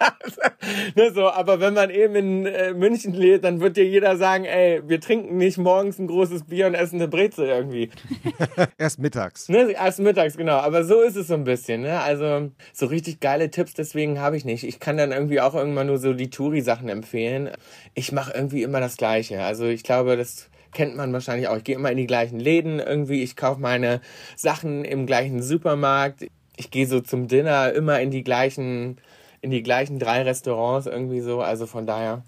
ne, 0.95 1.11
so, 1.13 1.29
aber 1.29 1.59
wenn 1.59 1.73
man 1.73 1.89
eben 1.89 2.15
in 2.15 2.45
äh, 2.45 2.73
München 2.73 3.13
lebt, 3.13 3.43
dann 3.43 3.61
wird 3.61 3.77
dir 3.77 3.85
jeder 3.85 4.17
sagen, 4.17 4.45
ey, 4.45 4.81
wir 4.87 4.99
trinken 4.99 5.37
nicht 5.37 5.57
morgens 5.57 5.99
ein 5.99 6.07
großes 6.07 6.43
Bier 6.43 6.67
und 6.67 6.75
essen 6.75 6.97
eine 6.97 7.07
Brezel 7.07 7.47
irgendwie. 7.47 7.89
erst 8.77 8.99
mittags. 8.99 9.49
Ne, 9.49 9.71
erst 9.71 9.99
mittags, 9.99 10.37
genau. 10.37 10.57
Aber 10.57 10.83
so 10.83 11.01
ist 11.01 11.15
es 11.15 11.27
so 11.27 11.33
ein 11.33 11.43
bisschen. 11.43 11.81
Ne? 11.81 11.99
Also 11.99 12.51
so 12.73 12.85
richtig 12.85 13.19
geile 13.19 13.49
Tipps 13.49 13.73
deswegen 13.73 14.19
habe 14.19 14.37
ich 14.37 14.45
nicht. 14.45 14.63
Ich 14.63 14.79
kann 14.79 14.97
dann 14.97 15.11
irgendwie 15.11 15.41
auch 15.41 15.55
irgendwann 15.55 15.87
nur 15.87 15.97
so 15.97 16.13
die 16.13 16.24
Touri-Sachen 16.29 16.89
empfehlen. 16.89 17.51
Ich 17.93 18.11
mache 18.11 18.33
irgendwie 18.33 18.63
immer 18.63 18.79
das 18.79 18.97
Gleiche. 18.97 19.43
Also 19.43 19.65
ich 19.65 19.83
glaube, 19.83 20.17
das 20.17 20.49
kennt 20.73 20.95
man 20.95 21.13
wahrscheinlich 21.13 21.47
auch. 21.47 21.57
Ich 21.57 21.63
gehe 21.63 21.75
immer 21.75 21.91
in 21.91 21.97
die 21.97 22.07
gleichen 22.07 22.39
Läden 22.39 22.79
irgendwie. 22.79 23.23
Ich 23.23 23.35
kaufe 23.35 23.61
meine 23.61 24.01
Sachen 24.35 24.83
im 24.85 25.05
gleichen 25.05 25.41
Supermarkt 25.41 26.25
ich 26.57 26.71
gehe 26.71 26.87
so 26.87 27.01
zum 27.01 27.27
Dinner 27.27 27.73
immer 27.73 27.99
in 27.99 28.11
die 28.11 28.23
gleichen, 28.23 28.97
in 29.41 29.51
die 29.51 29.63
gleichen 29.63 29.99
drei 29.99 30.21
Restaurants 30.23 30.87
irgendwie 30.87 31.21
so. 31.21 31.41
Also 31.41 31.65
von 31.65 31.85
daher, 31.85 32.23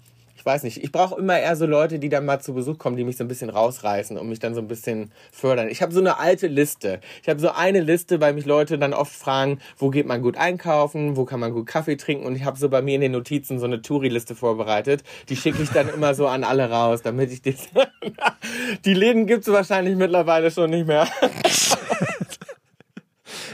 weiß 0.48 0.62
nicht. 0.62 0.82
Ich 0.82 0.92
brauche 0.92 1.20
immer 1.20 1.38
eher 1.38 1.56
so 1.56 1.66
Leute, 1.66 1.98
die 1.98 2.08
dann 2.08 2.24
mal 2.24 2.40
zu 2.40 2.54
Besuch 2.54 2.78
kommen, 2.78 2.96
die 2.96 3.04
mich 3.04 3.18
so 3.18 3.24
ein 3.24 3.28
bisschen 3.28 3.50
rausreißen 3.50 4.16
und 4.16 4.30
mich 4.30 4.38
dann 4.38 4.54
so 4.54 4.62
ein 4.62 4.66
bisschen 4.66 5.12
fördern. 5.30 5.68
Ich 5.68 5.82
habe 5.82 5.92
so 5.92 6.00
eine 6.00 6.18
alte 6.18 6.46
Liste. 6.46 7.00
Ich 7.22 7.28
habe 7.28 7.38
so 7.38 7.50
eine 7.50 7.80
Liste, 7.80 8.20
weil 8.22 8.32
mich 8.32 8.46
Leute 8.46 8.78
dann 8.78 8.94
oft 8.94 9.12
fragen, 9.12 9.60
wo 9.76 9.90
geht 9.90 10.06
man 10.06 10.22
gut 10.22 10.38
einkaufen, 10.38 11.16
wo 11.16 11.26
kann 11.26 11.38
man 11.38 11.52
gut 11.52 11.66
Kaffee 11.66 11.96
trinken. 11.96 12.24
Und 12.24 12.34
ich 12.34 12.44
habe 12.44 12.58
so 12.58 12.70
bei 12.70 12.80
mir 12.80 12.94
in 12.94 13.02
den 13.02 13.12
Notizen 13.12 13.58
so 13.58 13.66
eine 13.66 13.82
Touri-Liste 13.82 14.34
vorbereitet. 14.34 15.04
Die 15.28 15.36
schicke 15.36 15.62
ich 15.62 15.68
dann 15.68 15.90
immer 15.90 16.14
so 16.14 16.26
an 16.26 16.44
alle 16.44 16.70
raus, 16.70 17.02
damit 17.02 17.30
ich 17.30 17.42
die. 17.42 17.54
die 18.86 18.94
Läden 18.94 19.26
gibt's 19.26 19.48
wahrscheinlich 19.48 19.96
mittlerweile 19.96 20.50
schon 20.50 20.70
nicht 20.70 20.86
mehr. 20.86 21.06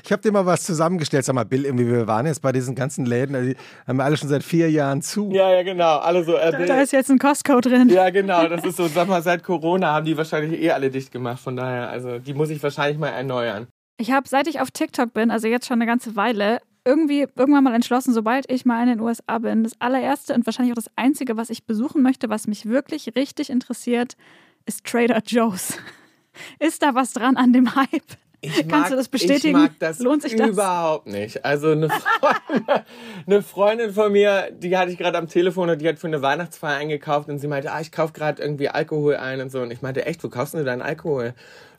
Ich 0.05 0.12
habe 0.12 0.21
dir 0.21 0.33
mal 0.33 0.45
was 0.45 0.64
zusammengestellt. 0.64 1.25
Sag 1.25 1.35
mal, 1.35 1.45
Bill, 1.45 1.64
irgendwie, 1.64 1.87
wir 1.87 2.07
waren 2.07 2.27
jetzt 2.27 2.43
bei 2.43 2.53
diesen 2.53 2.75
ganzen 2.75 3.07
Läden, 3.07 3.35
also 3.35 3.51
die 3.51 3.57
haben 3.87 4.01
alle 4.01 4.19
schon 4.19 4.29
seit 4.29 4.43
vier 4.43 4.71
Jahren 4.71 5.01
zu. 5.01 5.31
Ja, 5.33 5.51
ja, 5.51 5.62
genau. 5.62 5.97
Alle 5.97 6.25
so, 6.25 6.37
äh, 6.37 6.53
da, 6.53 6.59
da 6.59 6.83
ist 6.83 6.93
jetzt 6.93 7.11
ein 7.11 7.19
Costco 7.19 7.61
drin. 7.61 7.88
Ja, 7.88 8.11
genau. 8.11 8.47
Das 8.47 8.64
ist 8.64 8.77
so, 8.77 8.87
sag 8.87 9.09
mal, 9.09 9.23
seit 9.23 9.43
Corona 9.43 9.95
haben 9.95 10.05
die 10.05 10.14
wahrscheinlich 10.14 10.61
eh 10.61 10.73
alle 10.73 10.90
dicht 10.90 11.11
gemacht. 11.11 11.40
Von 11.40 11.57
daher, 11.57 11.88
also 11.88 12.19
die 12.19 12.35
muss 12.35 12.51
ich 12.51 12.62
wahrscheinlich 12.62 12.99
mal 12.99 13.09
erneuern. 13.09 13.67
Ich 13.97 14.11
habe, 14.11 14.29
seit 14.29 14.47
ich 14.47 14.61
auf 14.61 14.71
TikTok 14.71 15.14
bin, 15.14 15.31
also 15.31 15.49
jetzt 15.49 15.67
schon 15.67 15.79
eine 15.79 15.87
ganze 15.87 16.17
Weile, 16.17 16.59
irgendwie 16.85 17.27
irgendwann 17.35 17.64
mal 17.64 17.75
entschlossen, 17.75 18.12
sobald 18.12 18.51
ich 18.51 18.67
mal 18.67 18.83
in 18.83 18.90
den 18.90 19.01
USA 19.01 19.38
bin, 19.38 19.64
das 19.64 19.81
allererste 19.81 20.35
und 20.35 20.45
wahrscheinlich 20.45 20.73
auch 20.73 20.83
das 20.83 20.90
einzige, 20.97 21.38
was 21.38 21.49
ich 21.49 21.64
besuchen 21.64 22.03
möchte, 22.03 22.29
was 22.29 22.47
mich 22.47 22.67
wirklich 22.67 23.14
richtig 23.17 23.49
interessiert, 23.49 24.19
ist 24.67 24.85
Trader 24.85 25.23
Joe's. 25.25 25.79
Ist 26.59 26.83
da 26.83 26.97
was 26.97 27.12
dran 27.12 27.37
an 27.37 27.53
dem 27.53 27.77
Hype? 27.77 28.19
Ich 28.44 28.57
Kannst 28.57 28.70
mag, 28.70 28.90
du 28.90 28.96
das 28.96 29.09
bestätigen? 29.09 29.57
Ich 29.57 29.62
mag 29.62 29.70
das 29.78 29.98
Lohnt 29.98 30.22
sich 30.22 30.37
das? 30.37 30.48
überhaupt 30.48 31.07
nicht. 31.07 31.44
Also 31.44 31.70
eine 31.70 31.88
Freundin, 31.88 32.66
eine 33.26 33.42
Freundin 33.42 33.92
von 33.92 34.12
mir, 34.12 34.50
die 34.52 34.76
hatte 34.76 34.92
ich 34.92 34.98
gerade 34.98 35.18
am 35.18 35.28
Telefon 35.28 35.70
und 35.70 35.80
die 35.80 35.88
hat 35.88 35.98
für 35.98 36.07
eine 36.07 36.22
Weihnachtsfeier 36.22 36.76
eingekauft 36.76 37.28
und 37.28 37.38
sie 37.38 37.48
meinte, 37.48 37.72
ah, 37.72 37.80
ich 37.80 37.92
kaufe 37.92 38.12
gerade 38.12 38.42
irgendwie 38.42 38.68
Alkohol 38.68 39.16
ein 39.16 39.40
und 39.40 39.50
so. 39.50 39.61
Und 39.61 39.70
ich 39.70 39.83
meinte, 39.83 40.07
echt, 40.07 40.22
wo 40.22 40.28
kaufst 40.28 40.54
du 40.54 40.64
deinen 40.64 40.83
Alkohol? 40.83 41.35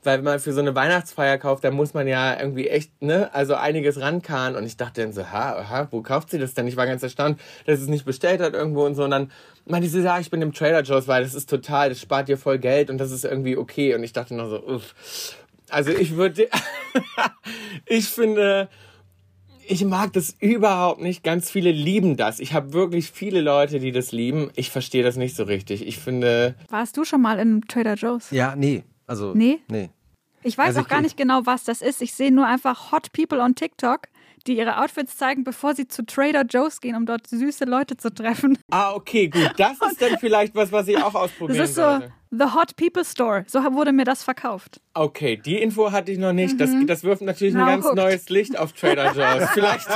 Weil 0.06 0.20
wenn 0.20 0.26
man 0.26 0.40
für 0.40 0.54
so 0.54 0.60
eine 0.60 0.76
Weihnachtsfeier 0.76 1.38
kauft, 1.40 1.64
dann 1.64 1.74
muss 1.74 1.94
man 1.96 2.08
ja 2.08 2.40
irgendwie 2.40 2.68
echt, 2.68 3.02
ne, 3.02 3.34
also 3.34 3.56
einiges 3.56 4.00
rankarren. 4.00 4.56
Und 4.56 4.64
ich 4.66 4.78
dachte 4.78 5.02
dann 5.02 5.14
so, 5.14 5.32
ha, 5.32 5.68
ha, 5.70 5.88
wo 5.90 6.02
kauft 6.02 6.30
sie 6.30 6.38
das 6.38 6.54
denn? 6.54 6.68
Ich 6.68 6.78
war 6.78 6.86
ganz 6.86 7.02
erstaunt, 7.02 7.40
dass 7.66 7.80
es 7.80 7.88
nicht 7.88 8.06
bestellt 8.06 8.40
hat 8.40 8.54
irgendwo 8.54 8.86
und 8.86 8.94
so. 8.94 9.04
Und 9.04 9.12
dann 9.12 9.32
meinte 9.66 9.90
sie, 9.90 10.02
ja, 10.02 10.20
ich 10.20 10.30
bin 10.30 10.42
im 10.44 10.54
Trader 10.54 10.82
Joe's, 10.82 11.08
weil 11.08 11.24
das 11.24 11.34
ist 11.34 11.50
total, 11.50 11.90
das 11.90 12.00
spart 12.00 12.28
dir 12.28 12.38
voll 12.38 12.60
Geld 12.60 12.92
und 12.92 13.00
das 13.00 13.12
ist 13.12 13.26
irgendwie 13.26 13.58
okay. 13.58 13.96
Und 13.96 14.04
ich 14.04 14.14
dachte 14.14 14.36
noch 14.36 14.48
so, 14.48 14.64
uff. 14.64 14.94
Also 15.70 15.92
ich 15.92 16.16
würde, 16.16 16.50
ich 17.86 18.06
finde, 18.06 18.70
ich 19.68 19.84
mag 19.84 20.14
das 20.14 20.36
überhaupt 20.40 21.02
nicht. 21.02 21.24
Ganz 21.24 21.50
viele 21.50 21.72
lieben 21.72 22.18
das. 22.18 22.40
Ich 22.40 22.54
habe 22.54 22.74
wirklich 22.74 23.12
viele 23.12 23.42
Leute, 23.42 23.80
die 23.80 23.92
das 23.92 24.12
lieben. 24.12 24.52
Ich 24.56 24.70
verstehe 24.70 25.04
das 25.04 25.16
nicht 25.16 25.36
so 25.36 25.44
richtig. 25.44 25.86
Ich 25.88 25.98
finde. 26.00 26.56
Warst 26.70 26.98
du 26.98 27.06
schon 27.06 27.22
mal 27.22 27.40
in 27.40 27.62
Trader 27.62 27.96
Joe's? 27.96 28.32
Ja, 28.32 28.56
nee. 28.56 28.84
Also. 29.08 29.34
Nee? 29.34 29.60
Nee. 29.68 29.90
Ich 30.44 30.58
weiß 30.58 30.68
also 30.68 30.82
auch 30.82 30.88
gar 30.88 31.02
nicht 31.02 31.18
genau, 31.18 31.42
was 31.46 31.64
das 31.64 31.82
ist. 31.82 32.02
Ich 32.02 32.14
sehe 32.14 32.32
nur 32.32 32.46
einfach 32.46 32.92
Hot 32.92 33.12
People 33.14 33.40
on 33.40 33.56
TikTok, 33.56 34.02
die 34.46 34.58
ihre 34.58 34.80
Outfits 34.80 35.18
zeigen, 35.18 35.44
bevor 35.44 35.74
sie 35.74 35.88
zu 35.88 36.06
Trader 36.06 36.44
Joe's 36.44 36.82
gehen, 36.82 36.96
um 36.96 37.08
dort 37.08 37.26
süße 37.26 37.66
Leute 37.66 37.98
zu 37.98 38.14
treffen. 38.14 38.56
Ah, 38.70 38.94
okay, 38.94 39.28
gut. 39.28 39.54
Das 39.58 39.82
ist 39.92 40.00
dann 40.00 40.20
vielleicht 40.20 40.54
was, 40.54 40.72
was 40.72 40.88
ich 40.88 40.98
auch 40.98 41.16
ausprobieren 41.16 41.58
Das 41.58 41.70
ist 41.70 41.76
so 41.76 41.82
sollte. 41.82 42.14
The 42.38 42.54
Hot 42.56 42.76
People 42.76 43.04
Store. 43.06 43.44
So 43.48 43.60
wurde 43.74 43.92
mir 43.94 44.04
das 44.06 44.24
verkauft. 44.24 44.80
Okay, 44.94 45.36
die 45.38 45.62
Info 45.62 45.92
hatte 45.92 46.12
ich 46.12 46.18
noch 46.18 46.32
nicht. 46.34 46.60
Das, 46.60 46.70
Mhm. 46.70 46.88
das 46.88 47.04
wirft 47.04 47.22
natürlich 47.22 47.54
Now 47.54 47.62
ein 47.64 47.68
ganz 47.68 47.86
hooked. 47.86 47.96
neues 47.98 48.30
Licht 48.30 48.58
auf 48.58 48.72
Trader 48.74 49.12
Joe's. 49.14 49.50
Vielleicht, 49.54 49.88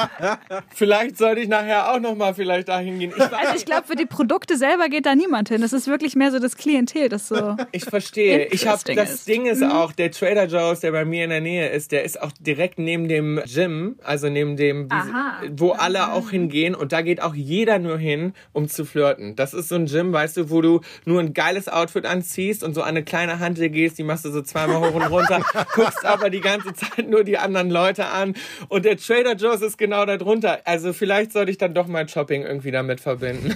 vielleicht 0.73 1.17
sollte 1.17 1.41
ich 1.41 1.47
nachher 1.47 1.91
auch 1.93 1.99
noch 1.99 2.15
mal 2.15 2.33
vielleicht 2.33 2.67
dahin 2.69 2.99
gehen. 2.99 3.13
Ich, 3.15 3.21
Also 3.21 3.55
ich 3.55 3.65
glaube, 3.65 3.87
für 3.87 3.95
die 3.95 4.05
Produkte 4.05 4.57
selber 4.57 4.89
geht 4.89 5.05
da 5.05 5.15
niemand 5.15 5.49
hin. 5.49 5.61
Das 5.61 5.73
ist 5.73 5.87
wirklich 5.87 6.15
mehr 6.15 6.31
so 6.31 6.39
das 6.39 6.57
Klientel, 6.57 7.09
das 7.09 7.27
so. 7.27 7.55
ich 7.71 7.85
verstehe. 7.85 8.45
Ich 8.47 8.67
habe 8.67 8.81
das 8.93 9.13
ist. 9.13 9.27
Ding 9.27 9.45
ist 9.45 9.61
Mhm. 9.61 9.71
auch 9.71 9.91
der 9.93 10.11
Trader 10.11 10.45
Joe's, 10.47 10.81
der 10.81 10.91
bei 10.91 11.05
mir 11.05 11.23
in 11.23 11.29
der 11.29 11.41
Nähe 11.41 11.69
ist, 11.69 11.91
der 11.91 12.03
ist 12.03 12.21
auch 12.21 12.31
direkt 12.39 12.77
neben 12.79 13.07
dem 13.07 13.41
Gym, 13.45 13.97
also 14.03 14.29
neben 14.29 14.57
dem, 14.57 14.87
Aha. 14.91 15.41
wo 15.51 15.71
alle 15.71 16.11
auch 16.11 16.29
hingehen 16.31 16.75
und 16.75 16.91
da 16.91 17.01
geht 17.01 17.21
auch 17.21 17.35
jeder 17.35 17.79
nur 17.79 17.97
hin, 17.97 18.33
um 18.53 18.67
zu 18.67 18.85
flirten. 18.85 19.35
Das 19.35 19.53
ist 19.53 19.69
so 19.69 19.75
ein 19.75 19.85
Gym, 19.85 20.11
weißt 20.13 20.37
du, 20.37 20.49
wo 20.49 20.61
du 20.61 20.81
nur 21.05 21.19
ein 21.21 21.33
geiles 21.33 21.67
Outfit 21.69 22.05
anziehst 22.05 22.28
und 22.63 22.73
so 22.73 22.81
eine 22.81 23.03
kleine 23.03 23.39
Hantel 23.39 23.69
gehst, 23.69 23.97
die 23.97 24.03
machst 24.03 24.25
du 24.25 24.31
so 24.31 24.41
zweimal 24.41 24.79
hoch 24.79 24.93
und 24.95 25.03
runter, 25.03 25.41
guckst 25.73 26.05
aber 26.05 26.29
die 26.29 26.41
ganze 26.41 26.73
Zeit 26.73 27.09
nur 27.09 27.23
die 27.23 27.37
anderen 27.37 27.69
Leute 27.69 28.05
an 28.07 28.35
und 28.67 28.85
der 28.85 28.97
Trader 28.97 29.35
Joe's 29.35 29.61
ist 29.61 29.77
genau 29.77 30.05
da 30.05 30.17
drunter. 30.17 30.59
Also 30.65 30.93
vielleicht 30.93 31.31
sollte 31.31 31.51
ich 31.51 31.57
dann 31.57 31.73
doch 31.73 31.87
mein 31.87 32.07
Shopping 32.07 32.43
irgendwie 32.43 32.71
damit 32.71 32.99
verbinden. 32.99 33.55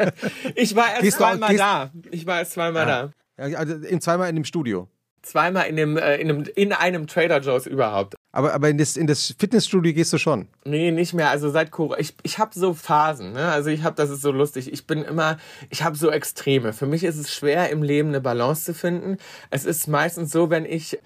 ich 0.54 0.74
war 0.76 0.90
erst 0.90 1.02
Gehst 1.02 1.22
auch- 1.22 1.30
zweimal 1.30 1.50
gehst- 1.50 1.60
da. 1.60 1.90
Ich 2.10 2.26
war 2.26 2.38
erst 2.38 2.52
zweimal 2.52 2.86
da. 2.86 3.10
Ja, 3.46 3.58
Also 3.58 3.74
in 3.74 4.00
zweimal 4.00 4.28
in 4.30 4.34
dem 4.36 4.44
Studio. 4.44 4.88
Zweimal 5.26 5.66
in, 5.66 5.74
dem, 5.74 5.96
äh, 5.96 6.16
in, 6.18 6.30
einem, 6.30 6.44
in 6.54 6.72
einem 6.72 7.06
Trader 7.08 7.40
Joe's 7.40 7.66
überhaupt. 7.66 8.14
Aber, 8.30 8.54
aber 8.54 8.68
in, 8.68 8.78
das, 8.78 8.96
in 8.96 9.08
das 9.08 9.34
Fitnessstudio 9.36 9.92
gehst 9.92 10.12
du 10.12 10.18
schon. 10.18 10.46
Nee, 10.64 10.92
nicht 10.92 11.14
mehr. 11.14 11.30
Also 11.30 11.50
seit 11.50 11.72
Corona. 11.72 11.98
Ich, 11.98 12.14
ich 12.22 12.38
habe 12.38 12.52
so 12.54 12.74
Phasen. 12.74 13.32
Ne? 13.32 13.48
Also 13.48 13.70
ich 13.70 13.82
habe, 13.82 13.96
das 13.96 14.10
ist 14.10 14.22
so 14.22 14.30
lustig. 14.30 14.72
Ich 14.72 14.86
bin 14.86 15.02
immer, 15.02 15.38
ich 15.68 15.82
habe 15.82 15.96
so 15.96 16.12
Extreme. 16.12 16.72
Für 16.72 16.86
mich 16.86 17.02
ist 17.02 17.16
es 17.16 17.34
schwer 17.34 17.70
im 17.70 17.82
Leben 17.82 18.10
eine 18.10 18.20
Balance 18.20 18.66
zu 18.66 18.72
finden. 18.72 19.16
Es 19.50 19.64
ist 19.64 19.88
meistens 19.88 20.30
so, 20.30 20.48
wenn 20.48 20.64
ich 20.64 20.96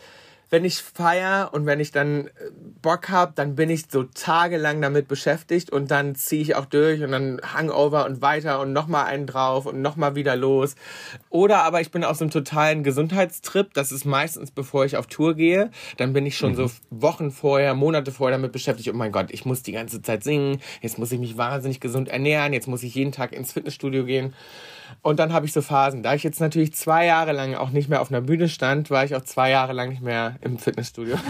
wenn 0.50 0.64
ich 0.64 0.82
feier 0.82 1.50
und 1.52 1.64
wenn 1.64 1.78
ich 1.78 1.92
dann 1.92 2.26
äh, 2.26 2.30
Bock 2.82 3.08
hab, 3.08 3.36
dann 3.36 3.54
bin 3.54 3.70
ich 3.70 3.84
so 3.88 4.02
tagelang 4.02 4.82
damit 4.82 5.06
beschäftigt 5.06 5.70
und 5.70 5.90
dann 5.90 6.16
ziehe 6.16 6.42
ich 6.42 6.56
auch 6.56 6.66
durch 6.66 7.02
und 7.02 7.12
dann 7.12 7.40
Hangover 7.54 8.04
und 8.04 8.20
weiter 8.20 8.60
und 8.60 8.72
nochmal 8.72 9.06
einen 9.06 9.26
drauf 9.26 9.66
und 9.66 9.80
nochmal 9.80 10.16
wieder 10.16 10.34
los. 10.34 10.74
Oder 11.28 11.62
aber 11.62 11.80
ich 11.80 11.90
bin 11.90 12.04
auf 12.04 12.16
so 12.16 12.24
einem 12.24 12.32
totalen 12.32 12.82
Gesundheitstrip. 12.82 13.72
Das 13.74 13.92
ist 13.92 14.04
meistens, 14.04 14.50
bevor 14.50 14.84
ich 14.84 14.96
auf 14.96 15.06
Tour 15.06 15.34
gehe. 15.34 15.70
Dann 15.96 16.12
bin 16.12 16.26
ich 16.26 16.36
schon 16.36 16.56
so 16.56 16.70
Wochen 16.90 17.30
vorher, 17.30 17.74
Monate 17.74 18.10
vorher 18.10 18.36
damit 18.36 18.52
beschäftigt. 18.52 18.88
Oh 18.92 18.96
mein 18.96 19.12
Gott, 19.12 19.30
ich 19.30 19.44
muss 19.44 19.62
die 19.62 19.72
ganze 19.72 20.02
Zeit 20.02 20.24
singen. 20.24 20.60
Jetzt 20.82 20.98
muss 20.98 21.12
ich 21.12 21.20
mich 21.20 21.36
wahnsinnig 21.36 21.80
gesund 21.80 22.08
ernähren. 22.08 22.52
Jetzt 22.52 22.66
muss 22.66 22.82
ich 22.82 22.94
jeden 22.94 23.12
Tag 23.12 23.32
ins 23.32 23.52
Fitnessstudio 23.52 24.04
gehen. 24.04 24.34
Und 25.03 25.18
dann 25.18 25.33
habe 25.33 25.46
ich 25.46 25.53
so 25.53 25.62
Phasen. 25.62 26.03
Da 26.03 26.14
ich 26.14 26.22
jetzt 26.22 26.40
natürlich 26.40 26.74
zwei 26.74 27.07
Jahre 27.07 27.33
lang 27.33 27.55
auch 27.55 27.70
nicht 27.70 27.88
mehr 27.88 28.00
auf 28.00 28.11
einer 28.11 28.20
Bühne 28.20 28.48
stand, 28.48 28.90
war 28.90 29.05
ich 29.05 29.14
auch 29.14 29.22
zwei 29.22 29.50
Jahre 29.50 29.72
lang 29.72 29.90
nicht 29.90 30.03
mehr 30.03 30.37
im 30.40 30.59
Fitnessstudio. 30.59 31.16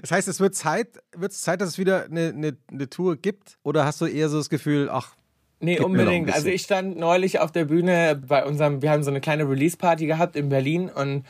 Das 0.00 0.10
heißt, 0.10 0.28
es 0.28 0.40
wird 0.40 0.54
Zeit, 0.54 0.88
wird 1.14 1.32
es 1.32 1.42
Zeit, 1.42 1.60
dass 1.60 1.70
es 1.70 1.78
wieder 1.78 2.04
eine, 2.04 2.28
eine, 2.28 2.56
eine 2.70 2.88
Tour 2.88 3.16
gibt? 3.16 3.58
Oder 3.62 3.84
hast 3.84 4.00
du 4.00 4.06
eher 4.06 4.30
so 4.30 4.38
das 4.38 4.48
Gefühl, 4.48 4.88
ach, 4.90 5.14
Nee, 5.58 5.76
Gib 5.76 5.86
unbedingt. 5.86 6.32
Also 6.34 6.48
ich 6.48 6.62
stand 6.62 6.98
neulich 6.98 7.40
auf 7.40 7.50
der 7.50 7.64
Bühne 7.64 8.20
bei 8.26 8.44
unserem, 8.44 8.82
wir 8.82 8.90
haben 8.90 9.02
so 9.02 9.10
eine 9.10 9.22
kleine 9.22 9.48
Release-Party 9.48 10.06
gehabt 10.06 10.36
in 10.36 10.50
Berlin 10.50 10.90
und 10.90 11.24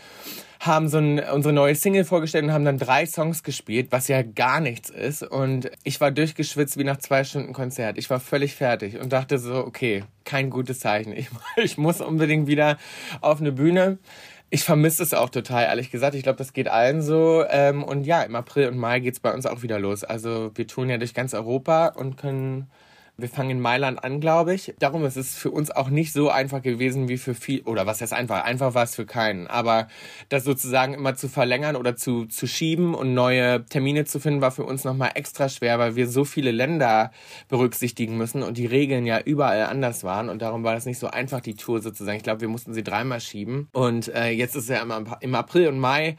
haben 0.61 0.89
so 0.89 0.99
ein, 0.99 1.19
unsere 1.19 1.53
neue 1.53 1.75
Single 1.75 2.05
vorgestellt 2.05 2.45
und 2.45 2.53
haben 2.53 2.65
dann 2.65 2.79
drei 2.79 3.07
Songs 3.07 3.43
gespielt, 3.43 3.89
was 3.91 4.09
ja 4.09 4.23
gar 4.23 4.61
nichts 4.61 4.91
ist. 4.91 5.23
Und 5.23 5.71
ich 5.85 6.01
war 6.01 6.11
durchgeschwitzt 6.11 6.79
wie 6.79 6.85
nach 6.85 6.99
zwei 6.99 7.25
Stunden 7.25 7.53
Konzert. 7.53 7.99
Ich 7.99 8.11
war 8.11 8.21
völlig 8.21 8.55
fertig 8.55 8.99
und 8.99 9.13
dachte 9.13 9.39
so, 9.39 9.57
okay, 9.57 10.05
kein 10.25 10.51
gutes 10.51 10.81
Zeichen. 10.81 11.13
Ich, 11.13 11.29
ich 11.57 11.79
muss 11.79 12.01
unbedingt 12.01 12.47
wieder 12.47 12.79
auf 13.21 13.41
eine 13.41 13.53
Bühne. 13.53 13.99
Ich 14.49 14.63
vermisse 14.63 15.03
es 15.03 15.13
auch 15.13 15.31
total, 15.31 15.65
ehrlich 15.65 15.91
gesagt. 15.91 16.15
Ich 16.15 16.23
glaube, 16.23 16.39
das 16.39 16.53
geht 16.53 16.69
allen 16.69 17.03
so. 17.03 17.45
Ähm, 17.49 17.83
Und 17.83 18.05
ja, 18.07 18.23
im 18.23 18.37
April 18.37 18.69
und 18.69 18.79
Mai 18.79 19.01
geht's 19.01 19.21
bei 19.21 19.35
uns 19.35 19.45
auch 19.45 19.63
wieder 19.63 19.79
los. 19.79 20.05
Also 20.05 20.53
wir 20.55 20.67
touren 20.67 20.89
ja 20.89 20.99
durch 20.99 21.15
ganz 21.15 21.35
Europa 21.35 21.89
und 21.89 22.17
können 22.17 22.71
wir 23.19 23.29
fangen 23.29 23.51
in 23.51 23.61
Mailand 23.61 24.05
an, 24.05 24.21
glaube 24.21 24.53
ich. 24.53 24.75
Darum 24.79 25.05
ist 25.05 25.17
es 25.17 25.37
für 25.37 25.51
uns 25.51 25.71
auch 25.71 25.89
nicht 25.89 26.13
so 26.13 26.29
einfach 26.29 26.61
gewesen 26.61 27.09
wie 27.09 27.17
für 27.17 27.35
viel, 27.35 27.63
oder 27.63 27.87
was 27.87 28.03
heißt 28.03 28.13
einfach? 28.13 28.45
Einfach 28.45 28.75
war 28.75 28.83
es 28.83 28.95
für 28.95 29.07
keinen. 29.07 29.47
Aber 29.47 29.89
das 30.29 30.45
sozusagen 30.45 30.93
immer 30.93 31.15
zu 31.15 31.29
verlängern 31.29 31.77
oder 31.77 31.97
zu, 31.97 32.27
zu 32.27 32.47
schieben 32.47 32.95
und 32.95 33.15
neue 33.15 33.65
Termine 33.67 34.05
zu 34.05 34.21
finden, 34.21 34.43
war 34.43 34.51
für 34.51 34.65
uns 34.65 34.85
nochmal 34.85 35.13
extra 35.15 35.49
schwer, 35.49 35.79
weil 35.79 35.97
wir 35.97 36.09
so 36.09 36.27
viele 36.27 36.51
Länder 36.51 37.11
berücksichtigen 37.49 38.19
müssen 38.19 38.43
und 38.43 38.59
die 38.59 38.67
Regeln 38.67 39.07
ja 39.07 39.19
überall 39.21 39.65
anders 39.65 40.05
waren. 40.05 40.29
Und 40.29 40.43
darum 40.43 40.63
war 40.63 40.75
das 40.75 40.85
nicht 40.85 40.99
so 40.99 41.07
einfach, 41.09 41.41
die 41.41 41.55
Tour 41.55 41.81
sozusagen. 41.81 42.19
Ich 42.19 42.23
glaube, 42.23 42.43
wir 42.43 42.49
mussten 42.49 42.75
sie 42.75 42.83
dreimal 42.83 43.21
schieben. 43.21 43.69
Und 43.73 44.09
äh, 44.09 44.29
jetzt 44.29 44.57
ist 44.57 44.69
ja 44.69 44.83
im, 44.83 44.93
im 45.21 45.35
April 45.35 45.69
und 45.69 45.79
Mai. 45.79 46.17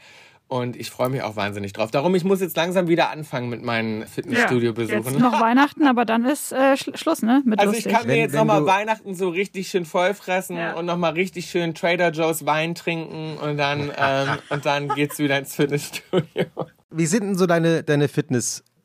Und 0.48 0.76
ich 0.76 0.90
freue 0.90 1.10
mich 1.10 1.20
auch 1.22 1.36
wahnsinnig 1.36 1.74
drauf. 1.74 1.90
Darum, 1.90 2.14
ich 2.14 2.24
muss 2.24 2.40
jetzt 2.40 2.56
langsam 2.56 2.88
wieder 2.88 3.10
anfangen 3.10 3.50
mit 3.50 3.62
meinen 3.62 4.06
Fitnessstudio-Besuchen. 4.06 5.04
Jetzt 5.04 5.18
noch 5.18 5.38
Weihnachten, 5.40 5.86
aber 5.86 6.06
dann 6.06 6.24
ist 6.24 6.52
äh, 6.52 6.74
Sch 6.74 6.90
Schluss, 6.94 7.20
ne? 7.20 7.42
Mit 7.44 7.60
Also 7.60 7.72
ich 7.72 7.84
lustig. 7.84 7.92
kann 7.92 8.06
mir 8.06 8.14
Wenn- 8.14 8.20
jetzt 8.20 8.34
nochmal 8.34 8.64
Weihnachten 8.64 9.14
so 9.14 9.28
richtig 9.28 9.68
schön 9.68 9.84
vollfressen 9.84 10.56
Ja. 10.56 10.72
und 10.72 10.86
nochmal 10.86 11.12
richtig 11.12 11.50
schön 11.50 11.74
Trader 11.74 12.10
Joe's 12.12 12.46
Wein 12.46 12.74
trinken 12.74 13.36
und 13.36 13.58
dann, 13.58 13.90
ähm, 13.98 14.28
und 14.48 14.64
dann 14.64 14.88
geht's 14.88 15.18
wieder 15.18 15.38
ins 15.38 15.54
Fitnessstudio. 15.54 16.46
wie 16.90 17.06
sind 17.06 17.24
denn 17.24 17.34
so 17.36 17.44
deine, 17.46 17.82
deine 17.82 18.08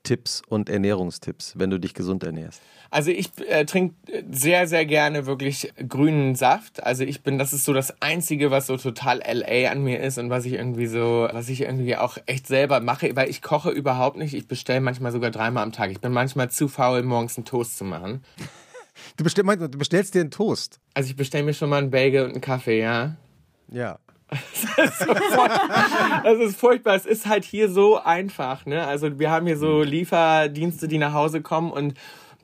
Fitness-Tipps 0.03 0.41
und 0.47 0.69
Ernährungstipps, 0.69 1.53
wenn 1.57 1.69
du 1.69 1.79
dich 1.79 1.93
gesund 1.93 2.23
ernährst? 2.23 2.61
Also 2.91 3.09
ich 3.09 3.31
äh, 3.47 3.65
trinke 3.65 3.95
sehr, 4.31 4.67
sehr 4.67 4.85
gerne 4.85 5.25
wirklich 5.25 5.73
grünen 5.87 6.35
Saft. 6.35 6.83
Also 6.83 7.03
ich 7.03 7.23
bin, 7.23 7.39
das 7.39 7.53
ist 7.53 7.65
so 7.65 7.73
das 7.73 8.01
Einzige, 8.01 8.51
was 8.51 8.67
so 8.67 8.77
total 8.77 9.19
LA 9.19 9.71
an 9.71 9.83
mir 9.83 9.99
ist 9.99 10.17
und 10.19 10.29
was 10.29 10.45
ich 10.45 10.53
irgendwie 10.53 10.85
so, 10.85 11.27
was 11.31 11.49
ich 11.49 11.61
irgendwie 11.61 11.95
auch 11.95 12.17
echt 12.27 12.47
selber 12.47 12.81
mache, 12.81 13.15
weil 13.15 13.29
ich 13.29 13.41
koche 13.41 13.71
überhaupt 13.71 14.17
nicht. 14.17 14.33
Ich 14.33 14.47
bestelle 14.47 14.81
manchmal 14.81 15.11
sogar 15.11 15.31
dreimal 15.31 15.63
am 15.63 15.71
Tag. 15.71 15.91
Ich 15.91 16.01
bin 16.01 16.11
manchmal 16.11 16.51
zu 16.51 16.67
faul, 16.67 17.01
morgens 17.03 17.37
einen 17.37 17.45
Toast 17.45 17.77
zu 17.77 17.83
machen. 17.83 18.23
Du, 19.17 19.23
bestell, 19.23 19.43
du 19.43 19.77
bestellst 19.77 20.13
dir 20.13 20.21
einen 20.21 20.31
Toast. 20.31 20.79
Also 20.93 21.09
ich 21.09 21.15
bestelle 21.15 21.43
mir 21.43 21.55
schon 21.55 21.69
mal 21.69 21.79
einen 21.79 21.89
Bagel 21.89 22.25
und 22.25 22.33
einen 22.33 22.41
Kaffee, 22.41 22.79
ja. 22.79 23.15
Ja. 23.71 23.97
Das 26.23 26.39
ist 26.39 26.57
furchtbar. 26.57 26.95
Es 26.95 27.05
ist 27.05 27.27
halt 27.27 27.43
hier 27.43 27.69
so 27.69 28.01
einfach, 28.01 28.65
ne? 28.65 28.86
Also 28.86 29.19
wir 29.19 29.29
haben 29.29 29.45
hier 29.45 29.57
so 29.57 29.83
Lieferdienste, 29.83 30.88
die 30.88 30.97
nach 30.97 31.13
Hause 31.13 31.41
kommen 31.41 31.71
und 31.71 31.93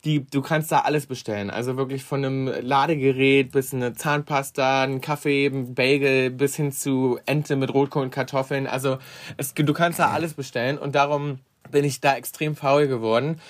die, 0.06 0.26
du 0.26 0.42
kannst 0.42 0.72
da 0.72 0.80
alles 0.80 1.08
bestellen. 1.08 1.50
Also 1.50 1.78
wirklich 1.78 2.04
von 2.04 2.24
einem 2.24 2.48
Ladegerät 2.48 3.52
bis 3.52 3.74
eine 3.74 3.94
Zahnpasta, 3.94 4.84
ein 4.84 5.02
Kaffee, 5.02 5.48
ein 5.48 5.74
Bagel 5.76 6.30
bis 6.30 6.56
hin 6.56 6.72
zu 6.72 7.20
Ente 7.26 7.56
mit 7.56 7.74
Rotkohl 7.74 8.04
und 8.04 8.12
Kartoffeln. 8.12 8.68
Also 8.68 8.98
es, 9.38 9.54
du 9.54 9.74
kannst 9.74 10.00
da 10.00 10.12
alles 10.12 10.34
bestellen 10.34 10.78
und 10.78 10.96
darum 10.96 11.40
bin 11.72 11.84
ich 11.84 12.00
da 12.00 12.16
extrem 12.16 12.56
faul 12.56 12.88
geworden. 12.88 13.42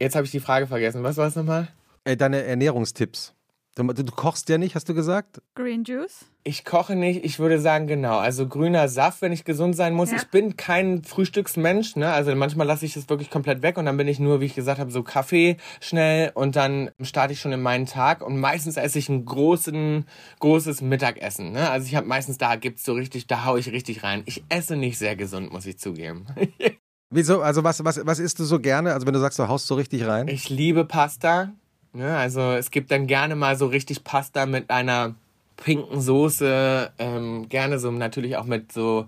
Jetzt 0.00 0.14
habe 0.14 0.24
ich 0.24 0.30
die 0.30 0.40
Frage 0.40 0.66
vergessen. 0.66 1.02
Was 1.02 1.16
war 1.16 1.26
es 1.26 1.36
nochmal? 1.36 1.68
Äh, 2.04 2.16
deine 2.16 2.44
Ernährungstipps. 2.44 3.34
Du, 3.78 4.04
du 4.04 4.12
kochst 4.12 4.48
ja 4.48 4.58
nicht, 4.58 4.74
hast 4.74 4.88
du 4.88 4.94
gesagt? 4.94 5.40
Green 5.54 5.84
Juice. 5.84 6.24
Ich 6.42 6.64
koche 6.64 6.96
nicht, 6.96 7.24
ich 7.24 7.38
würde 7.38 7.60
sagen 7.60 7.86
genau. 7.86 8.18
Also 8.18 8.48
grüner 8.48 8.88
Saft, 8.88 9.22
wenn 9.22 9.30
ich 9.30 9.44
gesund 9.44 9.76
sein 9.76 9.94
muss. 9.94 10.10
Ja. 10.10 10.16
Ich 10.16 10.28
bin 10.28 10.56
kein 10.56 11.04
Frühstücksmensch, 11.04 11.94
ne? 11.94 12.10
Also 12.10 12.34
manchmal 12.34 12.66
lasse 12.66 12.84
ich 12.86 12.96
es 12.96 13.08
wirklich 13.08 13.30
komplett 13.30 13.62
weg 13.62 13.78
und 13.78 13.84
dann 13.84 13.96
bin 13.96 14.08
ich 14.08 14.18
nur, 14.18 14.40
wie 14.40 14.46
ich 14.46 14.56
gesagt 14.56 14.80
habe, 14.80 14.90
so 14.90 15.04
Kaffee 15.04 15.58
schnell 15.80 16.32
und 16.34 16.56
dann 16.56 16.90
starte 17.02 17.34
ich 17.34 17.40
schon 17.40 17.52
in 17.52 17.62
meinen 17.62 17.86
Tag 17.86 18.26
und 18.26 18.40
meistens 18.40 18.76
esse 18.76 18.98
ich 18.98 19.08
ein 19.08 19.24
großen, 19.24 20.06
großes 20.40 20.80
Mittagessen, 20.80 21.52
ne? 21.52 21.70
Also 21.70 21.86
ich 21.86 21.94
habe 21.94 22.06
meistens 22.06 22.36
da 22.38 22.56
gibt's 22.56 22.84
so 22.84 22.94
richtig, 22.94 23.28
da 23.28 23.44
hau 23.44 23.56
ich 23.56 23.70
richtig 23.70 24.02
rein. 24.02 24.22
Ich 24.26 24.42
esse 24.48 24.74
nicht 24.74 24.98
sehr 24.98 25.14
gesund, 25.14 25.52
muss 25.52 25.66
ich 25.66 25.78
zugeben. 25.78 26.26
Wieso? 27.10 27.40
Also 27.40 27.64
was, 27.64 27.84
was, 27.84 28.04
was 28.04 28.18
isst 28.18 28.38
du 28.38 28.44
so 28.44 28.58
gerne? 28.58 28.92
Also 28.92 29.06
wenn 29.06 29.14
du 29.14 29.20
sagst, 29.20 29.38
du 29.38 29.48
haust 29.48 29.66
so 29.66 29.76
richtig 29.76 30.06
rein? 30.06 30.28
Ich 30.28 30.50
liebe 30.50 30.84
Pasta. 30.84 31.52
Ne? 31.92 32.16
Also 32.16 32.52
es 32.52 32.70
gibt 32.70 32.90
dann 32.90 33.06
gerne 33.06 33.36
mal 33.36 33.56
so 33.56 33.66
richtig 33.66 34.04
Pasta 34.04 34.46
mit 34.46 34.70
einer 34.70 35.14
pinken 35.56 36.00
Soße, 36.00 36.92
ähm, 36.98 37.48
gerne 37.48 37.78
so 37.78 37.90
natürlich 37.90 38.36
auch 38.36 38.44
mit 38.44 38.72
so 38.72 39.06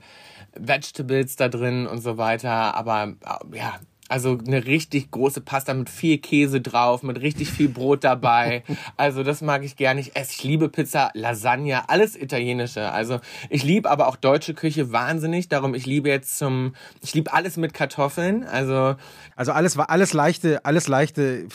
Vegetables 0.54 1.36
da 1.36 1.48
drin 1.48 1.86
und 1.86 2.00
so 2.00 2.18
weiter. 2.18 2.74
Aber 2.74 3.14
äh, 3.24 3.56
ja, 3.56 3.78
also 4.11 4.38
eine 4.44 4.66
richtig 4.66 5.12
große 5.12 5.40
Pasta 5.40 5.73
mit 5.73 5.88
viel 5.88 6.18
Käse 6.18 6.61
drauf, 6.61 7.05
mit 7.05 7.20
richtig 7.20 7.49
viel 7.51 7.68
Brot 7.68 8.05
dabei. 8.05 8.64
Also 8.96 9.23
das 9.23 9.40
mag 9.40 9.64
ich 9.64 9.77
gerne. 9.77 10.01
Ich 10.01 10.16
esse, 10.16 10.33
ich 10.33 10.44
liebe 10.44 10.68
Pizza, 10.68 11.11
Lasagne, 11.14 11.88
alles 11.88 12.16
Italienische. 12.16 12.90
Also 12.90 13.20
ich 13.49 13.62
liebe 13.62 13.88
aber 13.90 14.09
auch 14.09 14.16
deutsche 14.16 14.53
Küche 14.53 14.92
wahnsinnig. 14.92 15.49
Darum 15.49 15.75
ich 15.75 15.87
liebe 15.87 16.09
jetzt 16.09 16.38
zum, 16.38 16.75
ich 17.03 17.14
liebe 17.14 17.33
alles 17.33 17.57
mit 17.57 17.73
Kartoffeln. 17.73 18.44
Also 18.44 18.96
Also 19.37 19.53
alles, 19.53 19.79
alles 19.79 20.12
leichte, 20.12 20.64
alles 20.64 20.88
leichte 20.88 21.46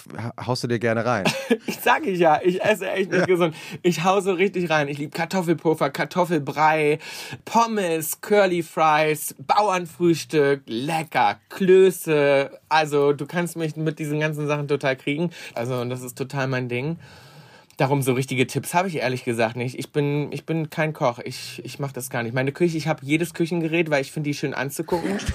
haust 0.44 0.64
du 0.64 0.68
dir 0.68 0.80
gerne 0.80 1.06
rein. 1.06 1.26
Ich 1.68 1.80
sage 1.80 2.10
ich 2.10 2.20
ja, 2.20 2.40
ich 2.44 2.64
esse 2.64 2.90
echt 2.90 3.12
nicht 3.12 3.28
gesund. 3.28 3.56
Ich 3.82 4.04
hau 4.04 4.22
so 4.22 4.34
richtig 4.34 4.70
rein. 4.70 4.88
Ich 4.88 4.98
liebe 4.98 5.12
Kartoffelpuffer, 5.12 5.90
Kartoffelbrei, 5.90 7.00
Pommes, 7.44 8.22
Curly 8.22 8.64
Fries, 8.64 9.36
Bauernfrühstück, 9.40 10.62
lecker, 10.68 11.40
Klöße. 11.50 12.45
Also 12.70 13.14
du 13.14 13.26
kannst 13.26 13.56
mich 13.58 13.76
mit 13.76 14.00
diesen 14.00 14.20
ganzen 14.20 14.48
Sachen 14.48 14.68
total 14.68 14.96
kriegen. 14.96 15.32
Also 15.54 15.76
und 15.76 15.90
das 15.90 16.02
ist 16.02 16.18
total 16.18 16.48
mein 16.48 16.70
Ding. 16.70 16.98
darum 17.78 18.02
so 18.02 18.14
richtige 18.14 18.48
Tipps 18.48 18.74
habe 18.74 18.88
ich 18.88 18.98
ehrlich 18.98 19.24
gesagt 19.24 19.56
nicht. 19.56 19.78
Ich 19.78 19.92
bin, 19.92 20.32
ich 20.32 20.46
bin 20.46 20.70
kein 20.70 20.94
Koch. 20.94 21.20
Ich, 21.24 21.62
ich 21.66 21.80
mache 21.80 21.94
das 21.94 22.10
gar 22.10 22.24
nicht. 22.24 22.34
Meine 22.34 22.52
Küche, 22.52 22.78
ich 22.78 22.88
habe 22.88 23.06
jedes 23.06 23.34
Küchengerät, 23.34 23.90
weil 23.90 24.02
ich 24.02 24.12
finde 24.12 24.30
die 24.30 24.34
schön 24.34 24.54
anzugucken. 24.54 25.20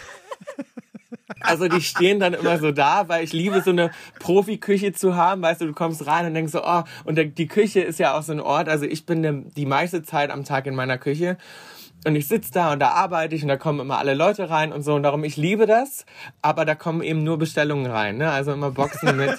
Also 1.42 1.68
die 1.68 1.80
stehen 1.80 2.20
dann 2.20 2.34
immer 2.34 2.58
so 2.58 2.70
da, 2.70 3.08
weil 3.08 3.24
ich 3.24 3.32
liebe 3.32 3.62
so 3.62 3.70
eine 3.70 3.90
Profiküche 4.18 4.92
zu 4.92 5.16
haben. 5.16 5.40
Weißt 5.40 5.62
du, 5.62 5.66
du 5.66 5.72
kommst 5.72 6.06
rein 6.06 6.26
und 6.26 6.34
denkst 6.34 6.52
so, 6.52 6.62
oh, 6.62 6.82
und 7.04 7.18
die 7.18 7.48
Küche 7.48 7.80
ist 7.80 7.98
ja 7.98 8.16
auch 8.16 8.22
so 8.22 8.32
ein 8.32 8.40
Ort. 8.40 8.68
Also 8.68 8.84
ich 8.84 9.06
bin 9.06 9.50
die 9.56 9.66
meiste 9.66 10.02
Zeit 10.02 10.30
am 10.30 10.44
Tag 10.44 10.66
in 10.66 10.74
meiner 10.74 10.98
Küche. 10.98 11.38
Und 12.06 12.16
ich 12.16 12.28
sitze 12.28 12.52
da 12.52 12.72
und 12.72 12.80
da 12.80 12.90
arbeite 12.90 13.34
ich 13.34 13.42
und 13.42 13.48
da 13.48 13.56
kommen 13.56 13.80
immer 13.80 13.98
alle 13.98 14.14
Leute 14.14 14.48
rein 14.48 14.72
und 14.72 14.82
so. 14.82 14.94
Und 14.94 15.02
darum, 15.02 15.22
ich 15.24 15.36
liebe 15.36 15.66
das, 15.66 16.06
aber 16.40 16.64
da 16.64 16.74
kommen 16.74 17.02
eben 17.02 17.22
nur 17.22 17.38
Bestellungen 17.38 17.90
rein. 17.90 18.16
Ne? 18.16 18.30
Also 18.30 18.52
immer 18.52 18.70
Boxen 18.70 19.16
mit. 19.16 19.36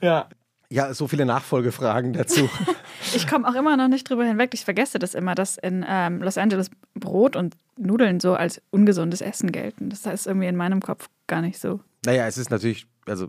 ja. 0.00 0.28
Ja, 0.70 0.92
so 0.92 1.08
viele 1.08 1.24
Nachfolgefragen 1.24 2.12
dazu. 2.12 2.48
ich 3.14 3.26
komme 3.26 3.48
auch 3.48 3.54
immer 3.54 3.76
noch 3.78 3.88
nicht 3.88 4.08
drüber 4.08 4.24
hinweg. 4.24 4.50
Ich 4.52 4.66
vergesse 4.66 4.98
das 4.98 5.14
immer, 5.14 5.34
dass 5.34 5.56
in 5.56 5.84
ähm, 5.88 6.22
Los 6.22 6.36
Angeles 6.36 6.70
Brot 6.94 7.36
und 7.36 7.56
Nudeln 7.78 8.20
so 8.20 8.34
als 8.34 8.60
ungesundes 8.70 9.22
Essen 9.22 9.50
gelten. 9.50 9.88
Das 9.88 10.04
ist 10.04 10.26
irgendwie 10.26 10.46
in 10.46 10.56
meinem 10.56 10.82
Kopf 10.82 11.08
gar 11.26 11.40
nicht 11.40 11.58
so. 11.58 11.80
Naja, 12.04 12.26
es 12.26 12.36
ist 12.36 12.50
natürlich, 12.50 12.86
also 13.06 13.28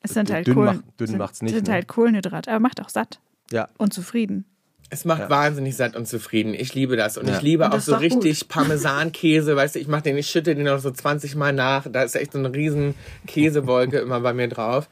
es 0.00 0.14
sind 0.14 0.30
halt 0.30 0.46
dünn, 0.46 0.54
Kohlen, 0.54 0.76
macht, 0.76 1.00
dünn 1.00 1.06
sind, 1.08 1.18
macht's 1.18 1.42
nicht. 1.42 1.54
sind 1.54 1.66
ne? 1.66 1.74
halt 1.74 1.88
Kohlenhydrat, 1.88 2.46
aber 2.46 2.60
macht 2.60 2.80
auch 2.80 2.88
satt. 2.88 3.20
Ja. 3.50 3.68
Und 3.78 3.92
zufrieden. 3.92 4.44
Es 4.88 5.04
macht 5.04 5.22
Ja. 5.22 5.30
wahnsinnig 5.30 5.74
satt 5.76 5.96
und 5.96 6.06
zufrieden. 6.06 6.54
Ich 6.54 6.72
liebe 6.74 6.96
das. 6.96 7.18
Und 7.18 7.28
Ja. 7.28 7.36
ich 7.36 7.42
liebe 7.42 7.64
Und 7.64 7.72
auch 7.74 7.80
so 7.80 7.92
gut. 7.94 8.02
richtig 8.02 8.48
Parmesankäse. 8.48 9.56
Weißt 9.56 9.74
du, 9.74 9.80
ich 9.80 9.88
mache 9.88 10.02
den, 10.02 10.16
ich 10.16 10.28
schütte 10.28 10.54
den 10.54 10.64
noch 10.64 10.78
so 10.78 10.90
20 10.92 11.34
Mal 11.34 11.52
nach. 11.52 11.86
Da 11.90 12.02
ist 12.04 12.14
echt 12.14 12.32
so 12.32 12.38
eine 12.38 12.54
riesen 12.54 12.94
Käsewolke 13.26 13.98
immer 13.98 14.20
bei 14.20 14.32
mir 14.32 14.46
drauf. 14.48 14.88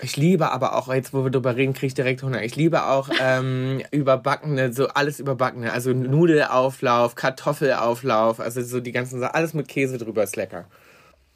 Ich 0.00 0.16
liebe 0.16 0.50
aber 0.50 0.76
auch, 0.76 0.92
jetzt 0.92 1.12
wo 1.12 1.24
wir 1.24 1.30
drüber 1.30 1.56
reden, 1.56 1.74
kriege 1.74 1.88
ich 1.88 1.94
direkt 1.94 2.22
Hunger. 2.22 2.42
Ich 2.42 2.56
liebe 2.56 2.84
auch 2.86 3.10
ähm, 3.20 3.82
überbackene, 3.90 4.72
so 4.72 4.88
alles 4.88 5.20
überbackene. 5.20 5.72
Also 5.72 5.92
Nudelauflauf, 5.92 7.14
Kartoffelauflauf, 7.14 8.40
also 8.40 8.62
so 8.62 8.80
die 8.80 8.92
ganzen 8.92 9.20
Sachen. 9.20 9.34
Alles 9.34 9.52
mit 9.54 9.68
Käse 9.68 9.98
drüber 9.98 10.22
ist 10.22 10.36
lecker. 10.36 10.64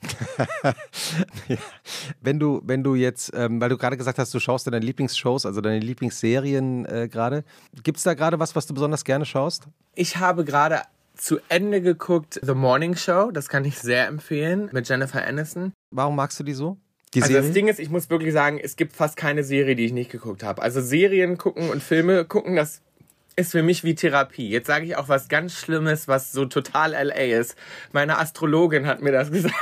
Wenn 2.21 2.39
du, 2.39 2.61
wenn 2.65 2.83
du 2.83 2.95
jetzt, 2.95 3.33
ähm, 3.35 3.61
weil 3.61 3.69
du 3.69 3.77
gerade 3.77 3.97
gesagt 3.97 4.19
hast, 4.19 4.33
du 4.35 4.41
schaust 4.41 4.67
deine 4.67 4.79
Lieblingsshows, 4.79 5.47
also 5.47 5.61
deine 5.61 5.79
Lieblingsserien 5.79 6.85
äh, 6.87 7.09
gerade. 7.09 7.45
Gibt 7.83 7.99
es 7.99 8.05
da 8.05 8.15
gerade 8.15 8.39
was, 8.39 8.55
was 8.57 8.67
du 8.67 8.75
besonders 8.75 9.05
gerne 9.05 9.25
schaust? 9.25 9.65
Ich 9.95 10.17
habe 10.19 10.45
gerade 10.45 10.83
zu 11.17 11.39
Ende 11.49 11.81
geguckt 11.83 12.41
The 12.43 12.55
Morning 12.55 12.97
Show. 12.97 13.31
Das 13.31 13.49
kann 13.49 13.65
ich 13.65 13.79
sehr 13.79 14.07
empfehlen 14.07 14.69
mit 14.73 14.89
Jennifer 14.89 15.25
Aniston. 15.27 15.73
Warum 15.91 16.17
magst 16.17 16.39
du 16.41 16.45
die 16.45 16.55
so? 16.55 16.77
Die 17.15 17.23
Also 17.23 17.33
Serie? 17.33 17.47
das 17.47 17.55
Ding 17.55 17.69
ist, 17.69 17.79
ich 17.79 17.91
muss 17.91 18.09
wirklich 18.11 18.33
sagen, 18.33 18.59
es 18.63 18.77
gibt 18.77 18.95
fast 18.95 19.17
keine 19.17 19.45
Serie, 19.45 19.77
die 19.77 19.85
ich 19.85 19.93
nicht 19.93 20.11
geguckt 20.11 20.43
habe. 20.43 20.63
Also 20.63 20.81
Serien 20.81 21.37
gucken 21.39 21.69
und 21.71 21.83
Filme 21.83 22.25
gucken, 22.25 22.57
das 22.57 22.81
ist 23.37 23.53
für 23.53 23.63
mich 23.63 23.85
wie 23.85 23.95
Therapie. 23.95 24.49
Jetzt 24.49 24.67
sage 24.67 24.85
ich 24.87 24.97
auch 24.97 25.09
was 25.09 25.29
ganz 25.29 25.55
Schlimmes, 25.55 26.09
was 26.09 26.33
so 26.33 26.45
total 26.47 26.93
LA 26.93 27.39
ist. 27.39 27.57
Meine 27.93 28.19
Astrologin 28.19 28.87
hat 28.87 29.03
mir 29.03 29.13
das 29.13 29.31
gesagt. 29.31 29.55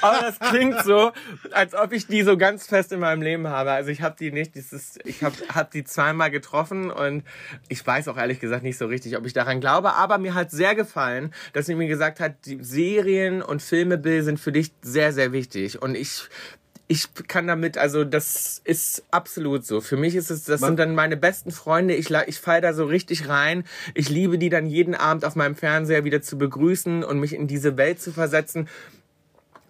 Aber 0.00 0.20
das 0.20 0.38
klingt 0.38 0.82
so, 0.84 1.12
als 1.52 1.74
ob 1.74 1.92
ich 1.92 2.06
die 2.06 2.22
so 2.22 2.36
ganz 2.36 2.66
fest 2.66 2.92
in 2.92 3.00
meinem 3.00 3.22
Leben 3.22 3.48
habe. 3.48 3.72
Also 3.72 3.90
ich 3.90 4.02
habe 4.02 4.16
die 4.18 4.30
nicht, 4.30 4.54
dieses, 4.54 4.98
ich 5.04 5.22
habe 5.22 5.36
hab 5.54 5.70
die 5.70 5.84
zweimal 5.84 6.30
getroffen 6.30 6.90
und 6.90 7.24
ich 7.68 7.86
weiß 7.86 8.08
auch 8.08 8.16
ehrlich 8.16 8.40
gesagt 8.40 8.62
nicht 8.62 8.78
so 8.78 8.86
richtig, 8.86 9.16
ob 9.16 9.26
ich 9.26 9.32
daran 9.32 9.60
glaube. 9.60 9.94
Aber 9.94 10.18
mir 10.18 10.34
hat 10.34 10.50
sehr 10.50 10.74
gefallen, 10.74 11.32
dass 11.52 11.66
sie 11.66 11.74
mir 11.74 11.88
gesagt 11.88 12.20
hat, 12.20 12.46
die 12.46 12.58
Serien 12.62 13.42
und 13.42 13.62
Filme, 13.62 13.98
Bill, 13.98 14.22
sind 14.22 14.40
für 14.40 14.52
dich 14.52 14.72
sehr, 14.82 15.12
sehr 15.12 15.32
wichtig. 15.32 15.80
Und 15.80 15.96
ich 15.96 16.28
ich 16.88 17.06
kann 17.28 17.46
damit, 17.46 17.76
also 17.76 18.02
das 18.02 18.62
ist 18.64 19.04
absolut 19.10 19.64
so. 19.64 19.82
Für 19.82 19.98
mich 19.98 20.14
ist 20.14 20.30
es, 20.30 20.44
das 20.44 20.60
sind 20.60 20.78
dann 20.78 20.94
meine 20.94 21.18
besten 21.18 21.50
Freunde. 21.50 21.94
Ich, 21.94 22.10
ich 22.10 22.40
fall 22.40 22.62
da 22.62 22.72
so 22.72 22.86
richtig 22.86 23.28
rein. 23.28 23.64
Ich 23.94 24.08
liebe 24.08 24.38
die 24.38 24.48
dann 24.48 24.66
jeden 24.66 24.94
Abend 24.94 25.26
auf 25.26 25.36
meinem 25.36 25.54
Fernseher 25.54 26.04
wieder 26.04 26.22
zu 26.22 26.38
begrüßen 26.38 27.04
und 27.04 27.20
mich 27.20 27.34
in 27.34 27.46
diese 27.46 27.76
Welt 27.76 28.00
zu 28.00 28.10
versetzen. 28.10 28.68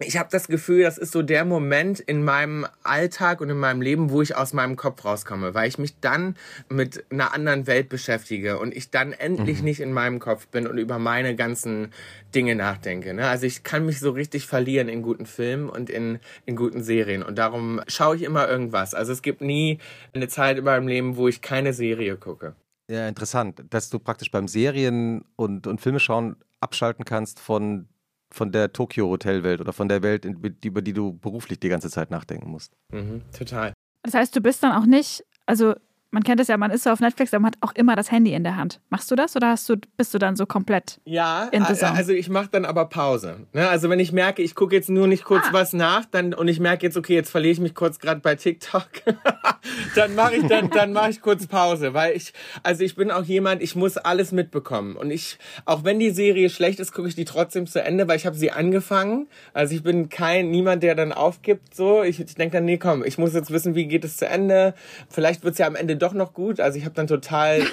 Ich 0.01 0.17
habe 0.17 0.29
das 0.31 0.47
Gefühl, 0.47 0.83
das 0.83 0.97
ist 0.97 1.11
so 1.11 1.21
der 1.21 1.43
Moment 1.43 1.99
in 1.99 2.23
meinem 2.23 2.65
Alltag 2.83 3.41
und 3.41 3.49
in 3.49 3.57
meinem 3.57 3.81
Leben, 3.81 4.11
wo 4.11 4.21
ich 4.21 4.33
aus 4.33 4.53
meinem 4.53 4.77
Kopf 4.77 5.03
rauskomme, 5.03 5.53
weil 5.53 5.67
ich 5.67 5.77
mich 5.77 5.99
dann 5.99 6.37
mit 6.69 7.03
einer 7.11 7.33
anderen 7.33 7.67
Welt 7.67 7.89
beschäftige 7.89 8.59
und 8.59 8.73
ich 8.73 8.91
dann 8.91 9.11
endlich 9.11 9.61
nicht 9.61 9.81
in 9.81 9.91
meinem 9.91 10.19
Kopf 10.19 10.47
bin 10.47 10.67
und 10.67 10.77
über 10.77 10.99
meine 10.99 11.35
ganzen 11.35 11.91
Dinge 12.33 12.55
nachdenke. 12.55 13.13
Ne? 13.13 13.27
Also 13.27 13.45
ich 13.45 13.63
kann 13.63 13.85
mich 13.85 13.99
so 13.99 14.11
richtig 14.11 14.47
verlieren 14.47 14.87
in 14.87 15.01
guten 15.01 15.25
Filmen 15.25 15.69
und 15.69 15.89
in, 15.89 16.19
in 16.45 16.55
guten 16.55 16.81
Serien 16.81 17.21
und 17.21 17.37
darum 17.37 17.81
schaue 17.87 18.15
ich 18.15 18.23
immer 18.23 18.47
irgendwas. 18.47 18.93
Also 18.93 19.11
es 19.11 19.21
gibt 19.21 19.41
nie 19.41 19.79
eine 20.13 20.29
Zeit 20.29 20.57
in 20.57 20.63
meinem 20.63 20.87
Leben, 20.87 21.17
wo 21.17 21.27
ich 21.27 21.41
keine 21.41 21.73
Serie 21.73 22.15
gucke. 22.15 22.55
Ja, 22.89 23.07
interessant, 23.09 23.65
dass 23.69 23.89
du 23.89 23.99
praktisch 23.99 24.31
beim 24.31 24.47
Serien 24.47 25.25
und, 25.35 25.67
und 25.67 25.81
Filme 25.81 25.99
schauen 25.99 26.37
abschalten 26.61 27.05
kannst 27.05 27.39
von, 27.39 27.87
von 28.31 28.51
der 28.51 28.71
Tokio-Hotelwelt 28.73 29.61
oder 29.61 29.73
von 29.73 29.89
der 29.89 30.03
Welt, 30.03 30.25
über 30.25 30.81
die 30.81 30.93
du 30.93 31.13
beruflich 31.13 31.59
die 31.59 31.69
ganze 31.69 31.89
Zeit 31.89 32.11
nachdenken 32.11 32.49
musst. 32.49 32.73
Mhm, 32.91 33.23
total. 33.37 33.73
Das 34.03 34.13
heißt, 34.13 34.35
du 34.35 34.41
bist 34.41 34.63
dann 34.63 34.71
auch 34.71 34.85
nicht, 34.85 35.25
also 35.45 35.75
man 36.11 36.23
kennt 36.23 36.41
es 36.41 36.47
ja, 36.47 36.57
man 36.57 36.71
ist 36.71 36.83
so 36.83 36.89
auf 36.89 36.99
Netflix, 36.99 37.33
aber 37.33 37.41
man 37.41 37.51
hat 37.51 37.57
auch 37.61 37.73
immer 37.75 37.95
das 37.95 38.11
Handy 38.11 38.33
in 38.33 38.43
der 38.43 38.55
Hand. 38.55 38.79
Machst 38.89 39.11
du 39.11 39.15
das 39.15 39.35
oder 39.35 39.49
hast 39.49 39.69
du, 39.69 39.75
bist 39.97 40.13
du 40.13 40.17
dann 40.17 40.35
so 40.35 40.45
komplett? 40.45 40.99
Ja, 41.05 41.49
also 41.51 42.13
ich 42.13 42.29
mache 42.29 42.49
dann 42.51 42.65
aber 42.65 42.85
Pause. 42.85 43.47
Ne? 43.53 43.67
Also 43.69 43.89
wenn 43.89 43.99
ich 43.99 44.11
merke, 44.11 44.41
ich 44.41 44.55
gucke 44.55 44.75
jetzt 44.75 44.89
nur 44.89 45.07
nicht 45.07 45.23
kurz 45.23 45.43
Ah. 45.49 45.53
was 45.53 45.73
nach, 45.73 46.05
dann 46.05 46.33
und 46.33 46.47
ich 46.47 46.59
merke 46.59 46.85
jetzt, 46.85 46.97
okay, 46.97 47.13
jetzt 47.13 47.29
verliere 47.29 47.51
ich 47.53 47.59
mich 47.59 47.75
kurz 47.75 47.99
gerade 47.99 48.21
bei 48.21 48.35
TikTok, 48.35 48.87
dann 49.95 50.15
mache 50.15 50.35
ich 50.35 50.47
dann 50.47 50.69
dann 50.69 50.93
mache 50.93 51.11
ich 51.11 51.21
kurz 51.21 51.47
Pause, 51.47 51.93
weil 51.93 52.15
ich 52.15 52.33
also 52.63 52.83
ich 52.83 52.95
bin 52.95 53.11
auch 53.11 53.23
jemand, 53.23 53.61
ich 53.61 53.75
muss 53.75 53.97
alles 53.97 54.31
mitbekommen 54.31 54.95
und 54.95 55.11
ich 55.11 55.37
auch 55.65 55.83
wenn 55.83 55.99
die 55.99 56.09
Serie 56.11 56.49
schlecht 56.49 56.79
ist, 56.79 56.91
gucke 56.91 57.07
ich 57.07 57.15
die 57.15 57.25
trotzdem 57.25 57.67
zu 57.67 57.83
Ende, 57.83 58.07
weil 58.07 58.17
ich 58.17 58.25
habe 58.25 58.35
sie 58.35 58.51
angefangen. 58.51 59.27
Also 59.53 59.75
ich 59.75 59.83
bin 59.83 60.09
kein 60.09 60.49
niemand, 60.49 60.83
der 60.83 60.95
dann 60.95 61.11
aufgibt 61.11 61.75
so. 61.75 62.03
Ich, 62.03 62.19
ich 62.19 62.35
denke 62.35 62.57
dann 62.57 62.65
nee, 62.65 62.77
komm, 62.77 63.03
ich 63.03 63.17
muss 63.17 63.33
jetzt 63.33 63.51
wissen, 63.51 63.75
wie 63.75 63.85
geht 63.85 64.03
es 64.05 64.17
zu 64.17 64.27
Ende. 64.27 64.73
Vielleicht 65.09 65.43
wird's 65.43 65.57
ja 65.59 65.67
am 65.67 65.75
Ende 65.75 65.98
doch 65.99 66.13
noch 66.13 66.33
gut. 66.33 66.59
Also 66.59 66.77
ich 66.77 66.85
habe 66.85 66.95
dann 66.95 67.07
total 67.07 67.59
äh, 67.59 67.65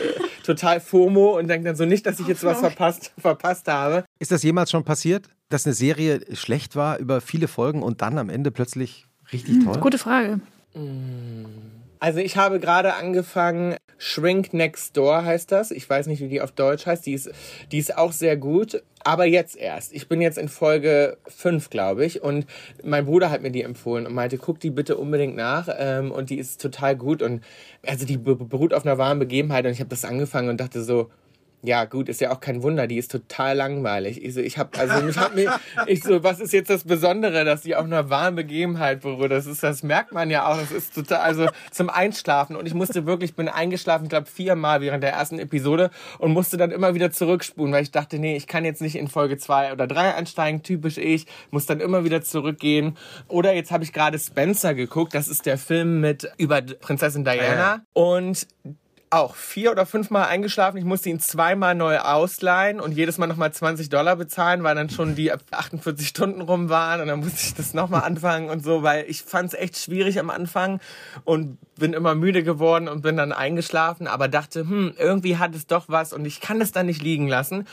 total 0.46 0.80
FOMO 0.80 1.38
und 1.38 1.48
denke 1.48 1.66
dann 1.66 1.76
so 1.76 1.84
nicht, 1.84 2.06
dass 2.06 2.20
ich 2.20 2.26
jetzt 2.26 2.44
was 2.44 2.60
verpasst 2.60 3.12
verpasst 3.18 3.68
habe. 3.68 4.04
Ist 4.18 4.30
das 4.30 4.42
jemals 4.42 4.70
schon 4.70 4.84
passiert, 4.84 5.28
dass 5.48 5.66
eine 5.66 5.74
Serie 5.74 6.20
schlecht 6.34 6.76
war 6.76 6.98
über 6.98 7.20
viele 7.20 7.48
Folgen 7.48 7.82
und 7.82 8.02
dann 8.02 8.18
am 8.18 8.30
Ende 8.30 8.50
plötzlich 8.50 9.06
richtig 9.32 9.64
toll? 9.64 9.78
Gute 9.80 9.98
Frage. 9.98 10.40
Also 11.98 12.18
ich 12.20 12.36
habe 12.36 12.60
gerade 12.60 12.94
angefangen, 12.94 13.76
Shrink 13.98 14.52
Next 14.52 14.96
Door 14.96 15.24
heißt 15.24 15.50
das. 15.50 15.70
Ich 15.70 15.88
weiß 15.88 16.06
nicht, 16.06 16.20
wie 16.20 16.28
die 16.28 16.40
auf 16.42 16.52
Deutsch 16.52 16.84
heißt. 16.86 17.06
Die 17.06 17.14
ist, 17.14 17.30
die 17.72 17.78
ist 17.78 17.96
auch 17.96 18.12
sehr 18.12 18.36
gut. 18.36 18.82
Aber 19.04 19.24
jetzt 19.24 19.56
erst. 19.56 19.92
Ich 19.94 20.08
bin 20.08 20.20
jetzt 20.20 20.36
in 20.36 20.48
Folge 20.48 21.16
5, 21.28 21.70
glaube 21.70 22.04
ich. 22.04 22.22
Und 22.22 22.46
mein 22.82 23.06
Bruder 23.06 23.30
hat 23.30 23.40
mir 23.40 23.50
die 23.50 23.62
empfohlen 23.62 24.04
und 24.06 24.12
meinte, 24.14 24.36
guck 24.36 24.60
die 24.60 24.70
bitte 24.70 24.96
unbedingt 24.96 25.36
nach. 25.36 25.68
Ähm, 25.78 26.10
und 26.12 26.28
die 26.28 26.38
ist 26.38 26.60
total 26.60 26.96
gut. 26.96 27.22
Und 27.22 27.42
also 27.86 28.04
die 28.04 28.18
be- 28.18 28.36
beruht 28.36 28.74
auf 28.74 28.84
einer 28.84 28.98
wahren 28.98 29.18
Begebenheit. 29.18 29.64
Und 29.64 29.72
ich 29.72 29.80
habe 29.80 29.90
das 29.90 30.04
angefangen 30.04 30.48
und 30.50 30.60
dachte 30.60 30.82
so, 30.82 31.08
ja, 31.66 31.84
gut, 31.84 32.08
ist 32.08 32.20
ja 32.20 32.32
auch 32.32 32.40
kein 32.40 32.62
Wunder, 32.62 32.86
die 32.86 32.98
ist 32.98 33.10
total 33.10 33.56
langweilig. 33.56 34.24
Ich 34.24 34.34
so, 34.34 34.40
ich 34.40 34.56
habe 34.58 34.78
also 34.78 35.04
mich 35.04 35.18
hab 35.18 35.34
mir 35.34 35.58
ich 35.86 36.02
so, 36.02 36.22
was 36.22 36.40
ist 36.40 36.52
jetzt 36.52 36.70
das 36.70 36.84
Besondere, 36.84 37.44
dass 37.44 37.62
die 37.62 37.76
auf 37.76 37.84
einer 37.84 38.08
wahren 38.08 38.36
Begebenheit 38.36 39.00
beruht? 39.00 39.30
Das 39.30 39.46
ist 39.46 39.62
das 39.62 39.82
merkt 39.82 40.12
man 40.12 40.30
ja 40.30 40.46
auch, 40.46 40.58
das 40.58 40.70
ist 40.70 40.94
total 40.94 41.18
also 41.18 41.48
zum 41.70 41.90
Einschlafen 41.90 42.56
und 42.56 42.66
ich 42.66 42.74
musste 42.74 43.04
wirklich 43.04 43.26
ich 43.26 43.34
bin 43.34 43.48
eingeschlafen, 43.48 44.04
ich 44.04 44.10
glaube 44.10 44.26
viermal 44.26 44.80
während 44.80 45.02
der 45.02 45.12
ersten 45.12 45.40
Episode 45.40 45.90
und 46.18 46.32
musste 46.32 46.56
dann 46.56 46.70
immer 46.70 46.94
wieder 46.94 47.10
zurückspulen, 47.10 47.72
weil 47.72 47.82
ich 47.82 47.90
dachte, 47.90 48.18
nee, 48.18 48.36
ich 48.36 48.46
kann 48.46 48.64
jetzt 48.64 48.80
nicht 48.80 48.94
in 48.94 49.08
Folge 49.08 49.36
zwei 49.36 49.72
oder 49.72 49.88
drei 49.88 50.14
einsteigen, 50.14 50.62
typisch 50.62 50.96
ich, 50.96 51.26
muss 51.50 51.66
dann 51.66 51.80
immer 51.80 52.04
wieder 52.04 52.22
zurückgehen. 52.22 52.96
Oder 53.26 53.52
jetzt 53.52 53.72
habe 53.72 53.82
ich 53.82 53.92
gerade 53.92 54.18
Spencer 54.18 54.74
geguckt, 54.74 55.14
das 55.14 55.26
ist 55.26 55.44
der 55.44 55.58
Film 55.58 56.00
mit 56.00 56.30
über 56.38 56.62
Prinzessin 56.62 57.24
Diana 57.24 57.82
und 57.92 58.46
auch 59.10 59.36
vier 59.36 59.70
oder 59.70 59.86
fünfmal 59.86 60.26
eingeschlafen. 60.26 60.78
Ich 60.78 60.84
musste 60.84 61.08
ihn 61.08 61.20
zweimal 61.20 61.74
neu 61.74 61.98
ausleihen 61.98 62.80
und 62.80 62.92
jedes 62.92 63.18
Mal 63.18 63.26
nochmal 63.26 63.52
20 63.52 63.88
Dollar 63.88 64.16
bezahlen, 64.16 64.64
weil 64.64 64.74
dann 64.74 64.90
schon 64.90 65.14
die 65.14 65.32
48 65.32 66.08
Stunden 66.08 66.40
rum 66.40 66.68
waren 66.68 67.00
und 67.00 67.08
dann 67.08 67.20
musste 67.20 67.40
ich 67.40 67.54
das 67.54 67.72
nochmal 67.72 68.02
anfangen 68.02 68.50
und 68.50 68.64
so, 68.64 68.82
weil 68.82 69.04
ich 69.08 69.22
fand 69.22 69.52
es 69.52 69.58
echt 69.58 69.76
schwierig 69.76 70.18
am 70.18 70.30
Anfang 70.30 70.80
und 71.24 71.58
bin 71.76 71.92
immer 71.92 72.14
müde 72.14 72.42
geworden 72.42 72.88
und 72.88 73.02
bin 73.02 73.16
dann 73.16 73.32
eingeschlafen, 73.32 74.06
aber 74.06 74.28
dachte, 74.28 74.60
hm, 74.60 74.94
irgendwie 74.98 75.36
hat 75.36 75.54
es 75.54 75.66
doch 75.66 75.84
was 75.88 76.12
und 76.12 76.24
ich 76.24 76.40
kann 76.40 76.60
es 76.60 76.72
dann 76.72 76.86
nicht 76.86 77.02
liegen 77.02 77.28
lassen. 77.28 77.66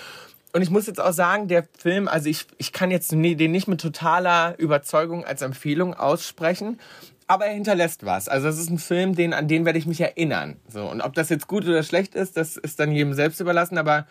Und 0.56 0.62
ich 0.62 0.70
muss 0.70 0.86
jetzt 0.86 1.02
auch 1.02 1.14
sagen, 1.14 1.48
der 1.48 1.68
Film, 1.80 2.08
also 2.08 2.30
ich, 2.30 2.46
ich 2.60 2.72
kann 2.72 2.92
jetzt 2.92 3.12
den 3.12 3.52
nicht 3.52 3.68
mit 3.68 3.82
totaler 3.82 4.54
Überzeugung 4.60 5.26
als 5.26 5.42
Empfehlung 5.42 5.96
aussprechen, 5.96 6.80
aber 7.28 7.46
er 7.46 7.54
hinterlässt 7.54 8.06
was. 8.06 8.28
Also 8.28 8.48
es 8.48 8.58
ist 8.60 8.70
ein 8.70 8.78
Film, 8.80 9.16
den, 9.16 9.34
an 9.34 9.48
den 9.48 9.66
werde 9.66 9.80
ich 9.80 9.86
mich 9.86 10.02
erinnern. 10.02 10.58
So, 10.68 10.90
und 10.90 11.02
ob 11.02 11.14
das 11.14 11.30
jetzt 11.30 11.48
gut 11.48 11.66
oder 11.66 11.84
schlecht 11.84 12.16
ist, 12.16 12.38
das 12.38 12.58
ist 12.58 12.80
dann 12.80 12.92
jedem 12.92 13.14
selbst 13.14 13.40
überlassen, 13.40 13.78
aber 13.78 14.06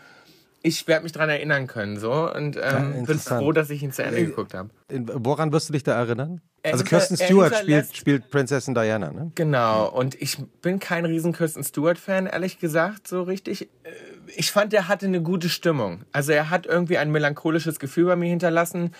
ich 0.65 0.87
werde 0.87 1.03
mich 1.03 1.13
dran 1.13 1.29
erinnern 1.29 1.67
können. 1.67 1.99
So, 1.99 2.33
und 2.33 2.57
ähm, 2.57 2.91
bin 2.93 3.01
interessant. 3.01 3.43
froh, 3.43 3.53
dass 3.53 3.69
ich 3.71 3.83
ihn 3.83 3.91
zu 3.93 4.05
Ende 4.05 4.25
geguckt 4.25 4.55
habe. 4.55 4.71
Woran 4.91 5.53
wirst 5.53 5.69
du 5.69 5.73
dich 5.73 5.83
da 5.83 5.93
erinnern? 5.95 6.41
Er 6.63 6.75
Also 6.75 6.85
Kirsten 6.85 7.17
Stewart 7.17 7.57
spielt, 7.57 7.97
spielt 7.97 8.31
Prinzessin 8.31 8.73
Diana, 8.75 9.11
ne? 9.11 9.33
Genau, 9.35 9.89
und 9.91 10.15
ich 10.23 10.39
bin 10.61 10.79
kein 10.79 11.05
riesen 11.05 11.33
Kirsten 11.33 11.65
Stewart-Fan, 11.65 12.27
ehrlich 12.27 12.61
gesagt, 12.61 13.09
so 13.09 13.23
richtig. 13.23 13.63
Äh, 13.63 13.91
Ich 14.37 14.53
fand, 14.53 14.73
er 14.73 14.87
hatte 14.87 15.07
eine 15.07 15.21
gute 15.21 15.49
Stimmung. 15.49 16.05
Also 16.13 16.31
er 16.31 16.49
hat 16.51 16.65
irgendwie 16.67 16.97
ein 16.97 17.11
melancholisches 17.11 17.81
Gefühl 17.81 18.07
bei 18.07 18.15
mir 18.15 18.29
hinterlassen, 18.31 18.93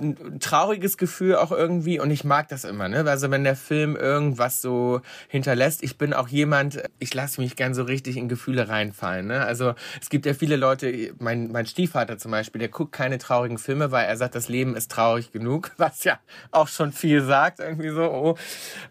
ein 0.00 0.40
trauriges 0.40 0.96
Gefühl 0.96 1.36
auch 1.36 1.52
irgendwie 1.52 2.00
und 2.00 2.10
ich 2.10 2.24
mag 2.24 2.48
das 2.48 2.64
immer, 2.64 2.88
ne? 2.88 3.04
Also 3.06 3.30
wenn 3.30 3.44
der 3.44 3.56
Film 3.56 3.96
irgendwas 3.96 4.60
so 4.60 5.00
hinterlässt, 5.28 5.82
ich 5.82 5.98
bin 5.98 6.12
auch 6.12 6.28
jemand, 6.28 6.82
ich 6.98 7.14
lasse 7.14 7.40
mich 7.40 7.56
gern 7.56 7.74
so 7.74 7.82
richtig 7.82 8.16
in 8.16 8.28
Gefühle 8.28 8.68
reinfallen, 8.68 9.26
ne? 9.26 9.44
Also 9.44 9.74
es 10.00 10.08
gibt 10.08 10.26
ja 10.26 10.34
viele 10.34 10.56
Leute, 10.56 11.14
mein, 11.18 11.50
mein 11.52 11.66
Stiefvater 11.66 12.18
zum 12.18 12.30
Beispiel, 12.30 12.58
der 12.58 12.68
guckt 12.68 12.92
keine 12.92 13.18
traurigen 13.18 13.58
Filme, 13.58 13.90
weil 13.90 14.06
er 14.06 14.16
sagt, 14.16 14.34
das 14.34 14.48
Leben 14.48 14.76
ist 14.76 14.90
traurig 14.90 15.32
genug, 15.32 15.72
was 15.76 16.04
ja 16.04 16.18
auch 16.50 16.68
schon 16.68 16.92
viel 16.92 17.22
sagt, 17.22 17.60
irgendwie 17.60 17.90
so, 17.90 18.02
oh. 18.02 18.36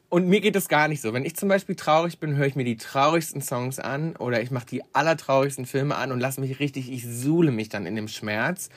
Und 0.10 0.28
mir 0.28 0.40
geht 0.40 0.56
es 0.56 0.70
gar 0.70 0.88
nicht 0.88 1.02
so. 1.02 1.14
Wenn 1.14 1.26
ich 1.26 1.36
zum 1.36 1.50
Beispiel 1.50 1.76
traurig 1.76 2.20
bin, 2.20 2.38
höre 2.38 2.46
ich 2.46 2.56
mir 2.56 2.64
die 2.64 2.78
traurigsten 2.78 3.42
Songs 3.42 3.80
an 3.80 4.16
oder 4.16 4.42
ich 4.42 4.50
mache 4.50 4.66
die 4.68 4.84
allertraurigsten 4.94 5.66
Filme 5.66 5.96
an 5.96 6.12
und 6.12 6.20
lasse 6.20 6.40
mich 6.40 6.60
richtig, 6.60 6.92
ich 6.92 7.06
suhle 7.06 7.52
mich 7.52 7.70
dann 7.70 7.86
in 7.86 7.96
dem 7.96 8.08
Schmerz. 8.08 8.70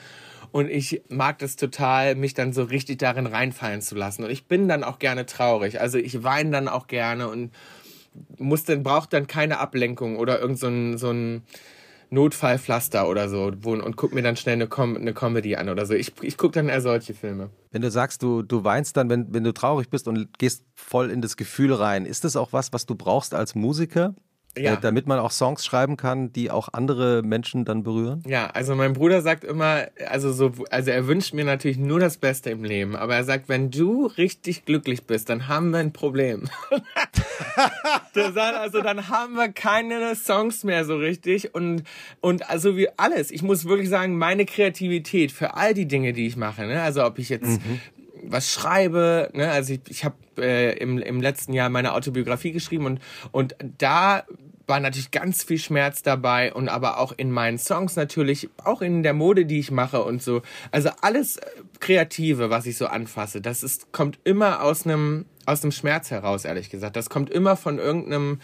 Und 0.51 0.69
ich 0.69 1.03
mag 1.09 1.39
das 1.39 1.55
total, 1.55 2.15
mich 2.15 2.33
dann 2.33 2.53
so 2.53 2.63
richtig 2.63 2.99
darin 2.99 3.27
reinfallen 3.27 3.81
zu 3.81 3.95
lassen. 3.95 4.23
Und 4.23 4.31
ich 4.31 4.47
bin 4.47 4.67
dann 4.67 4.83
auch 4.83 4.99
gerne 4.99 5.25
traurig. 5.25 5.79
Also 5.79 5.97
ich 5.97 6.23
weine 6.23 6.51
dann 6.51 6.67
auch 6.67 6.87
gerne 6.87 7.29
und 7.29 7.51
muss 8.37 8.63
dann, 8.63 8.83
braucht 8.83 9.13
dann 9.13 9.27
keine 9.27 9.59
Ablenkung 9.59 10.17
oder 10.17 10.39
irgend 10.39 10.59
so 10.59 10.67
ein, 10.67 11.43
Notfallpflaster 12.11 13.07
oder 13.07 13.29
so 13.29 13.51
und 13.63 13.95
guck 13.95 14.13
mir 14.13 14.23
dann 14.23 14.35
schnell 14.35 14.53
eine, 14.53 14.67
Com 14.67 14.95
eine 14.95 15.13
Comedy 15.13 15.55
an 15.55 15.69
oder 15.69 15.85
so. 15.85 15.93
Ich, 15.93 16.13
ich 16.21 16.37
gucke 16.37 16.53
dann 16.53 16.69
eher 16.69 16.81
solche 16.81 17.13
Filme. 17.13 17.51
Wenn 17.71 17.83
du 17.83 17.91
sagst, 17.91 18.23
du, 18.23 18.41
du 18.41 18.63
weinst 18.63 18.97
dann, 18.97 19.09
wenn, 19.09 19.31
wenn 19.31 19.43
du 19.43 19.53
traurig 19.53 19.89
bist 19.89 20.07
und 20.07 20.37
gehst 20.39 20.63
voll 20.73 21.11
in 21.11 21.21
das 21.21 21.37
Gefühl 21.37 21.71
rein, 21.73 22.05
ist 22.05 22.23
das 22.23 22.35
auch 22.35 22.51
was, 22.51 22.73
was 22.73 22.87
du 22.87 22.95
brauchst 22.95 23.35
als 23.35 23.53
Musiker? 23.53 24.15
Ja. 24.59 24.73
Äh, 24.73 24.77
damit 24.81 25.07
man 25.07 25.19
auch 25.19 25.31
Songs 25.31 25.65
schreiben 25.65 25.97
kann, 25.97 26.33
die 26.33 26.51
auch 26.51 26.69
andere 26.73 27.21
Menschen 27.23 27.65
dann 27.65 27.83
berühren? 27.83 28.23
Ja, 28.27 28.47
also 28.47 28.75
mein 28.75 28.93
Bruder 28.93 29.21
sagt 29.21 29.43
immer, 29.43 29.87
also 30.07 30.31
so, 30.33 30.51
also 30.69 30.91
er 30.91 31.07
wünscht 31.07 31.33
mir 31.33 31.45
natürlich 31.45 31.77
nur 31.77 31.99
das 31.99 32.17
Beste 32.17 32.49
im 32.49 32.63
Leben, 32.63 32.95
aber 32.95 33.15
er 33.15 33.23
sagt, 33.23 33.47
wenn 33.47 33.71
du 33.71 34.05
richtig 34.05 34.65
glücklich 34.65 35.03
bist, 35.03 35.29
dann 35.29 35.47
haben 35.47 35.71
wir 35.71 35.79
ein 35.79 35.93
Problem. 35.93 36.49
Sagt 38.13 38.37
also, 38.37 38.81
dann 38.81 39.07
haben 39.07 39.35
wir 39.35 39.49
keine 39.49 40.15
Songs 40.15 40.63
mehr 40.63 40.83
so 40.83 40.97
richtig 40.97 41.55
und 41.55 41.83
und 42.19 42.49
also 42.49 42.75
wie 42.75 42.89
alles. 42.97 43.31
Ich 43.31 43.41
muss 43.41 43.65
wirklich 43.65 43.89
sagen, 43.89 44.17
meine 44.17 44.45
Kreativität 44.45 45.31
für 45.31 45.55
all 45.55 45.73
die 45.73 45.87
Dinge, 45.87 46.13
die 46.13 46.27
ich 46.27 46.35
mache, 46.35 46.65
ne, 46.65 46.81
also 46.81 47.05
ob 47.05 47.17
ich 47.19 47.29
jetzt 47.29 47.59
was 48.23 48.51
schreibe, 48.51 49.29
ne, 49.33 49.49
also 49.49 49.73
ich, 49.73 49.81
ich 49.87 50.05
habe 50.05 50.15
äh, 50.37 50.77
im, 50.77 50.97
im 50.97 51.21
letzten 51.21 51.53
Jahr 51.53 51.69
meine 51.69 51.93
Autobiografie 51.93 52.51
geschrieben 52.51 52.85
und 52.85 52.99
und 53.31 53.55
da 53.77 54.23
war 54.69 54.79
natürlich 54.79 55.11
ganz 55.11 55.43
viel 55.43 55.57
Schmerz 55.57 56.03
dabei 56.03 56.53
und 56.53 56.69
aber 56.69 56.99
auch 56.99 57.11
in 57.17 57.31
meinen 57.31 57.57
Songs 57.57 57.95
natürlich, 57.95 58.49
auch 58.63 58.81
in 58.81 59.03
der 59.03 59.13
Mode, 59.13 59.45
die 59.45 59.59
ich 59.59 59.71
mache 59.71 60.03
und 60.03 60.21
so. 60.23 60.41
Also 60.71 60.89
alles 61.01 61.37
äh, 61.37 61.45
Kreative, 61.79 62.49
was 62.49 62.65
ich 62.65 62.77
so 62.77 62.85
anfasse, 62.85 63.41
das 63.41 63.63
ist, 63.63 63.91
kommt 63.91 64.19
immer 64.23 64.63
aus 64.63 64.85
einem, 64.85 65.25
aus 65.45 65.63
einem 65.63 65.71
Schmerz 65.71 66.11
heraus, 66.11 66.45
ehrlich 66.45 66.69
gesagt. 66.69 66.95
Das 66.95 67.09
kommt 67.09 67.29
immer 67.29 67.57
von 67.57 67.79
irgendeinem 67.79 68.39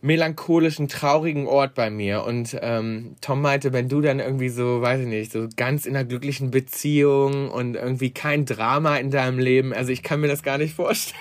melancholischen, 0.00 0.88
traurigen 0.88 1.46
Ort 1.46 1.74
bei 1.74 1.90
mir. 1.90 2.24
Und 2.24 2.56
ähm, 2.60 3.16
Tom 3.20 3.40
meinte, 3.40 3.72
wenn 3.72 3.88
du 3.88 4.00
dann 4.00 4.20
irgendwie 4.20 4.48
so, 4.48 4.80
weiß 4.80 5.00
ich 5.00 5.06
nicht, 5.06 5.32
so 5.32 5.48
ganz 5.56 5.86
in 5.86 5.96
einer 5.96 6.04
glücklichen 6.04 6.50
Beziehung 6.50 7.50
und 7.50 7.74
irgendwie 7.74 8.10
kein 8.10 8.44
Drama 8.44 8.96
in 8.96 9.10
deinem 9.10 9.38
Leben, 9.38 9.72
also 9.72 9.90
ich 9.90 10.02
kann 10.02 10.20
mir 10.20 10.28
das 10.28 10.42
gar 10.42 10.58
nicht 10.58 10.74
vorstellen. 10.74 11.18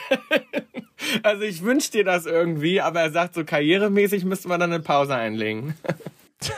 Also 1.23 1.43
ich 1.43 1.63
wünsche 1.63 1.91
dir 1.91 2.03
das 2.03 2.25
irgendwie, 2.25 2.81
aber 2.81 3.01
er 3.01 3.11
sagt, 3.11 3.35
so 3.35 3.43
karrieremäßig 3.43 4.25
müsste 4.25 4.47
man 4.47 4.59
dann 4.59 4.71
eine 4.71 4.83
Pause 4.83 5.15
einlegen. 5.15 5.75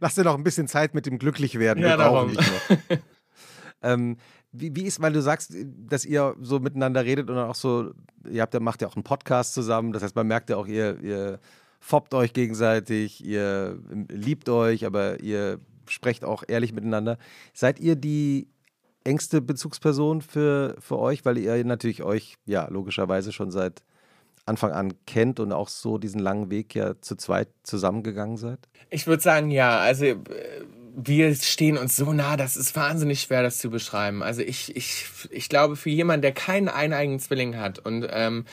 Lass 0.00 0.14
dir 0.14 0.24
noch 0.24 0.36
ein 0.36 0.44
bisschen 0.44 0.68
Zeit 0.68 0.94
mit 0.94 1.06
dem 1.06 1.18
Glücklichwerden. 1.18 1.82
Ja, 1.82 1.96
darum. 1.96 2.36
ähm, 3.82 4.16
wie, 4.52 4.74
wie 4.74 4.84
ist, 4.84 5.00
weil 5.00 5.12
du 5.12 5.22
sagst, 5.22 5.54
dass 5.54 6.04
ihr 6.04 6.34
so 6.40 6.60
miteinander 6.60 7.04
redet 7.04 7.30
und 7.30 7.38
auch 7.38 7.54
so, 7.54 7.92
ihr 8.28 8.42
habt 8.42 8.54
ja, 8.54 8.60
macht 8.60 8.82
ja 8.82 8.88
auch 8.88 8.96
einen 8.96 9.04
Podcast 9.04 9.54
zusammen, 9.54 9.92
das 9.92 10.02
heißt, 10.02 10.16
man 10.16 10.26
merkt 10.26 10.50
ja 10.50 10.56
auch, 10.56 10.66
ihr, 10.66 10.98
ihr 11.02 11.40
foppt 11.80 12.14
euch 12.14 12.32
gegenseitig, 12.32 13.24
ihr 13.24 13.78
liebt 14.08 14.48
euch, 14.48 14.86
aber 14.86 15.20
ihr 15.20 15.60
sprecht 15.88 16.24
auch 16.24 16.42
ehrlich 16.46 16.72
miteinander. 16.72 17.18
Seid 17.52 17.80
ihr 17.80 17.96
die 17.96 18.48
engste 19.06 19.40
Bezugsperson 19.40 20.20
für, 20.20 20.76
für 20.80 20.98
euch, 20.98 21.24
weil 21.24 21.38
ihr 21.38 21.64
natürlich 21.64 22.02
euch, 22.02 22.36
ja, 22.44 22.68
logischerweise 22.68 23.32
schon 23.32 23.50
seit 23.50 23.82
Anfang 24.44 24.72
an 24.72 24.94
kennt 25.06 25.40
und 25.40 25.52
auch 25.52 25.68
so 25.68 25.98
diesen 25.98 26.20
langen 26.20 26.50
Weg 26.50 26.74
ja 26.74 27.00
zu 27.00 27.16
zweit 27.16 27.48
zusammengegangen 27.62 28.36
seid? 28.36 28.60
Ich 28.90 29.06
würde 29.06 29.22
sagen, 29.22 29.50
ja, 29.50 29.78
also 29.78 30.04
äh, 30.04 30.16
wir 30.96 31.34
stehen 31.34 31.76
uns 31.76 31.96
so 31.96 32.12
nah, 32.12 32.36
das 32.36 32.56
ist 32.56 32.74
wahnsinnig 32.76 33.20
schwer, 33.22 33.42
das 33.42 33.58
zu 33.58 33.70
beschreiben. 33.70 34.22
Also 34.22 34.42
ich, 34.42 34.74
ich, 34.76 35.06
ich 35.30 35.48
glaube, 35.48 35.76
für 35.76 35.90
jemanden, 35.90 36.22
der 36.22 36.32
keinen 36.32 36.68
eineigen 36.68 37.18
Zwilling 37.18 37.56
hat 37.56 37.78
und 37.78 38.06
ähm, 38.10 38.44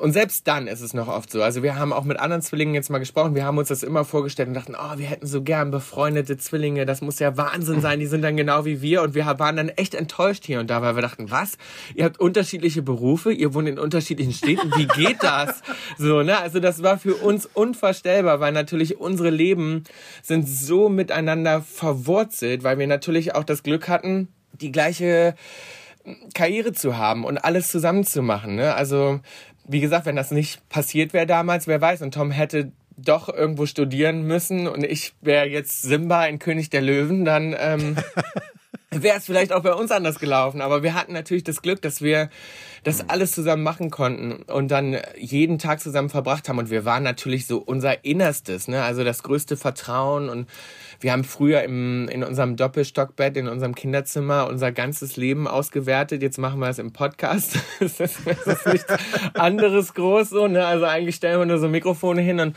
und 0.00 0.12
selbst 0.12 0.46
dann 0.46 0.66
ist 0.66 0.80
es 0.80 0.94
noch 0.94 1.08
oft 1.08 1.30
so. 1.30 1.42
Also 1.42 1.62
wir 1.62 1.76
haben 1.76 1.92
auch 1.92 2.04
mit 2.04 2.18
anderen 2.18 2.42
Zwillingen 2.42 2.74
jetzt 2.74 2.90
mal 2.90 2.98
gesprochen. 2.98 3.34
Wir 3.34 3.44
haben 3.44 3.58
uns 3.58 3.68
das 3.68 3.82
immer 3.82 4.04
vorgestellt 4.04 4.48
und 4.48 4.54
dachten, 4.54 4.74
oh, 4.74 4.98
wir 4.98 5.06
hätten 5.06 5.26
so 5.26 5.42
gern 5.42 5.70
befreundete 5.70 6.36
Zwillinge. 6.36 6.86
Das 6.86 7.00
muss 7.00 7.18
ja 7.18 7.36
Wahnsinn 7.36 7.80
sein. 7.80 7.98
Die 7.98 8.06
sind 8.06 8.22
dann 8.22 8.36
genau 8.36 8.64
wie 8.64 8.82
wir. 8.82 9.02
Und 9.02 9.14
wir 9.14 9.26
waren 9.26 9.56
dann 9.56 9.68
echt 9.70 9.94
enttäuscht 9.94 10.44
hier 10.44 10.60
und 10.60 10.70
da, 10.70 10.82
weil 10.82 10.94
wir 10.94 11.02
dachten, 11.02 11.30
was? 11.30 11.58
Ihr 11.94 12.04
habt 12.04 12.20
unterschiedliche 12.20 12.82
Berufe, 12.82 13.32
ihr 13.32 13.54
wohnt 13.54 13.68
in 13.68 13.78
unterschiedlichen 13.78 14.32
Städten. 14.32 14.70
Wie 14.76 14.86
geht 14.86 15.22
das? 15.22 15.62
So, 15.98 16.22
ne? 16.22 16.38
Also 16.38 16.60
das 16.60 16.82
war 16.82 16.98
für 16.98 17.14
uns 17.14 17.46
unvorstellbar, 17.46 18.40
weil 18.40 18.52
natürlich 18.52 18.98
unsere 18.98 19.30
Leben 19.30 19.84
sind 20.22 20.48
so 20.48 20.88
miteinander 20.88 21.62
verwurzelt, 21.62 22.64
weil 22.64 22.78
wir 22.78 22.86
natürlich 22.86 23.34
auch 23.34 23.44
das 23.44 23.62
Glück 23.62 23.88
hatten, 23.88 24.28
die 24.60 24.72
gleiche 24.72 25.34
Karriere 26.34 26.72
zu 26.72 26.96
haben 26.96 27.24
und 27.24 27.38
alles 27.38 27.68
zusammen 27.68 28.04
zu 28.04 28.22
machen. 28.22 28.56
Ne? 28.56 28.74
Also, 28.74 29.20
wie 29.66 29.80
gesagt, 29.80 30.06
wenn 30.06 30.16
das 30.16 30.30
nicht 30.30 30.68
passiert 30.68 31.12
wäre 31.12 31.26
damals, 31.26 31.66
wer 31.66 31.80
weiß. 31.80 32.02
Und 32.02 32.14
Tom 32.14 32.30
hätte 32.30 32.72
doch 32.96 33.28
irgendwo 33.28 33.66
studieren 33.66 34.22
müssen 34.22 34.66
und 34.66 34.82
ich 34.82 35.14
wäre 35.20 35.46
jetzt 35.46 35.82
Simba 35.82 36.24
in 36.26 36.38
König 36.38 36.70
der 36.70 36.80
Löwen, 36.80 37.24
dann 37.24 37.54
ähm, 37.58 37.96
wäre 39.02 39.18
es 39.18 39.26
vielleicht 39.26 39.52
auch 39.52 39.62
bei 39.62 39.74
uns 39.74 39.90
anders 39.90 40.18
gelaufen. 40.18 40.60
Aber 40.60 40.82
wir 40.82 40.94
hatten 40.94 41.12
natürlich 41.12 41.44
das 41.44 41.62
Glück, 41.62 41.82
dass 41.82 42.02
wir 42.02 42.30
das 42.84 43.08
alles 43.08 43.32
zusammen 43.32 43.62
machen 43.62 43.90
konnten 43.90 44.42
und 44.44 44.70
dann 44.70 44.98
jeden 45.18 45.58
Tag 45.58 45.80
zusammen 45.80 46.08
verbracht 46.08 46.48
haben. 46.48 46.58
Und 46.58 46.70
wir 46.70 46.84
waren 46.84 47.02
natürlich 47.02 47.46
so 47.46 47.58
unser 47.58 48.04
Innerstes, 48.04 48.68
ne? 48.68 48.82
also 48.82 49.02
das 49.02 49.22
größte 49.22 49.56
Vertrauen. 49.56 50.28
Und 50.28 50.48
wir 51.00 51.12
haben 51.12 51.24
früher 51.24 51.62
im, 51.62 52.08
in 52.08 52.22
unserem 52.22 52.56
Doppelstockbett, 52.56 53.36
in 53.36 53.48
unserem 53.48 53.74
Kinderzimmer 53.74 54.46
unser 54.48 54.70
ganzes 54.70 55.16
Leben 55.16 55.48
ausgewertet. 55.48 56.22
Jetzt 56.22 56.38
machen 56.38 56.60
wir 56.60 56.68
es 56.68 56.78
im 56.78 56.92
Podcast. 56.92 57.58
das 57.80 57.98
ist, 57.98 58.20
das 58.24 58.46
ist 58.46 58.66
nichts 58.66 58.94
anderes 59.34 59.94
groß 59.94 60.30
so. 60.30 60.46
Ne? 60.46 60.64
Also 60.64 60.84
eigentlich 60.84 61.16
stellen 61.16 61.40
wir 61.40 61.46
nur 61.46 61.58
so 61.58 61.68
Mikrofone 61.68 62.22
hin 62.22 62.38
und 62.38 62.56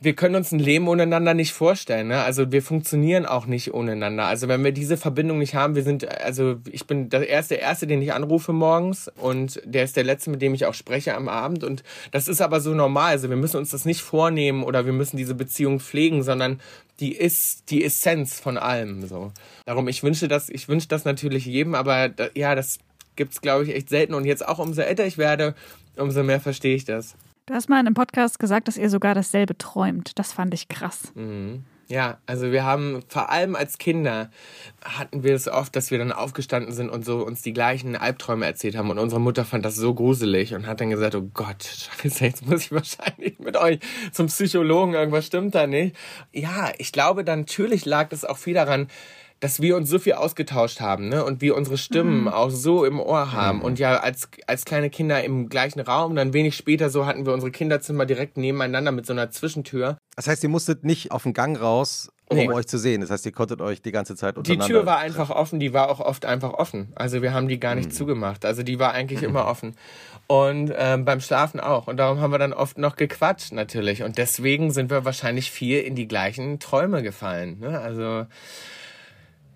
wir 0.00 0.14
können 0.14 0.36
uns 0.36 0.52
ein 0.52 0.60
Leben 0.60 0.86
ohneinander 0.86 1.34
nicht 1.34 1.52
vorstellen. 1.52 2.08
Ne? 2.08 2.22
Also 2.22 2.52
wir 2.52 2.62
funktionieren 2.62 3.26
auch 3.26 3.46
nicht 3.46 3.74
ohneinander. 3.74 4.26
Also 4.26 4.46
wenn 4.46 4.62
wir 4.62 4.70
diese 4.70 4.96
Verbindung 4.96 5.38
nicht 5.38 5.56
haben, 5.56 5.74
wir 5.74 5.82
sind, 5.82 6.08
also 6.22 6.56
ich 6.70 6.86
bin 6.86 7.08
der 7.08 7.28
erste, 7.28 7.56
erste, 7.56 7.88
den 7.88 8.00
ich 8.00 8.12
anrufe 8.12 8.52
morgens 8.52 9.10
und 9.16 9.60
der 9.64 9.82
ist 9.82 9.96
der 9.96 10.04
letzte, 10.04 10.30
mit 10.30 10.40
dem 10.40 10.54
ich 10.54 10.66
auch 10.66 10.74
spreche 10.74 11.16
am 11.16 11.28
Abend. 11.28 11.64
Und 11.64 11.82
das 12.12 12.28
ist 12.28 12.40
aber 12.40 12.60
so 12.60 12.74
normal. 12.74 13.10
Also 13.10 13.28
wir 13.28 13.36
müssen 13.36 13.56
uns 13.56 13.70
das 13.70 13.84
nicht 13.84 14.02
vornehmen 14.02 14.62
oder 14.62 14.86
wir 14.86 14.92
müssen 14.92 15.16
diese 15.16 15.34
Beziehung 15.34 15.80
pflegen, 15.80 16.22
sondern 16.22 16.60
die 17.00 17.16
ist 17.16 17.70
die 17.70 17.84
Essenz 17.84 18.38
von 18.38 18.56
allem. 18.56 19.04
So. 19.08 19.32
Darum, 19.66 19.88
ich 19.88 20.04
wünsche 20.04 20.28
das, 20.28 20.48
ich 20.48 20.68
wünsche 20.68 20.86
das 20.86 21.04
natürlich 21.04 21.44
jedem, 21.44 21.74
aber 21.74 22.10
ja, 22.36 22.54
das 22.54 22.78
gibt's 23.16 23.40
glaube 23.40 23.64
ich 23.64 23.74
echt 23.74 23.88
selten. 23.88 24.14
Und 24.14 24.26
jetzt 24.26 24.46
auch 24.46 24.60
umso 24.60 24.82
älter 24.82 25.06
ich 25.06 25.18
werde, 25.18 25.56
umso 25.96 26.22
mehr 26.22 26.40
verstehe 26.40 26.76
ich 26.76 26.84
das. 26.84 27.16
Du 27.48 27.54
hast 27.54 27.70
mal 27.70 27.80
in 27.80 27.86
einem 27.86 27.94
Podcast 27.94 28.38
gesagt, 28.38 28.68
dass 28.68 28.76
ihr 28.76 28.90
sogar 28.90 29.14
dasselbe 29.14 29.56
träumt. 29.56 30.18
Das 30.18 30.34
fand 30.34 30.52
ich 30.52 30.68
krass. 30.68 31.12
Mhm. 31.14 31.64
Ja, 31.86 32.18
also 32.26 32.52
wir 32.52 32.62
haben 32.64 33.00
vor 33.08 33.30
allem 33.30 33.56
als 33.56 33.78
Kinder 33.78 34.30
hatten 34.84 35.22
wir 35.22 35.34
es 35.34 35.48
oft, 35.48 35.74
dass 35.74 35.90
wir 35.90 35.96
dann 35.96 36.12
aufgestanden 36.12 36.74
sind 36.74 36.90
und 36.90 37.06
so 37.06 37.24
uns 37.24 37.40
die 37.40 37.54
gleichen 37.54 37.96
Albträume 37.96 38.44
erzählt 38.44 38.76
haben 38.76 38.90
und 38.90 38.98
unsere 38.98 39.22
Mutter 39.22 39.46
fand 39.46 39.64
das 39.64 39.76
so 39.76 39.94
gruselig 39.94 40.54
und 40.54 40.66
hat 40.66 40.82
dann 40.82 40.90
gesagt, 40.90 41.14
oh 41.14 41.30
Gott, 41.32 41.64
Scheiße, 42.02 42.26
jetzt 42.26 42.46
muss 42.46 42.66
ich 42.66 42.72
wahrscheinlich 42.72 43.38
mit 43.38 43.56
euch 43.56 43.78
zum 44.12 44.26
Psychologen, 44.26 44.92
irgendwas 44.92 45.24
stimmt 45.24 45.54
da 45.54 45.66
nicht. 45.66 45.96
Ja, 46.30 46.70
ich 46.76 46.92
glaube, 46.92 47.24
dann 47.24 47.40
natürlich 47.40 47.86
lag 47.86 48.10
das 48.10 48.26
auch 48.26 48.36
viel 48.36 48.52
daran, 48.52 48.88
dass 49.40 49.60
wir 49.60 49.76
uns 49.76 49.88
so 49.88 49.98
viel 49.98 50.14
ausgetauscht 50.14 50.80
haben, 50.80 51.08
ne? 51.08 51.24
Und 51.24 51.40
wir 51.40 51.56
unsere 51.56 51.78
Stimmen 51.78 52.22
Mhm. 52.22 52.28
auch 52.28 52.50
so 52.50 52.84
im 52.84 52.98
Ohr 53.00 53.32
haben. 53.32 53.62
Und 53.62 53.78
ja, 53.78 53.98
als, 53.98 54.28
als 54.46 54.64
kleine 54.64 54.90
Kinder 54.90 55.22
im 55.22 55.48
gleichen 55.48 55.80
Raum, 55.80 56.16
dann 56.16 56.32
wenig 56.32 56.56
später 56.56 56.90
so 56.90 57.06
hatten 57.06 57.24
wir 57.26 57.32
unsere 57.32 57.52
Kinderzimmer 57.52 58.06
direkt 58.06 58.36
nebeneinander 58.36 58.90
mit 58.92 59.06
so 59.06 59.12
einer 59.12 59.30
Zwischentür. 59.30 59.98
Das 60.16 60.26
heißt, 60.26 60.42
ihr 60.42 60.48
musstet 60.48 60.84
nicht 60.84 61.12
auf 61.12 61.22
den 61.22 61.32
Gang 61.34 61.60
raus 61.60 62.10
um 62.30 62.36
Nee. 62.36 62.50
euch 62.50 62.66
zu 62.66 62.76
sehen. 62.76 63.00
Das 63.00 63.10
heißt, 63.10 63.24
ihr 63.24 63.32
konntet 63.32 63.62
euch 63.62 63.80
die 63.80 63.90
ganze 63.90 64.14
Zeit 64.14 64.34
Die 64.34 64.38
untereinander... 64.40 64.66
Tür 64.66 64.84
war 64.86 64.98
einfach 64.98 65.30
offen, 65.30 65.60
die 65.60 65.72
war 65.72 65.88
auch 65.88 65.98
oft 66.00 66.26
einfach 66.26 66.52
offen. 66.52 66.92
Also 66.94 67.22
wir 67.22 67.32
haben 67.32 67.48
die 67.48 67.58
gar 67.58 67.74
nicht 67.74 67.94
zugemacht. 67.94 68.44
Also 68.44 68.62
die 68.62 68.78
war 68.78 68.92
eigentlich 68.92 69.22
immer 69.22 69.46
offen. 69.46 69.76
Und 70.26 70.70
ähm, 70.76 71.06
beim 71.06 71.20
Schlafen 71.22 71.58
auch. 71.58 71.86
Und 71.86 71.96
darum 71.96 72.20
haben 72.20 72.30
wir 72.30 72.38
dann 72.38 72.52
oft 72.52 72.76
noch 72.76 72.96
gequatscht 72.96 73.52
natürlich. 73.52 74.02
Und 74.02 74.18
deswegen 74.18 74.72
sind 74.72 74.90
wir 74.90 75.06
wahrscheinlich 75.06 75.50
viel 75.50 75.80
in 75.80 75.94
die 75.94 76.06
gleichen 76.06 76.58
Träume 76.58 77.02
gefallen. 77.02 77.60
Ne? 77.60 77.80
Also 77.80 78.26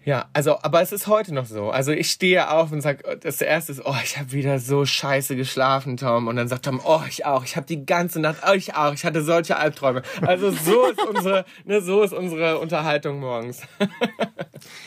ja, 0.05 0.29
also, 0.33 0.59
aber 0.63 0.83
es 0.83 0.91
ist 0.91 1.07
heute 1.07 1.33
noch 1.33 1.47
so. 1.47 1.71
Also 1.71 1.93
ich 1.93 2.11
stehe 2.11 2.51
auf 2.51 2.73
und 2.73 2.81
sag, 2.81 3.21
das 3.21 3.41
erste 3.41 3.73
ist, 3.73 3.83
oh, 3.85 3.95
ich 4.03 4.19
habe 4.19 4.33
wieder 4.33 4.59
so 4.59 4.85
scheiße 4.85 5.37
geschlafen, 5.37 5.97
Tom. 5.97 6.27
Und 6.27 6.37
dann 6.37 6.49
sagt 6.49 6.65
Tom, 6.65 6.81
oh, 6.85 7.03
ich 7.09 7.25
auch. 7.25 7.45
Ich 7.45 7.57
habe 7.57 7.67
die 7.67 7.87
ganze 7.87 8.19
Nacht, 8.19 8.43
oh, 8.49 8.53
ich 8.53 8.75
auch. 8.75 8.93
Ich 8.95 9.05
hatte 9.05 9.23
solche 9.23 9.57
Albträume. 9.57 10.03
Also 10.23 10.51
so 10.51 10.87
ist 10.87 11.01
unsere, 11.03 11.45
ne, 11.65 11.81
so 11.81 12.03
ist 12.03 12.13
unsere 12.13 12.59
Unterhaltung 12.59 13.21
morgens. 13.21 13.63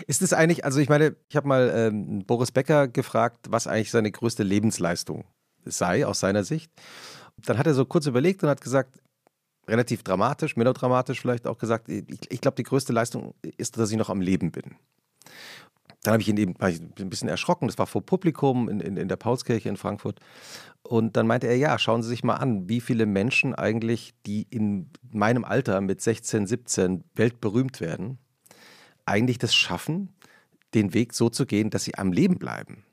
Ist 0.07 0.21
es 0.21 0.31
eigentlich, 0.31 0.63
also 0.63 0.79
ich 0.79 0.87
meine, 0.87 1.17
ich 1.27 1.35
habe 1.35 1.49
mal 1.49 1.71
ähm, 1.75 2.23
Boris 2.25 2.51
Becker 2.51 2.87
gefragt, 2.87 3.47
was 3.49 3.67
eigentlich 3.67 3.91
seine 3.91 4.09
größte 4.09 4.41
Lebensleistung 4.41 5.25
sei 5.65 6.05
aus 6.05 6.21
seiner 6.21 6.45
Sicht. 6.45 6.71
Dann 7.45 7.57
hat 7.57 7.67
er 7.67 7.73
so 7.73 7.83
kurz 7.83 8.05
überlegt 8.05 8.41
und 8.41 8.49
hat 8.49 8.61
gesagt, 8.61 9.01
relativ 9.67 10.03
dramatisch, 10.03 10.55
melodramatisch 10.55 11.19
vielleicht 11.19 11.47
auch 11.47 11.57
gesagt, 11.57 11.89
ich, 11.89 12.05
ich 12.29 12.41
glaube, 12.41 12.55
die 12.55 12.63
größte 12.63 12.93
Leistung 12.93 13.33
ist, 13.57 13.77
dass 13.77 13.91
ich 13.91 13.97
noch 13.97 14.09
am 14.09 14.21
Leben 14.21 14.51
bin. 14.51 14.75
Dann 16.03 16.13
habe 16.13 16.21
ich 16.21 16.29
ihn 16.29 16.37
eben 16.37 16.53
ich 16.67 16.81
ein 16.99 17.09
bisschen 17.09 17.29
erschrocken, 17.29 17.67
das 17.67 17.79
war 17.79 17.87
vor 17.87 18.05
Publikum 18.05 18.69
in, 18.69 18.79
in, 18.79 18.95
in 18.95 19.07
der 19.07 19.15
Paulskirche 19.15 19.69
in 19.69 19.77
Frankfurt. 19.77 20.19
Und 20.83 21.17
dann 21.17 21.25
meinte 21.25 21.47
er, 21.47 21.57
ja, 21.57 21.79
schauen 21.79 22.03
Sie 22.03 22.09
sich 22.09 22.23
mal 22.23 22.35
an, 22.35 22.69
wie 22.69 22.79
viele 22.79 23.07
Menschen 23.07 23.55
eigentlich, 23.55 24.13
die 24.27 24.45
in 24.51 24.91
meinem 25.11 25.43
Alter 25.43 25.81
mit 25.81 26.01
16, 26.01 26.45
17 26.45 27.03
weltberühmt 27.15 27.81
werden, 27.81 28.19
eigentlich 29.05 29.39
das 29.39 29.55
schaffen, 29.55 30.13
den 30.75 30.93
Weg 30.93 31.13
so 31.13 31.29
zu 31.29 31.45
gehen, 31.45 31.71
dass 31.71 31.85
sie 31.85 31.95
am 31.95 32.11
Leben 32.11 32.37
bleiben. 32.37 32.83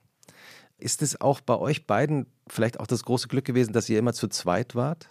Ist 0.79 1.03
es 1.03 1.21
auch 1.21 1.41
bei 1.41 1.57
euch 1.57 1.87
beiden 1.87 2.27
vielleicht 2.49 2.81
auch 2.81 2.87
das 2.87 3.05
große 3.05 3.29
Glück 3.29 3.45
gewesen, 3.45 3.73
dass 3.73 3.89
ihr 3.89 3.99
immer 3.99 4.15
zu 4.15 4.29
zweit 4.29 4.75
wart? 4.75 5.09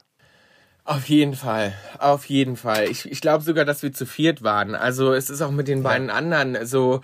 Auf 0.92 1.08
jeden 1.08 1.36
Fall, 1.36 1.72
auf 2.00 2.26
jeden 2.26 2.58
Fall. 2.58 2.90
Ich, 2.90 3.10
ich 3.10 3.22
glaube 3.22 3.46
sogar, 3.46 3.64
dass 3.64 3.82
wir 3.82 3.94
zu 3.94 4.06
viert 4.06 4.44
waren. 4.44 4.76
Also 4.76 5.14
es 5.14 5.30
ist 5.30 5.42
auch 5.42 5.50
mit 5.50 5.70
den 5.70 5.84
beiden 5.84 6.10
anderen 6.10 6.66
so, 6.66 7.00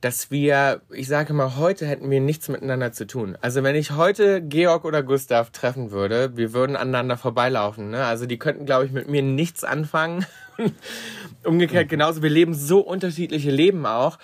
dass 0.00 0.30
wir, 0.30 0.80
ich 0.92 1.08
sage 1.08 1.32
mal, 1.32 1.56
heute 1.56 1.84
hätten 1.84 2.08
wir 2.08 2.20
nichts 2.20 2.48
miteinander 2.48 2.92
zu 2.92 3.04
tun. 3.04 3.36
Also 3.40 3.64
wenn 3.64 3.74
ich 3.74 3.90
heute 3.90 4.42
Georg 4.42 4.84
oder 4.84 5.02
Gustav 5.02 5.50
treffen 5.50 5.90
würde, 5.90 6.36
wir 6.36 6.52
würden 6.52 6.76
aneinander 6.76 7.16
vorbeilaufen. 7.16 7.90
Ne? 7.90 8.04
Also 8.04 8.26
die 8.26 8.38
könnten, 8.38 8.64
glaube 8.64 8.86
ich, 8.86 8.92
mit 8.92 9.08
mir 9.08 9.22
nichts 9.22 9.64
anfangen. 9.64 10.24
Umgekehrt 11.42 11.88
genauso. 11.88 12.22
Wir 12.22 12.30
leben 12.30 12.54
so 12.54 12.78
unterschiedliche 12.78 13.50
Leben 13.50 13.86
auch. 13.86 14.18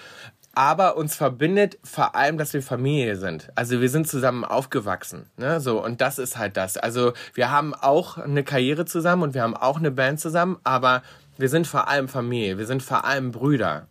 Aber 0.59 0.97
uns 0.97 1.15
verbindet 1.15 1.79
vor 1.85 2.17
allem, 2.17 2.37
dass 2.37 2.53
wir 2.53 2.65
Familie 2.65 3.15
sind. 3.15 3.49
Also 3.55 3.81
wir 3.81 3.89
sind 3.89 4.09
zusammen 4.09 4.45
aufgewachsen. 4.45 5.31
Ne? 5.37 5.61
So, 5.61 5.81
und 5.81 6.01
das 6.01 6.19
ist 6.19 6.37
halt 6.37 6.57
das. 6.57 6.77
Also 6.77 7.13
wir 7.35 7.53
haben 7.53 7.75
auch 7.75 8.19
eine 8.19 8.43
Karriere 8.43 8.85
zusammen 8.85 9.23
und 9.23 9.35
wir 9.35 9.43
haben 9.43 9.57
auch 9.57 9.77
eine 9.79 9.93
Band 9.93 10.19
zusammen, 10.19 10.59
aber 10.65 11.03
wir 11.37 11.49
sind 11.49 11.69
vor 11.69 11.87
allem 11.87 12.09
Familie, 12.09 12.59
wir 12.59 12.67
sind 12.67 12.83
vor 12.83 13.05
allem 13.05 13.31
Brüder. 13.31 13.87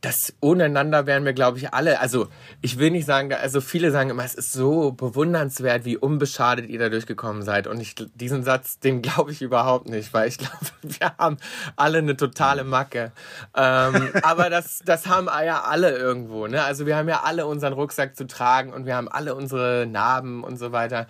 Das 0.00 0.32
ohneinander 0.40 1.06
wären 1.06 1.24
wir, 1.24 1.32
glaube 1.34 1.58
ich, 1.58 1.74
alle. 1.74 2.00
Also 2.00 2.28
ich 2.62 2.78
will 2.78 2.90
nicht 2.90 3.04
sagen, 3.04 3.32
also 3.32 3.60
viele 3.60 3.90
sagen 3.90 4.10
immer, 4.10 4.24
es 4.24 4.34
ist 4.34 4.52
so 4.52 4.92
bewundernswert, 4.92 5.84
wie 5.84 5.96
unbeschadet 5.96 6.68
ihr 6.68 6.78
da 6.78 6.88
durchgekommen 6.88 7.42
seid. 7.42 7.66
Und 7.66 7.80
ich, 7.80 7.94
diesen 8.14 8.42
Satz, 8.42 8.78
den 8.78 9.02
glaube 9.02 9.32
ich 9.32 9.42
überhaupt 9.42 9.88
nicht, 9.88 10.14
weil 10.14 10.28
ich 10.28 10.38
glaube, 10.38 10.66
wir 10.82 11.12
haben 11.18 11.36
alle 11.76 11.98
eine 11.98 12.16
totale 12.16 12.64
Macke. 12.64 13.12
Ähm, 13.54 14.10
aber 14.22 14.48
das, 14.48 14.80
das 14.84 15.06
haben 15.06 15.26
ja 15.26 15.62
alle 15.62 15.96
irgendwo. 15.96 16.46
Ne? 16.46 16.62
Also 16.62 16.86
wir 16.86 16.96
haben 16.96 17.08
ja 17.08 17.22
alle 17.24 17.46
unseren 17.46 17.72
Rucksack 17.72 18.16
zu 18.16 18.26
tragen 18.26 18.72
und 18.72 18.86
wir 18.86 18.96
haben 18.96 19.08
alle 19.08 19.34
unsere 19.34 19.86
Narben 19.86 20.44
und 20.44 20.56
so 20.56 20.72
weiter. 20.72 21.06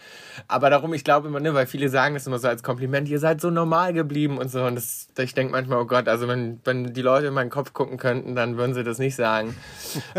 Aber 0.49 0.71
darum, 0.71 0.95
ich 0.95 1.05
glaube 1.05 1.29
immer, 1.29 1.41
ne, 1.41 1.55
weil 1.55 1.67
viele 1.67 1.89
sagen 1.89 2.15
das 2.15 2.27
immer 2.27 2.39
so 2.39 2.49
als 2.49 2.63
Kompliment, 2.63 3.09
ihr 3.09 3.19
seid 3.19 3.41
so 3.41 3.51
normal 3.51 3.93
geblieben 3.93 4.39
und 4.39 4.51
so. 4.51 4.65
Und 4.65 4.75
das, 4.75 5.09
ich 5.19 5.35
denke 5.35 5.53
manchmal, 5.53 5.79
oh 5.79 5.87
Gott, 5.87 6.09
also 6.09 6.29
wenn, 6.29 6.61
wenn 6.65 6.93
die 6.93 7.03
Leute 7.03 7.29
in 7.29 7.35
meinen 7.35 7.51
Kopf 7.51 7.73
gucken 7.73 7.99
könnten, 7.99 8.35
dann 8.35 8.57
würden 8.57 8.75
sie 8.75 8.80
das 8.85 8.99
nicht 8.99 9.17
sagen. 9.17 9.57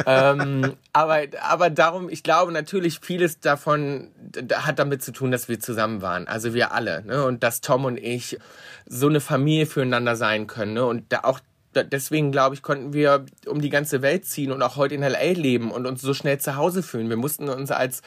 ähm, 0.06 0.74
aber, 0.94 1.22
aber 1.42 1.70
darum, 1.70 2.10
ich 2.10 2.24
glaube 2.24 2.52
natürlich, 2.52 3.00
vieles 3.02 3.40
davon 3.40 4.12
hat 4.54 4.80
damit 4.80 5.04
zu 5.04 5.12
tun, 5.12 5.32
dass 5.32 5.50
wir 5.50 5.60
zusammen 5.60 6.02
waren. 6.02 6.28
Also 6.28 6.54
wir 6.54 6.74
alle. 6.74 7.04
Ne? 7.06 7.24
Und 7.24 7.44
dass 7.44 7.62
Tom 7.62 7.86
und 7.86 7.98
ich 7.98 8.38
so 8.86 9.08
eine 9.08 9.22
Familie 9.22 9.66
füreinander 9.66 10.16
sein 10.16 10.48
können. 10.48 10.74
Ne? 10.74 10.86
Und 10.86 11.12
da 11.14 11.22
auch 11.24 11.40
deswegen, 11.74 12.32
glaube 12.32 12.56
ich, 12.56 12.62
konnten 12.62 12.94
wir 12.94 13.26
um 13.46 13.62
die 13.62 13.70
ganze 13.70 14.02
Welt 14.02 14.26
ziehen 14.26 14.52
und 14.52 14.62
auch 14.62 14.76
heute 14.76 14.96
in 14.96 15.04
L.A. 15.04 15.32
leben 15.32 15.72
und 15.72 15.86
uns 15.86 16.02
so 16.02 16.14
schnell 16.14 16.40
zu 16.40 16.56
Hause 16.56 16.84
fühlen. 16.84 17.10
Wir 17.10 17.18
mussten 17.18 17.50
uns 17.50 17.72
als 17.72 18.02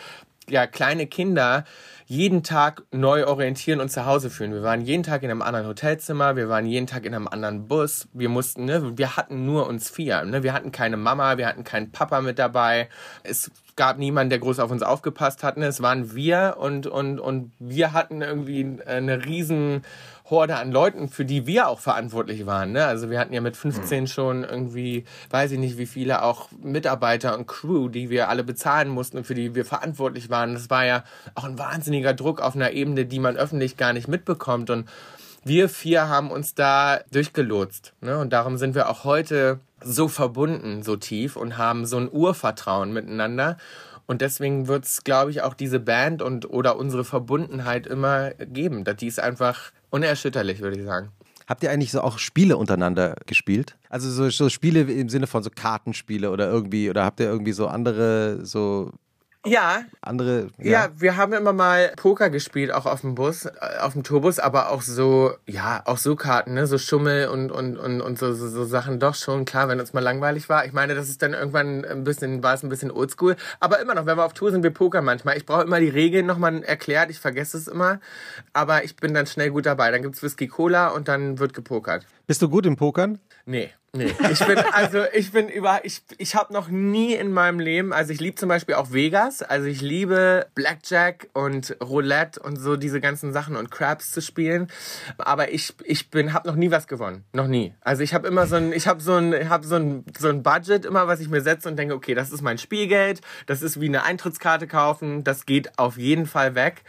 ja, 0.49 0.67
kleine 0.67 1.07
Kinder 1.07 1.65
jeden 2.07 2.43
Tag 2.43 2.83
neu 2.93 3.27
orientieren 3.27 3.81
und 3.81 3.91
zu 3.91 4.05
Hause 4.05 4.29
fühlen. 4.29 4.53
Wir 4.53 4.63
waren 4.63 4.83
jeden 4.83 5.03
Tag 5.03 5.23
in 5.23 5.31
einem 5.31 5.43
anderen 5.43 5.67
Hotelzimmer, 5.67 6.37
wir 6.37 6.49
waren 6.49 6.67
jeden 6.67 6.87
Tag 6.87 7.07
in 7.07 7.15
einem 7.15 7.29
anderen 7.29 7.67
Bus. 7.67 8.09
Wir 8.13 8.29
mussten, 8.29 8.67
ne, 8.67 8.97
wir 8.99 9.17
hatten 9.17 9.47
nur 9.47 9.67
uns 9.67 9.89
vier. 9.89 10.23
Ne? 10.25 10.43
Wir 10.43 10.53
hatten 10.53 10.71
keine 10.71 10.97
Mama, 10.97 11.39
wir 11.39 11.47
hatten 11.47 11.65
keinen 11.65 11.93
Papa 11.93 12.21
mit 12.21 12.39
dabei. 12.39 12.89
Es 13.23 13.51
gab 13.77 13.99
niemanden, 13.99 14.31
der 14.31 14.39
groß 14.39 14.59
auf 14.59 14.71
uns 14.71 14.83
aufgepasst 14.83 15.43
hat. 15.43 15.57
Ne? 15.57 15.67
Es 15.67 15.81
waren 15.81 16.15
wir 16.15 16.57
und, 16.59 16.87
und, 16.87 17.19
und 17.21 17.53
wir 17.59 17.93
hatten 17.93 18.21
irgendwie 18.21 18.79
eine 18.87 19.25
riesen 19.25 19.83
Horde 20.31 20.57
an 20.57 20.73
Leuten, 20.73 21.09
für 21.09 21.27
die 21.27 21.47
wir 21.47 21.69
auch 21.69 21.81
verantwortlich 21.81 22.47
waren. 22.47 22.73
Ne? 22.73 22.87
Also 22.87 23.11
wir 23.11 23.19
hatten 23.19 23.35
ja 23.35 23.43
mit 23.43 23.57
15 23.57 24.07
schon 24.07 24.43
irgendwie, 24.43 25.05
weiß 25.31 25.53
ich 25.53 25.59
nicht 25.59 25.77
wie 25.77 25.87
viele, 25.87 26.23
auch 26.23 26.49
Mitarbeiter 26.63 27.37
und 27.37 27.47
Crew, 27.47 27.89
die 27.89 28.09
wir 28.09 28.31
alle 28.31 28.43
bezahlen 28.43 28.89
mussten 28.89 29.19
und 29.19 29.27
für 29.27 29.35
die 29.35 29.55
wir 29.55 29.67
verantwortlich 29.67 30.31
waren. 30.31 30.55
Das 30.55 30.71
war 30.71 30.87
ja 30.87 31.05
auch 31.35 31.45
ein 31.45 31.59
wahnsinniger 31.59 32.15
Druck 32.15 32.41
auf 32.41 32.55
einer 32.55 32.71
Ebene, 32.71 33.05
die 33.05 33.19
man 33.19 33.37
öffentlich 33.37 33.77
gar 33.77 33.93
nicht 33.93 34.09
mitbekommt. 34.09 34.71
Und 34.71 34.89
wir 35.45 35.69
vier 35.69 36.09
haben 36.09 36.31
uns 36.31 36.55
da 36.55 37.01
durchgelotst. 37.13 37.93
Ne? 38.01 38.19
Und 38.19 38.33
darum 38.33 38.57
sind 38.57 38.75
wir 38.75 38.89
auch 38.89 39.05
heute 39.05 39.61
so 39.83 40.09
verbunden, 40.09 40.83
so 40.83 40.97
tief 40.97 41.37
und 41.37 41.59
haben 41.59 41.85
so 41.85 41.99
ein 41.99 42.11
Urvertrauen 42.11 42.95
miteinander. 42.95 43.59
Und 44.07 44.21
deswegen 44.21 44.69
wird 44.69 44.85
es, 44.85 45.05
glaube 45.05 45.31
ich, 45.31 45.43
auch 45.43 45.55
diese 45.55 45.81
Band 45.81 46.23
und 46.23 46.49
oder 46.49 46.77
unsere 46.77 47.05
Verbundenheit 47.05 47.87
immer 47.87 48.31
geben. 48.31 48.85
Die 48.85 49.07
ist 49.07 49.21
einfach 49.21 49.71
unerschütterlich, 49.95 50.61
würde 50.61 50.79
ich 50.79 50.85
sagen. 50.85 51.11
Habt 51.47 51.63
ihr 51.63 51.71
eigentlich 51.71 51.93
so 51.93 52.01
auch 52.01 52.19
Spiele 52.19 52.57
untereinander 52.57 53.17
gespielt? 53.27 53.77
Also 53.91 54.11
so, 54.11 54.29
so 54.31 54.49
Spiele 54.49 54.81
im 54.81 55.09
Sinne 55.09 55.27
von 55.27 55.43
so 55.43 55.51
Kartenspiele 55.51 56.31
oder 56.31 56.51
irgendwie, 56.51 56.91
oder 56.91 57.05
habt 57.05 57.21
ihr 57.21 57.27
irgendwie 57.27 57.53
so 57.53 57.69
andere, 57.69 58.45
so 58.45 58.91
Ja, 59.47 59.85
andere, 60.01 60.49
Ja, 60.59 60.89
wir 60.97 61.19
haben 61.19 61.35
immer 61.35 61.53
mal 61.53 61.93
Poker 61.97 62.31
gespielt, 62.31 62.73
auch 62.73 62.87
auf 62.87 63.03
dem 63.03 63.15
Bus, 63.15 63.45
äh, 63.45 63.51
auf 63.81 63.93
dem 63.93 64.03
Tourbus, 64.03 64.39
aber 64.39 64.71
auch 64.71 64.81
so, 64.81 65.33
ja, 65.47 65.83
auch 65.85 65.99
so 65.99 66.17
Karten, 66.17 66.55
ne, 66.55 66.67
so 66.67 66.79
Schummel 66.79 67.29
und, 67.29 67.51
und, 67.51 67.77
und, 67.77 68.01
und 68.01 68.19
so, 68.19 68.33
so, 68.33 68.49
so 68.49 68.65
Sachen 68.65 68.99
doch 69.01 69.15
schon, 69.15 69.45
klar, 69.45 69.69
wenn 69.69 69.79
uns 69.81 69.93
mal 69.93 70.01
langweilig 70.01 70.49
war. 70.49 70.65
Ich 70.65 70.73
meine, 70.73 70.95
das 70.95 71.11
ist 71.11 71.21
dann 71.21 71.35
irgendwann 71.35 71.85
ein 71.85 72.05
bisschen, 72.05 72.43
war 72.43 72.55
es 72.55 72.63
ein 72.63 72.71
bisschen 72.71 72.91
oldschool, 72.91 73.37
aber 73.61 73.81
immer 73.81 73.95
noch, 73.95 74.07
wenn 74.07 74.17
wir 74.17 74.25
auf 74.25 74.33
Tour 74.33 74.51
sind, 74.51 74.63
wir 74.63 74.71
Poker 74.71 75.03
manchmal. 75.03 75.37
Ich 75.37 75.45
brauche 75.45 75.63
immer 75.63 75.79
die 75.79 75.91
Regeln 75.91 76.25
nochmal 76.25 76.63
erklärt, 76.63 77.11
ich 77.11 77.19
vergesse 77.19 77.59
es 77.59 77.69
immer, 77.69 78.01
aber 78.55 78.85
ich 78.85 78.97
bin 78.97 79.13
dann 79.13 79.27
schnell 79.27 79.51
gut 79.51 79.67
dabei. 79.67 79.91
Dann 79.91 80.03
gibt's 80.03 80.23
Whisky 80.23 80.49
Cola 80.49 80.89
und 80.89 81.09
dann 81.09 81.39
wird 81.39 81.53
gepokert. 81.53 82.07
Bist 82.27 82.41
du 82.41 82.49
gut 82.49 82.65
im 82.65 82.77
Pokern? 82.77 83.19
Nee, 83.45 83.71
nee. 83.95 84.13
Ich 84.31 84.45
bin, 84.45 84.59
also 84.73 85.05
ich 85.13 85.33
bin 85.33 85.49
über, 85.49 85.85
ich, 85.85 86.03
ich 86.19 86.35
habe 86.35 86.53
noch 86.53 86.69
nie 86.69 87.15
in 87.15 87.33
meinem 87.33 87.61
Leben, 87.61 87.93
also 87.93 88.13
ich 88.13 88.21
liebe 88.21 88.37
zum 88.37 88.49
Beispiel 88.49 88.75
auch 88.75 88.93
Vegas, 88.93 89.43
also 89.43 89.67
ich 89.67 89.81
liebe 89.81 90.47
Blackjack 90.55 91.29
und 91.33 91.77
Roulette 91.83 92.41
und 92.41 92.57
so 92.57 92.77
diese 92.77 93.01
ganzen 93.01 93.33
Sachen 93.33 93.57
und 93.57 93.71
Craps 93.71 94.11
zu 94.11 94.21
spielen, 94.21 94.69
aber 95.19 95.53
ich, 95.53 95.75
ich 95.85 96.11
bin, 96.11 96.33
habe 96.33 96.49
noch 96.49 96.57
nie 96.57 96.71
was 96.71 96.87
gewonnen, 96.87 97.25
noch 97.33 97.47
nie. 97.47 97.75
Also 97.81 98.03
ich 98.03 98.15
habe 98.15 98.29
immer 98.29 98.47
so 98.47 98.57
ein, 98.57 98.73
ich 98.73 98.87
habe 98.87 99.01
so 99.01 99.15
ein, 99.15 99.49
habe 99.49 99.67
so 99.67 99.77
ein, 99.77 100.05
so 100.19 100.29
ein 100.29 100.43
Budget 100.43 100.85
immer, 100.85 101.07
was 101.07 101.21
ich 101.21 101.29
mir 101.29 101.41
setze 101.41 101.69
und 101.69 101.77
denke, 101.77 101.95
okay, 101.95 102.15
das 102.15 102.33
ist 102.33 102.43
mein 102.43 102.59
Spielgeld, 102.59 103.21
das 103.47 103.63
ist 103.63 103.81
wie 103.81 103.89
eine 103.89 104.03
Eintrittskarte 104.03 104.67
kaufen, 104.67 105.25
das 105.25 105.47
geht 105.47 105.79
auf 105.79 105.97
jeden 105.97 106.27
Fall 106.27 106.55
weg 106.55 106.83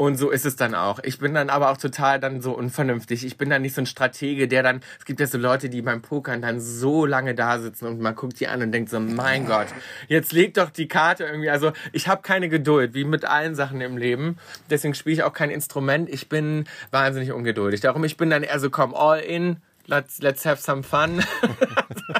und 0.00 0.16
so 0.16 0.30
ist 0.30 0.46
es 0.46 0.56
dann 0.56 0.74
auch. 0.74 0.98
Ich 1.02 1.18
bin 1.18 1.34
dann 1.34 1.50
aber 1.50 1.68
auch 1.68 1.76
total 1.76 2.18
dann 2.18 2.40
so 2.40 2.52
unvernünftig. 2.52 3.22
Ich 3.22 3.36
bin 3.36 3.50
dann 3.50 3.60
nicht 3.60 3.74
so 3.74 3.82
ein 3.82 3.86
Stratege, 3.86 4.48
der 4.48 4.62
dann, 4.62 4.80
es 4.98 5.04
gibt 5.04 5.20
ja 5.20 5.26
so 5.26 5.36
Leute, 5.36 5.68
die 5.68 5.82
beim 5.82 6.00
Pokern 6.00 6.40
dann 6.40 6.58
so 6.58 7.04
lange 7.04 7.34
da 7.34 7.58
sitzen 7.58 7.84
und 7.84 8.00
man 8.00 8.14
guckt 8.14 8.40
die 8.40 8.48
an 8.48 8.62
und 8.62 8.72
denkt 8.72 8.88
so, 8.88 8.98
mein 8.98 9.44
Gott, 9.44 9.66
jetzt 10.08 10.32
leg 10.32 10.54
doch 10.54 10.70
die 10.70 10.88
Karte 10.88 11.24
irgendwie. 11.24 11.50
Also 11.50 11.72
ich 11.92 12.08
habe 12.08 12.22
keine 12.22 12.48
Geduld, 12.48 12.94
wie 12.94 13.04
mit 13.04 13.26
allen 13.26 13.54
Sachen 13.54 13.82
im 13.82 13.98
Leben. 13.98 14.38
Deswegen 14.70 14.94
spiele 14.94 15.16
ich 15.16 15.22
auch 15.22 15.34
kein 15.34 15.50
Instrument. 15.50 16.08
Ich 16.08 16.30
bin 16.30 16.64
wahnsinnig 16.90 17.32
ungeduldig. 17.32 17.82
Darum, 17.82 18.02
ich 18.02 18.16
bin 18.16 18.30
dann 18.30 18.42
eher 18.42 18.58
so, 18.58 18.70
komm, 18.70 18.94
all 18.94 19.20
in, 19.20 19.58
let's, 19.84 20.22
let's 20.22 20.46
have 20.46 20.62
some 20.62 20.82
fun. 20.82 21.22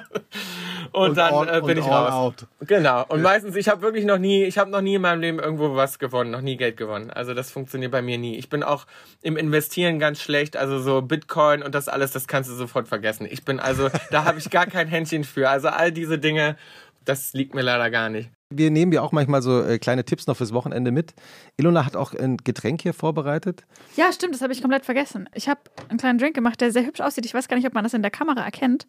Und, 0.92 1.16
dann 1.16 1.32
all- 1.34 1.48
äh, 1.48 1.60
bin 1.60 1.78
und 1.78 1.84
ich 1.84 1.90
raus. 1.90 2.12
out. 2.12 2.46
Genau. 2.66 3.04
Und 3.08 3.22
meistens, 3.22 3.56
ich 3.56 3.68
habe 3.68 3.82
wirklich 3.82 4.04
noch 4.04 4.18
nie, 4.18 4.44
ich 4.44 4.58
habe 4.58 4.70
noch 4.70 4.80
nie 4.80 4.94
in 4.96 5.02
meinem 5.02 5.20
Leben 5.20 5.38
irgendwo 5.38 5.74
was 5.76 5.98
gewonnen, 5.98 6.30
noch 6.30 6.40
nie 6.40 6.56
Geld 6.56 6.76
gewonnen. 6.76 7.10
Also 7.10 7.34
das 7.34 7.50
funktioniert 7.50 7.92
bei 7.92 8.02
mir 8.02 8.18
nie. 8.18 8.36
Ich 8.36 8.48
bin 8.48 8.62
auch 8.62 8.86
im 9.22 9.36
Investieren 9.36 9.98
ganz 9.98 10.20
schlecht. 10.20 10.56
Also 10.56 10.80
so 10.80 11.02
Bitcoin 11.02 11.62
und 11.62 11.74
das 11.74 11.88
alles, 11.88 12.12
das 12.12 12.26
kannst 12.26 12.50
du 12.50 12.54
sofort 12.54 12.88
vergessen. 12.88 13.26
Ich 13.30 13.44
bin 13.44 13.60
also, 13.60 13.88
da 14.10 14.24
habe 14.24 14.38
ich 14.38 14.50
gar 14.50 14.66
kein 14.66 14.88
Händchen 14.88 15.24
für. 15.24 15.48
Also 15.48 15.68
all 15.68 15.92
diese 15.92 16.18
Dinge, 16.18 16.56
das 17.04 17.32
liegt 17.32 17.54
mir 17.54 17.62
leider 17.62 17.90
gar 17.90 18.08
nicht. 18.08 18.30
Wir 18.52 18.72
nehmen 18.72 18.90
ja 18.90 19.00
auch 19.02 19.12
manchmal 19.12 19.42
so 19.42 19.62
äh, 19.62 19.78
kleine 19.78 20.04
Tipps 20.04 20.26
noch 20.26 20.36
fürs 20.36 20.52
Wochenende 20.52 20.90
mit. 20.90 21.14
Ilona 21.56 21.86
hat 21.86 21.94
auch 21.94 22.14
ein 22.14 22.36
Getränk 22.38 22.82
hier 22.82 22.92
vorbereitet. 22.92 23.62
Ja, 23.96 24.12
stimmt, 24.12 24.34
das 24.34 24.42
habe 24.42 24.52
ich 24.52 24.60
komplett 24.60 24.84
vergessen. 24.84 25.28
Ich 25.34 25.48
habe 25.48 25.60
einen 25.88 25.98
kleinen 26.00 26.18
Drink 26.18 26.34
gemacht, 26.34 26.60
der 26.60 26.72
sehr 26.72 26.84
hübsch 26.84 27.00
aussieht. 27.00 27.24
Ich 27.24 27.32
weiß 27.32 27.46
gar 27.46 27.56
nicht, 27.56 27.66
ob 27.68 27.74
man 27.74 27.84
das 27.84 27.94
in 27.94 28.02
der 28.02 28.10
Kamera 28.10 28.40
erkennt. 28.44 28.88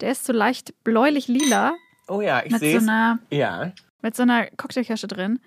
Der 0.00 0.12
ist 0.12 0.24
so 0.24 0.32
leicht 0.32 0.72
bläulich-lila 0.84 1.72
Oh 2.08 2.20
ja, 2.20 2.42
ich 2.44 2.56
sehe 2.56 2.80
so 2.80 2.88
einer, 2.88 3.18
Ja. 3.30 3.72
mit 4.02 4.16
so 4.16 4.22
einer 4.22 4.46
Cocktailkirsche 4.56 5.06
drin. 5.06 5.38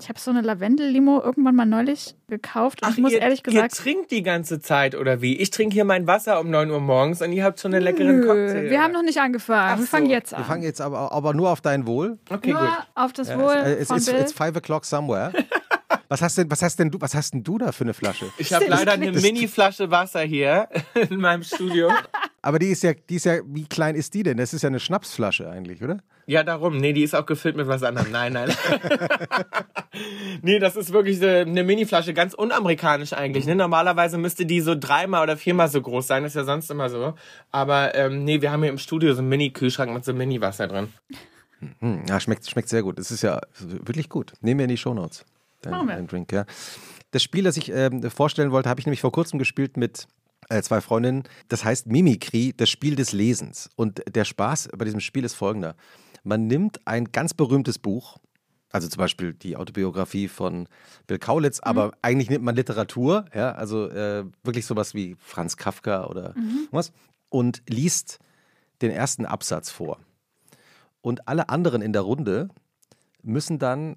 Ich 0.00 0.08
habe 0.08 0.18
so 0.18 0.30
eine 0.30 0.40
Lavendel-Limo 0.42 1.20
irgendwann 1.22 1.54
mal 1.56 1.64
neulich 1.66 2.14
gekauft. 2.28 2.82
Und 2.84 2.90
ich 2.90 2.98
muss 2.98 3.12
ihr, 3.12 3.20
ehrlich 3.20 3.42
gesagt. 3.42 3.72
ihr 3.72 3.82
trinkt 3.84 4.10
die 4.10 4.22
ganze 4.22 4.60
Zeit 4.60 4.94
oder 4.94 5.22
wie? 5.22 5.36
Ich 5.36 5.50
trinke 5.50 5.74
hier 5.74 5.84
mein 5.84 6.06
Wasser 6.06 6.40
um 6.40 6.50
9 6.50 6.70
Uhr 6.70 6.80
morgens 6.80 7.20
und 7.22 7.32
ihr 7.32 7.42
habt 7.44 7.58
schon 7.60 7.72
einen 7.74 7.82
leckeren 7.84 8.20
Nö, 8.20 8.26
Cocktail. 8.26 8.70
wir 8.70 8.82
haben 8.82 8.92
noch 8.92 9.02
nicht 9.02 9.18
angefangen. 9.20 9.70
Ach 9.74 9.78
wir 9.78 9.84
so. 9.84 9.90
fangen 9.90 10.10
jetzt 10.10 10.32
Wir 10.32 10.38
an. 10.38 10.44
fangen 10.44 10.62
jetzt 10.62 10.80
aber, 10.80 11.12
aber 11.12 11.34
nur 11.34 11.50
auf 11.50 11.60
dein 11.60 11.86
Wohl. 11.86 12.18
Okay, 12.30 12.52
Nur 12.52 12.60
gut. 12.60 12.70
auf 12.94 13.12
das 13.12 13.28
Ja, 13.28 13.38
Wohl 13.38 13.52
es, 13.54 13.80
es 13.82 13.88
von 13.88 13.96
ist 13.98 14.06
Bill. 14.10 14.20
it's 14.20 14.32
five 14.32 14.56
o'clock 14.56 14.84
somewhere. 14.84 15.32
Was 16.08 16.22
hast 16.22 16.38
denn, 16.38 16.50
was 16.50 16.62
hast 16.62 16.78
denn 16.78 16.90
du, 16.90 17.00
was 17.00 17.14
hast 17.14 17.34
denn 17.34 17.44
du 17.44 17.58
da 17.58 17.70
für 17.70 17.84
eine 17.84 17.92
Flasche? 17.92 18.26
Ich 18.38 18.52
habe 18.54 18.64
leider 18.66 18.92
eine 18.92 19.12
Mini-Flasche 19.12 19.90
Wasser 19.90 20.22
hier 20.22 20.68
in 21.10 21.20
meinem 21.20 21.42
Studio. 21.42 21.90
Aber 22.40 22.58
die 22.58 22.68
ist 22.68 22.82
ja, 22.82 22.94
die 22.94 23.16
ist 23.16 23.26
ja, 23.26 23.40
wie 23.44 23.66
klein 23.66 23.94
ist 23.94 24.14
die 24.14 24.22
denn? 24.22 24.38
Das 24.38 24.54
ist 24.54 24.62
ja 24.62 24.68
eine 24.68 24.80
Schnapsflasche 24.80 25.50
eigentlich, 25.50 25.82
oder? 25.82 25.98
Ja, 26.24 26.42
darum. 26.44 26.78
Nee, 26.78 26.94
die 26.94 27.02
ist 27.02 27.14
auch 27.14 27.26
gefüllt 27.26 27.56
mit 27.56 27.68
was 27.68 27.82
anderem. 27.82 28.10
Nein, 28.10 28.32
nein. 28.32 28.54
nee, 30.42 30.58
das 30.58 30.76
ist 30.76 30.92
wirklich 30.92 31.20
eine, 31.20 31.40
eine 31.40 31.62
Mini-Flasche, 31.62 32.14
ganz 32.14 32.32
unamerikanisch 32.32 33.12
eigentlich. 33.12 33.46
Ne? 33.46 33.54
Normalerweise 33.54 34.16
müsste 34.16 34.46
die 34.46 34.62
so 34.62 34.74
dreimal 34.74 35.22
oder 35.22 35.36
viermal 35.36 35.68
so 35.68 35.82
groß 35.82 36.06
sein. 36.06 36.22
Das 36.22 36.32
ist 36.32 36.36
ja 36.36 36.44
sonst 36.44 36.70
immer 36.70 36.88
so. 36.88 37.14
Aber 37.50 37.94
ähm, 37.94 38.24
nee, 38.24 38.40
wir 38.40 38.50
haben 38.50 38.62
hier 38.62 38.72
im 38.72 38.78
Studio 38.78 39.12
so 39.12 39.20
einen 39.20 39.28
Mini-Kühlschrank 39.28 39.92
mit 39.92 40.04
so 40.06 40.14
Mini-Wasser 40.14 40.68
drin. 40.68 40.88
Hm, 41.80 42.02
ja, 42.08 42.18
schmeckt, 42.20 42.48
schmeckt 42.48 42.68
sehr 42.68 42.82
gut. 42.82 42.98
Es 42.98 43.10
ist 43.10 43.22
ja 43.22 43.40
wirklich 43.58 44.08
gut. 44.08 44.32
Nehmen 44.40 44.60
wir 44.60 44.64
in 44.64 44.70
die 44.70 44.76
Shownotes. 44.76 45.24
Dein, 45.62 45.86
dein 45.86 46.06
Drink, 46.06 46.32
ja. 46.32 46.44
Das 47.10 47.22
Spiel, 47.22 47.44
das 47.44 47.56
ich 47.56 47.72
ähm, 47.72 48.10
vorstellen 48.10 48.50
wollte, 48.50 48.68
habe 48.68 48.80
ich 48.80 48.86
nämlich 48.86 49.00
vor 49.00 49.12
kurzem 49.12 49.38
gespielt 49.38 49.76
mit 49.76 50.06
äh, 50.48 50.62
zwei 50.62 50.80
Freundinnen. 50.80 51.24
Das 51.48 51.64
heißt 51.64 51.86
Mimikry, 51.86 52.54
das 52.56 52.68
Spiel 52.68 52.96
des 52.96 53.12
Lesens. 53.12 53.70
Und 53.76 54.02
der 54.08 54.24
Spaß 54.24 54.70
bei 54.76 54.84
diesem 54.84 55.00
Spiel 55.00 55.24
ist 55.24 55.34
folgender. 55.34 55.74
Man 56.22 56.46
nimmt 56.46 56.86
ein 56.86 57.10
ganz 57.12 57.34
berühmtes 57.34 57.78
Buch, 57.78 58.18
also 58.70 58.88
zum 58.88 58.98
Beispiel 58.98 59.32
die 59.32 59.56
Autobiografie 59.56 60.28
von 60.28 60.68
Bill 61.06 61.18
Kaulitz, 61.18 61.60
aber 61.60 61.92
eigentlich 62.02 62.28
nimmt 62.28 62.44
man 62.44 62.54
Literatur, 62.54 63.24
ja, 63.34 63.52
also 63.52 63.88
äh, 63.88 64.24
wirklich 64.42 64.66
sowas 64.66 64.94
wie 64.94 65.16
Franz 65.18 65.56
Kafka 65.56 66.06
oder 66.06 66.34
was, 66.70 66.92
und 67.30 67.62
liest 67.68 68.18
den 68.82 68.90
ersten 68.90 69.24
Absatz 69.24 69.70
vor. 69.70 69.98
Und 71.00 71.28
alle 71.28 71.48
anderen 71.48 71.80
in 71.80 71.92
der 71.92 72.02
Runde 72.02 72.48
müssen 73.22 73.58
dann, 73.58 73.96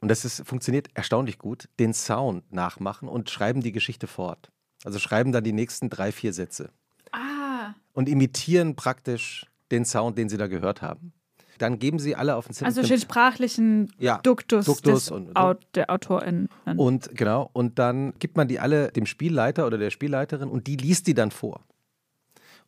und 0.00 0.08
das 0.08 0.24
ist, 0.24 0.46
funktioniert 0.46 0.88
erstaunlich 0.94 1.38
gut, 1.38 1.68
den 1.78 1.92
Sound 1.94 2.50
nachmachen 2.52 3.08
und 3.08 3.30
schreiben 3.30 3.60
die 3.60 3.72
Geschichte 3.72 4.06
fort. 4.06 4.50
Also 4.84 4.98
schreiben 4.98 5.32
dann 5.32 5.44
die 5.44 5.52
nächsten 5.52 5.90
drei, 5.90 6.10
vier 6.10 6.32
Sätze 6.32 6.70
ah, 7.12 7.74
und 7.92 8.08
imitieren 8.08 8.76
praktisch 8.76 9.46
den 9.70 9.84
Sound, 9.84 10.16
den 10.16 10.28
sie 10.28 10.38
da 10.38 10.46
gehört 10.46 10.80
haben. 10.82 11.12
Dann 11.58 11.78
geben 11.78 11.98
sie 11.98 12.16
alle 12.16 12.36
auf 12.36 12.46
den 12.46 12.54
Zettel. 12.54 12.68
also 12.68 12.82
den 12.82 12.98
sprachlichen 12.98 13.92
Ja, 13.98 14.18
Duktus, 14.22 14.64
Duktus 14.64 15.04
des 15.04 15.10
und- 15.10 15.36
Au 15.36 15.54
der 15.74 15.90
Autorin. 15.90 16.48
Und 16.76 17.14
genau, 17.14 17.50
und 17.52 17.78
dann 17.78 18.14
gibt 18.18 18.38
man 18.38 18.48
die 18.48 18.58
alle 18.58 18.90
dem 18.92 19.04
Spielleiter 19.04 19.66
oder 19.66 19.76
der 19.76 19.90
Spielleiterin 19.90 20.48
und 20.48 20.66
die 20.66 20.76
liest 20.76 21.06
die 21.06 21.12
dann 21.14 21.30
vor. 21.30 21.60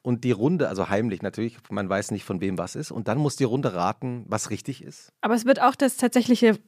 Und 0.03 0.25
die 0.25 0.33
Runde, 0.33 0.69
also 0.69 0.91
heimlich 0.91 1.23
natürlich, 1.23 1.57
man 1.71 1.89
weiß 1.89 2.11
nicht 2.11 2.25
von 2.25 2.41
wem 2.43 2.59
was 2.59 2.75
ist, 2.75 2.91
und 2.91 3.09
dann 3.09 3.19
muss 3.19 3.37
die 3.37 3.45
Runde 3.45 3.73
raten, 3.73 4.25
was 4.27 4.51
richtig 4.51 4.83
ist. 4.83 5.13
Aber 5.23 5.35
es 5.35 5.47
wird 5.47 5.63
auch 5.63 5.77
das 5.77 5.97
tatsächliche, 5.97 6.59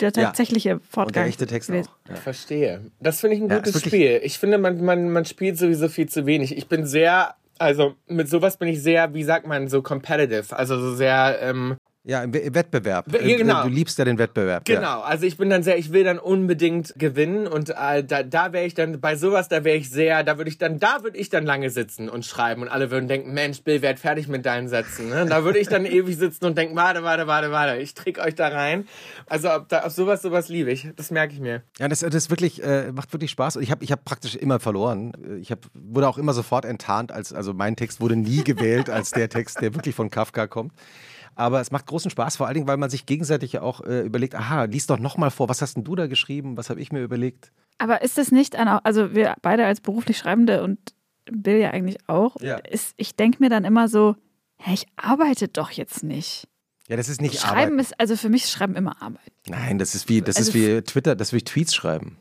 der 0.00 0.10
Ja. 0.14 0.24
tatsächliche 0.24 0.74
Und 0.74 0.84
Fortgang. 0.84 1.22
der 1.24 1.28
echte 1.28 1.46
Text 1.46 1.70
auch. 1.70 1.74
Ja. 2.08 2.14
Verstehe. 2.16 2.90
Das 3.00 3.20
finde 3.20 3.36
ich 3.36 3.42
ein 3.42 3.48
Ja, 3.48 3.56
gutes 3.58 3.80
Spiel. 3.80 4.20
Ich 4.22 4.38
finde, 4.38 4.58
man, 4.58 4.84
man, 4.84 5.10
man 5.10 5.24
spielt 5.24 5.58
sowieso 5.58 5.88
viel 5.88 6.08
zu 6.08 6.26
wenig. 6.26 6.56
Ich 6.56 6.68
bin 6.68 6.86
sehr, 6.86 7.34
also 7.58 7.94
mit 8.06 8.28
sowas 8.28 8.56
bin 8.56 8.68
ich 8.68 8.82
sehr, 8.82 9.14
wie 9.14 9.24
sagt 9.24 9.46
man, 9.46 9.68
so 9.68 9.82
competitive. 9.82 10.56
Also 10.56 10.78
so 10.80 10.94
sehr, 10.94 11.38
ähm, 11.40 11.76
Ja, 12.06 12.22
im 12.22 12.34
We- 12.34 12.38
im 12.40 12.54
Wettbewerb. 12.54 13.06
We- 13.10 13.26
ja, 13.26 13.36
genau. 13.38 13.62
Du 13.62 13.70
liebst 13.70 13.98
ja 13.98 14.04
den 14.04 14.18
Wettbewerb. 14.18 14.68
Ja. 14.68 14.76
Genau, 14.76 15.00
also 15.00 15.24
ich 15.24 15.38
bin 15.38 15.48
dann 15.48 15.62
sehr, 15.62 15.78
ich 15.78 15.90
will 15.90 16.04
dann 16.04 16.18
unbedingt 16.18 16.92
gewinnen 16.98 17.46
und 17.46 17.70
äh, 17.70 18.04
da, 18.04 18.22
da 18.22 18.52
wäre 18.52 18.66
ich 18.66 18.74
dann, 18.74 19.00
bei 19.00 19.16
sowas, 19.16 19.48
da 19.48 19.64
wäre 19.64 19.78
ich 19.78 19.88
sehr, 19.88 20.22
da 20.22 20.36
würde 20.36 20.50
ich 20.50 20.58
dann, 20.58 20.78
da 20.78 21.02
würde 21.02 21.16
ich 21.16 21.30
dann 21.30 21.46
lange 21.46 21.70
sitzen 21.70 22.10
und 22.10 22.26
schreiben 22.26 22.60
und 22.60 22.68
alle 22.68 22.90
würden 22.90 23.08
denken, 23.08 23.32
Mensch, 23.32 23.62
Bill, 23.62 23.80
werd 23.80 23.98
fertig 23.98 24.28
mit 24.28 24.44
deinen 24.44 24.68
Sätzen. 24.68 25.08
Ne? 25.08 25.24
Da 25.24 25.44
würde 25.44 25.58
ich 25.58 25.68
dann 25.68 25.86
ewig 25.86 26.18
sitzen 26.18 26.44
und 26.44 26.58
denken, 26.58 26.76
warte, 26.76 27.02
warte, 27.04 27.26
warte, 27.26 27.50
warte, 27.50 27.80
ich 27.80 27.94
trick 27.94 28.18
euch 28.18 28.34
da 28.34 28.48
rein. 28.48 28.86
Also 29.24 29.48
auf, 29.48 29.62
da, 29.68 29.84
auf 29.84 29.92
sowas, 29.92 30.20
sowas 30.20 30.50
liebe 30.50 30.70
ich, 30.70 30.86
das 30.96 31.10
merke 31.10 31.32
ich 31.32 31.40
mir. 31.40 31.62
Ja, 31.78 31.88
das, 31.88 32.00
das 32.00 32.28
wirklich, 32.28 32.62
äh, 32.62 32.92
macht 32.92 33.14
wirklich 33.14 33.30
Spaß. 33.30 33.56
Und 33.56 33.62
ich 33.62 33.70
habe 33.70 33.82
ich 33.82 33.90
hab 33.92 34.04
praktisch 34.04 34.34
immer 34.36 34.60
verloren. 34.60 35.12
Ich 35.40 35.50
hab, 35.50 35.60
wurde 35.72 36.06
auch 36.06 36.18
immer 36.18 36.34
sofort 36.34 36.66
enttarnt, 36.66 37.12
als, 37.12 37.32
also 37.32 37.54
mein 37.54 37.76
Text 37.76 38.02
wurde 38.02 38.16
nie 38.16 38.44
gewählt 38.44 38.90
als 38.90 39.10
der 39.12 39.30
Text, 39.30 39.62
der 39.62 39.74
wirklich 39.74 39.94
von 39.94 40.10
Kafka 40.10 40.46
kommt. 40.46 40.72
Aber 41.36 41.60
es 41.60 41.70
macht 41.70 41.86
großen 41.86 42.10
Spaß, 42.10 42.36
vor 42.36 42.46
allen 42.46 42.54
Dingen, 42.54 42.66
weil 42.68 42.76
man 42.76 42.90
sich 42.90 43.06
gegenseitig 43.06 43.52
ja 43.52 43.62
auch 43.62 43.80
äh, 43.82 44.00
überlegt, 44.02 44.34
aha, 44.34 44.64
lies 44.64 44.86
doch 44.86 44.98
nochmal 44.98 45.30
vor, 45.30 45.48
was 45.48 45.62
hast 45.62 45.74
denn 45.76 45.84
du 45.84 45.94
da 45.96 46.06
geschrieben, 46.06 46.56
was 46.56 46.70
habe 46.70 46.80
ich 46.80 46.92
mir 46.92 47.02
überlegt? 47.02 47.52
Aber 47.78 48.02
ist 48.02 48.18
das 48.18 48.30
nicht 48.30 48.54
ein, 48.56 48.68
also 48.68 49.14
wir 49.14 49.34
beide 49.42 49.66
als 49.66 49.80
beruflich 49.80 50.18
Schreibende 50.18 50.62
und 50.62 50.78
Bill 51.30 51.56
ja 51.58 51.70
eigentlich 51.70 51.98
auch, 52.06 52.40
Ja. 52.40 52.56
ist, 52.58 52.94
ich 52.96 53.16
denke 53.16 53.38
mir 53.42 53.48
dann 53.50 53.64
immer 53.64 53.88
so, 53.88 54.14
hä, 54.58 54.74
ich 54.74 54.86
arbeite 54.96 55.48
doch 55.48 55.70
jetzt 55.70 56.02
nicht. 56.04 56.46
Ja, 56.88 56.96
das 56.96 57.08
ist 57.08 57.20
nicht 57.22 57.40
Schreiben 57.40 57.72
Arbeit. 57.72 57.86
ist, 57.86 57.98
also 58.00 58.14
für 58.16 58.28
mich 58.28 58.44
ist 58.44 58.50
Schreiben 58.52 58.76
immer 58.76 59.00
Arbeit. 59.02 59.32
Nein, 59.48 59.78
das 59.78 59.94
ist 59.94 60.08
wie, 60.08 60.20
das 60.20 60.36
Also 60.36 60.50
ist 60.50 60.54
wie 60.54 60.82
Twitter, 60.82 61.16
das 61.16 61.28
ist 61.28 61.32
wie 61.32 61.42
Tweets 61.42 61.74
schreiben. 61.74 62.18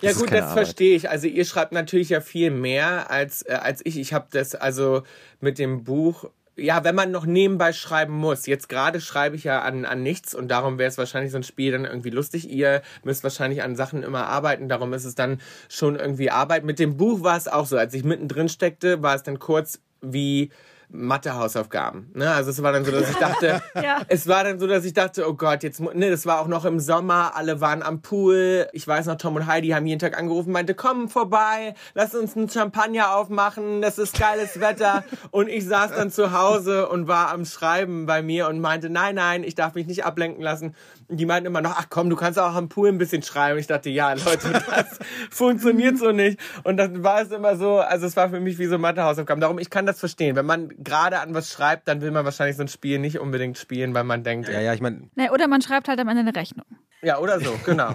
Ja 0.00 0.08
Das 0.08 0.12
ist 0.12 0.20
gut, 0.20 0.32
das 0.32 0.42
Arbeit. 0.44 0.64
verstehe 0.66 0.96
ich. 0.96 1.10
Also 1.10 1.26
ihr 1.26 1.44
schreibt 1.44 1.72
natürlich 1.72 2.08
ja 2.08 2.20
viel 2.22 2.50
mehr 2.50 3.10
als, 3.10 3.42
äh, 3.42 3.52
als 3.52 3.82
ich. 3.84 3.98
Ich 3.98 4.14
habe 4.14 4.26
das 4.30 4.54
also 4.54 5.02
mit 5.40 5.58
dem 5.58 5.84
Buch. 5.84 6.24
Ja, 6.58 6.84
wenn 6.84 6.94
man 6.94 7.10
noch 7.10 7.26
nebenbei 7.26 7.74
schreiben 7.74 8.14
muss. 8.14 8.46
Jetzt 8.46 8.70
gerade 8.70 9.02
schreibe 9.02 9.36
ich 9.36 9.44
ja 9.44 9.60
an, 9.60 9.84
an 9.84 10.02
nichts 10.02 10.34
und 10.34 10.48
darum 10.48 10.78
wäre 10.78 10.88
es 10.88 10.96
wahrscheinlich 10.96 11.30
so 11.30 11.36
ein 11.36 11.42
Spiel 11.42 11.72
dann 11.72 11.84
irgendwie 11.84 12.08
lustig. 12.08 12.50
Ihr 12.50 12.80
müsst 13.04 13.22
wahrscheinlich 13.24 13.62
an 13.62 13.76
Sachen 13.76 14.02
immer 14.02 14.26
arbeiten, 14.26 14.68
darum 14.68 14.94
ist 14.94 15.04
es 15.04 15.14
dann 15.14 15.40
schon 15.68 15.96
irgendwie 15.96 16.30
Arbeit. 16.30 16.64
Mit 16.64 16.78
dem 16.78 16.96
Buch 16.96 17.22
war 17.22 17.36
es 17.36 17.46
auch 17.46 17.66
so. 17.66 17.76
Als 17.76 17.92
ich 17.92 18.04
mittendrin 18.04 18.48
steckte, 18.48 19.02
war 19.02 19.14
es 19.14 19.22
dann 19.22 19.38
kurz 19.38 19.80
wie 20.00 20.50
Mathe-Hausaufgaben. 20.90 22.10
Ne? 22.14 22.30
Also 22.30 22.50
es 22.50 22.62
war 22.62 22.72
dann 22.72 22.84
so, 22.84 22.90
dass 22.92 23.10
ich 23.10 23.16
dachte, 23.16 23.62
Ja. 23.74 24.00
es 24.08 24.26
war 24.26 24.44
dann 24.44 24.58
so, 24.58 24.66
dass 24.66 24.84
ich 24.84 24.92
dachte, 24.92 25.28
oh 25.28 25.34
Gott, 25.34 25.62
jetzt, 25.62 25.80
ne, 25.80 26.10
das 26.10 26.26
war 26.26 26.40
auch 26.40 26.46
noch 26.46 26.64
im 26.64 26.80
Sommer, 26.80 27.32
alle 27.36 27.60
waren 27.60 27.82
am 27.82 28.00
Pool. 28.02 28.68
Ich 28.72 28.86
weiß 28.86 29.06
noch, 29.06 29.16
Tom 29.16 29.36
und 29.36 29.46
Heidi 29.46 29.68
haben 29.70 29.86
jeden 29.86 29.98
Tag 29.98 30.18
angerufen, 30.18 30.52
meinte, 30.52 30.74
komm 30.74 31.08
vorbei, 31.08 31.74
lass 31.94 32.14
uns 32.14 32.36
einen 32.36 32.48
Champagner 32.48 33.14
aufmachen, 33.14 33.82
das 33.82 33.98
ist 33.98 34.18
geiles 34.18 34.60
Wetter. 34.60 35.04
Und 35.30 35.48
ich 35.48 35.66
saß 35.66 35.92
dann 35.92 36.10
zu 36.10 36.32
Hause 36.32 36.88
und 36.88 37.08
war 37.08 37.30
am 37.30 37.44
Schreiben 37.44 38.06
bei 38.06 38.22
mir 38.22 38.48
und 38.48 38.60
meinte, 38.60 38.90
nein, 38.90 39.16
nein, 39.16 39.44
ich 39.44 39.54
darf 39.54 39.74
mich 39.74 39.86
nicht 39.86 40.04
ablenken 40.04 40.42
lassen. 40.42 40.74
Die 41.08 41.24
meinten 41.24 41.46
immer 41.46 41.60
noch, 41.60 41.76
ach 41.78 41.86
komm, 41.88 42.10
du 42.10 42.16
kannst 42.16 42.36
auch 42.38 42.54
am 42.54 42.68
Pool 42.68 42.88
ein 42.88 42.98
bisschen 42.98 43.22
schreiben. 43.22 43.58
Ich 43.60 43.68
dachte, 43.68 43.90
ja, 43.90 44.12
Leute, 44.14 44.50
das 44.74 44.98
funktioniert 45.30 45.98
so 45.98 46.10
nicht. 46.10 46.40
Und 46.64 46.78
dann 46.78 47.04
war 47.04 47.20
es 47.22 47.30
immer 47.30 47.56
so, 47.56 47.78
also 47.78 48.06
es 48.06 48.16
war 48.16 48.28
für 48.28 48.40
mich 48.40 48.58
wie 48.58 48.66
so 48.66 48.76
Mathe-Hausaufgaben. 48.78 49.40
Darum, 49.40 49.58
ich 49.60 49.70
kann 49.70 49.86
das 49.86 50.00
verstehen. 50.00 50.34
Wenn 50.34 50.46
man 50.46 50.68
gerade 50.78 51.20
an 51.20 51.32
was 51.32 51.50
schreibt, 51.52 51.86
dann 51.86 52.00
will 52.00 52.10
man 52.10 52.24
wahrscheinlich 52.24 52.56
so 52.56 52.62
ein 52.62 52.68
Spiel 52.68 52.98
nicht 52.98 53.20
unbedingt 53.20 53.56
spielen, 53.56 53.94
weil 53.94 54.02
man 54.04 54.24
denkt, 54.24 54.48
Ja, 54.48 54.60
ja, 54.60 54.74
ich 54.74 54.80
meine, 54.80 55.08
Nee, 55.14 55.30
oder 55.30 55.46
man 55.46 55.62
schreibt 55.62 55.86
halt 55.88 56.00
am 56.00 56.08
Ende 56.08 56.22
eine 56.22 56.34
Rechnung. 56.34 56.66
ja, 57.02 57.18
oder 57.18 57.38
so, 57.38 57.54
genau. 57.64 57.94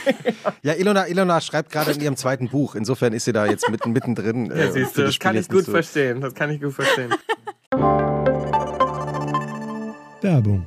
ja, 0.62 0.72
Ilona, 0.74 1.06
Ilona 1.06 1.40
schreibt 1.40 1.70
gerade 1.70 1.92
in 1.92 2.00
ihrem 2.00 2.16
zweiten 2.16 2.48
Buch. 2.48 2.74
Insofern 2.74 3.12
ist 3.12 3.26
sie 3.26 3.32
da 3.32 3.46
jetzt 3.46 3.68
mitten, 3.70 3.92
mittendrin. 3.92 4.50
äh, 4.50 4.66
Ja, 4.66 4.72
siehst 4.72 4.98
du, 4.98 5.02
das 5.04 5.18
kann 5.20 5.36
ich 5.36 5.48
gut 5.48 5.66
so- 5.66 5.70
verstehen. 5.72 6.20
Das 6.20 6.34
kann 6.34 6.50
ich 6.50 6.60
gut 6.60 6.72
verstehen. 6.74 7.14
Werbung. 10.22 10.66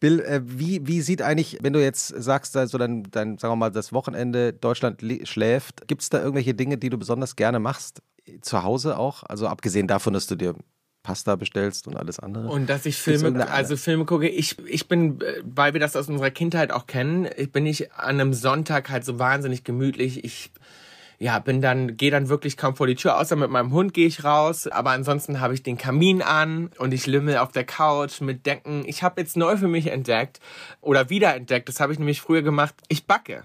Bill, 0.00 0.20
äh, 0.20 0.40
wie, 0.42 0.86
wie 0.86 1.02
sieht 1.02 1.22
eigentlich, 1.22 1.58
wenn 1.60 1.74
du 1.74 1.82
jetzt 1.82 2.08
sagst, 2.08 2.56
also 2.56 2.78
dein, 2.78 3.04
dein, 3.10 3.38
sagen 3.38 3.52
wir 3.52 3.56
mal, 3.56 3.70
das 3.70 3.92
Wochenende 3.92 4.52
Deutschland 4.52 5.02
schläft, 5.24 5.86
gibt 5.86 6.02
es 6.02 6.08
da 6.08 6.18
irgendwelche 6.18 6.54
Dinge, 6.54 6.78
die 6.78 6.90
du 6.90 6.98
besonders 6.98 7.36
gerne 7.36 7.60
machst? 7.60 8.02
Zu 8.40 8.62
Hause 8.62 8.98
auch? 8.98 9.22
Also 9.24 9.46
abgesehen 9.46 9.86
davon, 9.86 10.14
dass 10.14 10.26
du 10.26 10.36
dir 10.36 10.54
Pasta 11.02 11.36
bestellst 11.36 11.86
und 11.86 11.96
alles 11.96 12.18
andere. 12.18 12.48
Und 12.48 12.68
dass 12.68 12.86
ich 12.86 12.96
Filme, 12.96 13.48
also 13.50 13.76
Filme 13.76 14.04
gucke. 14.04 14.28
Ich, 14.28 14.58
ich 14.66 14.88
bin, 14.88 15.18
weil 15.42 15.72
wir 15.72 15.80
das 15.80 15.96
aus 15.96 16.08
unserer 16.08 16.30
Kindheit 16.30 16.72
auch 16.72 16.86
kennen, 16.86 17.28
ich 17.36 17.52
bin 17.52 17.66
ich 17.66 17.92
an 17.92 18.20
einem 18.20 18.34
Sonntag 18.34 18.90
halt 18.90 19.04
so 19.04 19.18
wahnsinnig 19.18 19.64
gemütlich. 19.64 20.24
Ich 20.24 20.52
ja, 21.22 21.38
bin 21.38 21.60
dann, 21.60 21.98
gehe 21.98 22.10
dann 22.10 22.30
wirklich 22.30 22.56
kaum 22.56 22.74
vor 22.74 22.86
die 22.86 22.94
Tür, 22.94 23.18
außer 23.20 23.36
mit 23.36 23.50
meinem 23.50 23.72
Hund 23.72 23.92
gehe 23.92 24.06
ich 24.06 24.24
raus. 24.24 24.66
Aber 24.66 24.90
ansonsten 24.90 25.38
habe 25.40 25.52
ich 25.52 25.62
den 25.62 25.76
Kamin 25.76 26.22
an 26.22 26.70
und 26.78 26.94
ich 26.94 27.06
lümmel 27.06 27.36
auf 27.36 27.52
der 27.52 27.64
Couch 27.64 28.22
mit 28.22 28.46
Decken. 28.46 28.84
Ich 28.86 29.02
habe 29.02 29.20
jetzt 29.20 29.36
neu 29.36 29.58
für 29.58 29.68
mich 29.68 29.88
entdeckt 29.88 30.40
oder 30.80 31.10
wiederentdeckt, 31.10 31.68
das 31.68 31.78
habe 31.78 31.92
ich 31.92 31.98
nämlich 31.98 32.22
früher 32.22 32.40
gemacht, 32.40 32.74
ich 32.88 33.06
backe. 33.06 33.44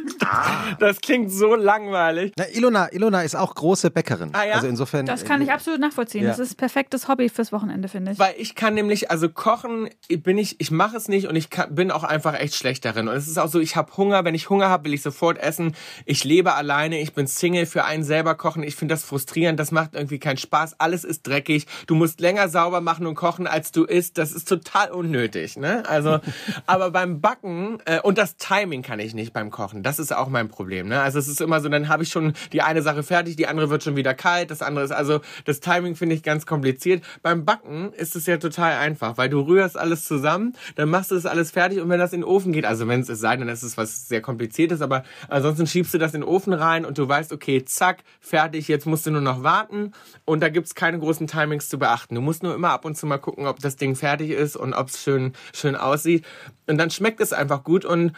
Das 0.78 1.00
klingt 1.00 1.30
so 1.32 1.54
langweilig. 1.54 2.32
Na, 2.36 2.44
Ilona, 2.52 2.92
Ilona 2.92 3.22
ist 3.22 3.34
auch 3.34 3.54
große 3.54 3.90
Bäckerin. 3.90 4.30
Ah, 4.32 4.44
ja? 4.44 4.54
Also 4.54 4.66
insofern. 4.66 5.06
Das 5.06 5.24
kann 5.24 5.40
ich 5.40 5.52
absolut 5.52 5.80
nachvollziehen. 5.80 6.24
Ja. 6.24 6.30
Das 6.30 6.38
ist 6.38 6.56
perfektes 6.56 7.08
Hobby 7.08 7.28
fürs 7.28 7.52
Wochenende, 7.52 7.88
finde 7.88 8.12
ich. 8.12 8.18
Weil 8.18 8.34
ich 8.36 8.54
kann 8.54 8.74
nämlich, 8.74 9.10
also 9.10 9.28
kochen 9.28 9.88
bin 10.08 10.38
ich, 10.38 10.60
ich 10.60 10.70
mache 10.70 10.96
es 10.96 11.08
nicht 11.08 11.28
und 11.28 11.36
ich 11.36 11.50
kann, 11.50 11.74
bin 11.74 11.90
auch 11.90 12.04
einfach 12.04 12.38
echt 12.38 12.54
schlecht 12.54 12.84
darin. 12.84 13.08
Und 13.08 13.14
es 13.14 13.28
ist 13.28 13.38
auch 13.38 13.48
so, 13.48 13.60
ich 13.60 13.76
habe 13.76 13.96
Hunger, 13.96 14.24
wenn 14.24 14.34
ich 14.34 14.50
Hunger 14.50 14.68
habe, 14.68 14.86
will 14.86 14.94
ich 14.94 15.02
sofort 15.02 15.38
essen. 15.38 15.74
Ich 16.04 16.24
lebe 16.24 16.54
alleine, 16.54 17.00
ich 17.00 17.14
bin 17.14 17.26
Single, 17.26 17.66
für 17.66 17.84
einen 17.84 18.04
selber 18.04 18.34
kochen. 18.34 18.62
Ich 18.62 18.76
finde 18.76 18.94
das 18.94 19.04
frustrierend, 19.04 19.58
das 19.58 19.72
macht 19.72 19.94
irgendwie 19.94 20.18
keinen 20.18 20.36
Spaß. 20.38 20.80
Alles 20.80 21.04
ist 21.04 21.26
dreckig. 21.26 21.66
Du 21.86 21.94
musst 21.94 22.20
länger 22.20 22.48
sauber 22.48 22.80
machen 22.80 23.06
und 23.06 23.14
kochen, 23.14 23.46
als 23.46 23.72
du 23.72 23.84
isst. 23.84 24.18
Das 24.18 24.32
ist 24.32 24.48
total 24.48 24.90
unnötig. 24.90 25.56
Ne? 25.56 25.84
Also, 25.88 26.18
aber 26.66 26.90
beim 26.90 27.20
Backen 27.20 27.78
äh, 27.84 28.00
und 28.00 28.18
das 28.18 28.36
Timing 28.36 28.82
kann 28.82 28.98
ich 28.98 29.14
nicht 29.14 29.32
beim 29.32 29.50
Kochen. 29.50 29.82
Das 29.86 30.00
ist 30.00 30.12
auch 30.12 30.26
mein 30.26 30.48
Problem. 30.48 30.88
Ne? 30.88 31.00
Also 31.00 31.20
es 31.20 31.28
ist 31.28 31.40
immer 31.40 31.60
so, 31.60 31.68
dann 31.68 31.88
habe 31.88 32.02
ich 32.02 32.08
schon 32.08 32.32
die 32.52 32.60
eine 32.60 32.82
Sache 32.82 33.04
fertig, 33.04 33.36
die 33.36 33.46
andere 33.46 33.70
wird 33.70 33.84
schon 33.84 33.94
wieder 33.94 34.14
kalt, 34.14 34.50
das 34.50 34.60
andere 34.60 34.84
ist 34.84 34.90
also 34.90 35.20
das 35.44 35.60
Timing 35.60 35.94
finde 35.94 36.16
ich 36.16 36.24
ganz 36.24 36.44
kompliziert. 36.44 37.04
Beim 37.22 37.44
Backen 37.44 37.92
ist 37.92 38.16
es 38.16 38.26
ja 38.26 38.38
total 38.38 38.72
einfach, 38.78 39.16
weil 39.16 39.28
du 39.28 39.38
rührst 39.38 39.78
alles 39.78 40.04
zusammen, 40.04 40.54
dann 40.74 40.90
machst 40.90 41.12
du 41.12 41.14
das 41.14 41.24
alles 41.24 41.52
fertig 41.52 41.78
und 41.80 41.88
wenn 41.88 42.00
das 42.00 42.12
in 42.12 42.22
den 42.22 42.28
Ofen 42.28 42.52
geht, 42.52 42.64
also 42.64 42.88
wenn 42.88 42.98
es 42.98 43.08
es 43.08 43.20
sei, 43.20 43.36
dann 43.36 43.48
ist 43.48 43.62
es 43.62 43.76
was 43.76 44.08
sehr 44.08 44.20
kompliziertes, 44.20 44.82
aber 44.82 45.04
ansonsten 45.28 45.68
schiebst 45.68 45.94
du 45.94 45.98
das 45.98 46.14
in 46.14 46.22
den 46.22 46.28
Ofen 46.28 46.52
rein 46.52 46.84
und 46.84 46.98
du 46.98 47.08
weißt, 47.08 47.32
okay, 47.32 47.64
zack, 47.64 47.98
fertig, 48.20 48.66
jetzt 48.66 48.86
musst 48.86 49.06
du 49.06 49.12
nur 49.12 49.20
noch 49.20 49.44
warten 49.44 49.92
und 50.24 50.40
da 50.40 50.48
gibt's 50.48 50.74
keine 50.74 50.98
großen 50.98 51.28
Timings 51.28 51.68
zu 51.68 51.78
beachten. 51.78 52.16
Du 52.16 52.20
musst 52.20 52.42
nur 52.42 52.56
immer 52.56 52.70
ab 52.70 52.84
und 52.84 52.96
zu 52.96 53.06
mal 53.06 53.18
gucken, 53.18 53.46
ob 53.46 53.60
das 53.60 53.76
Ding 53.76 53.94
fertig 53.94 54.30
ist 54.30 54.56
und 54.56 54.74
ob 54.74 54.88
es 54.88 55.00
schön 55.00 55.34
schön 55.54 55.76
aussieht 55.76 56.24
und 56.66 56.76
dann 56.78 56.90
schmeckt 56.90 57.20
es 57.20 57.32
einfach 57.32 57.62
gut 57.62 57.84
und 57.84 58.12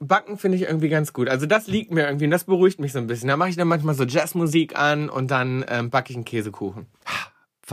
Backen 0.00 0.38
finde 0.38 0.56
ich 0.56 0.64
irgendwie 0.64 0.88
ganz 0.88 1.12
gut. 1.12 1.28
Also 1.28 1.44
das 1.44 1.66
liegt 1.66 1.90
mir 1.90 2.06
irgendwie 2.06 2.24
und 2.24 2.30
das 2.30 2.44
beruhigt 2.44 2.80
mich 2.80 2.92
so 2.92 2.98
ein 2.98 3.06
bisschen. 3.06 3.28
Da 3.28 3.36
mache 3.36 3.50
ich 3.50 3.56
dann 3.56 3.68
manchmal 3.68 3.94
so 3.94 4.04
Jazzmusik 4.04 4.76
an 4.76 5.10
und 5.10 5.30
dann 5.30 5.64
ähm, 5.68 5.90
backe 5.90 6.10
ich 6.10 6.16
einen 6.16 6.24
Käsekuchen. 6.24 6.86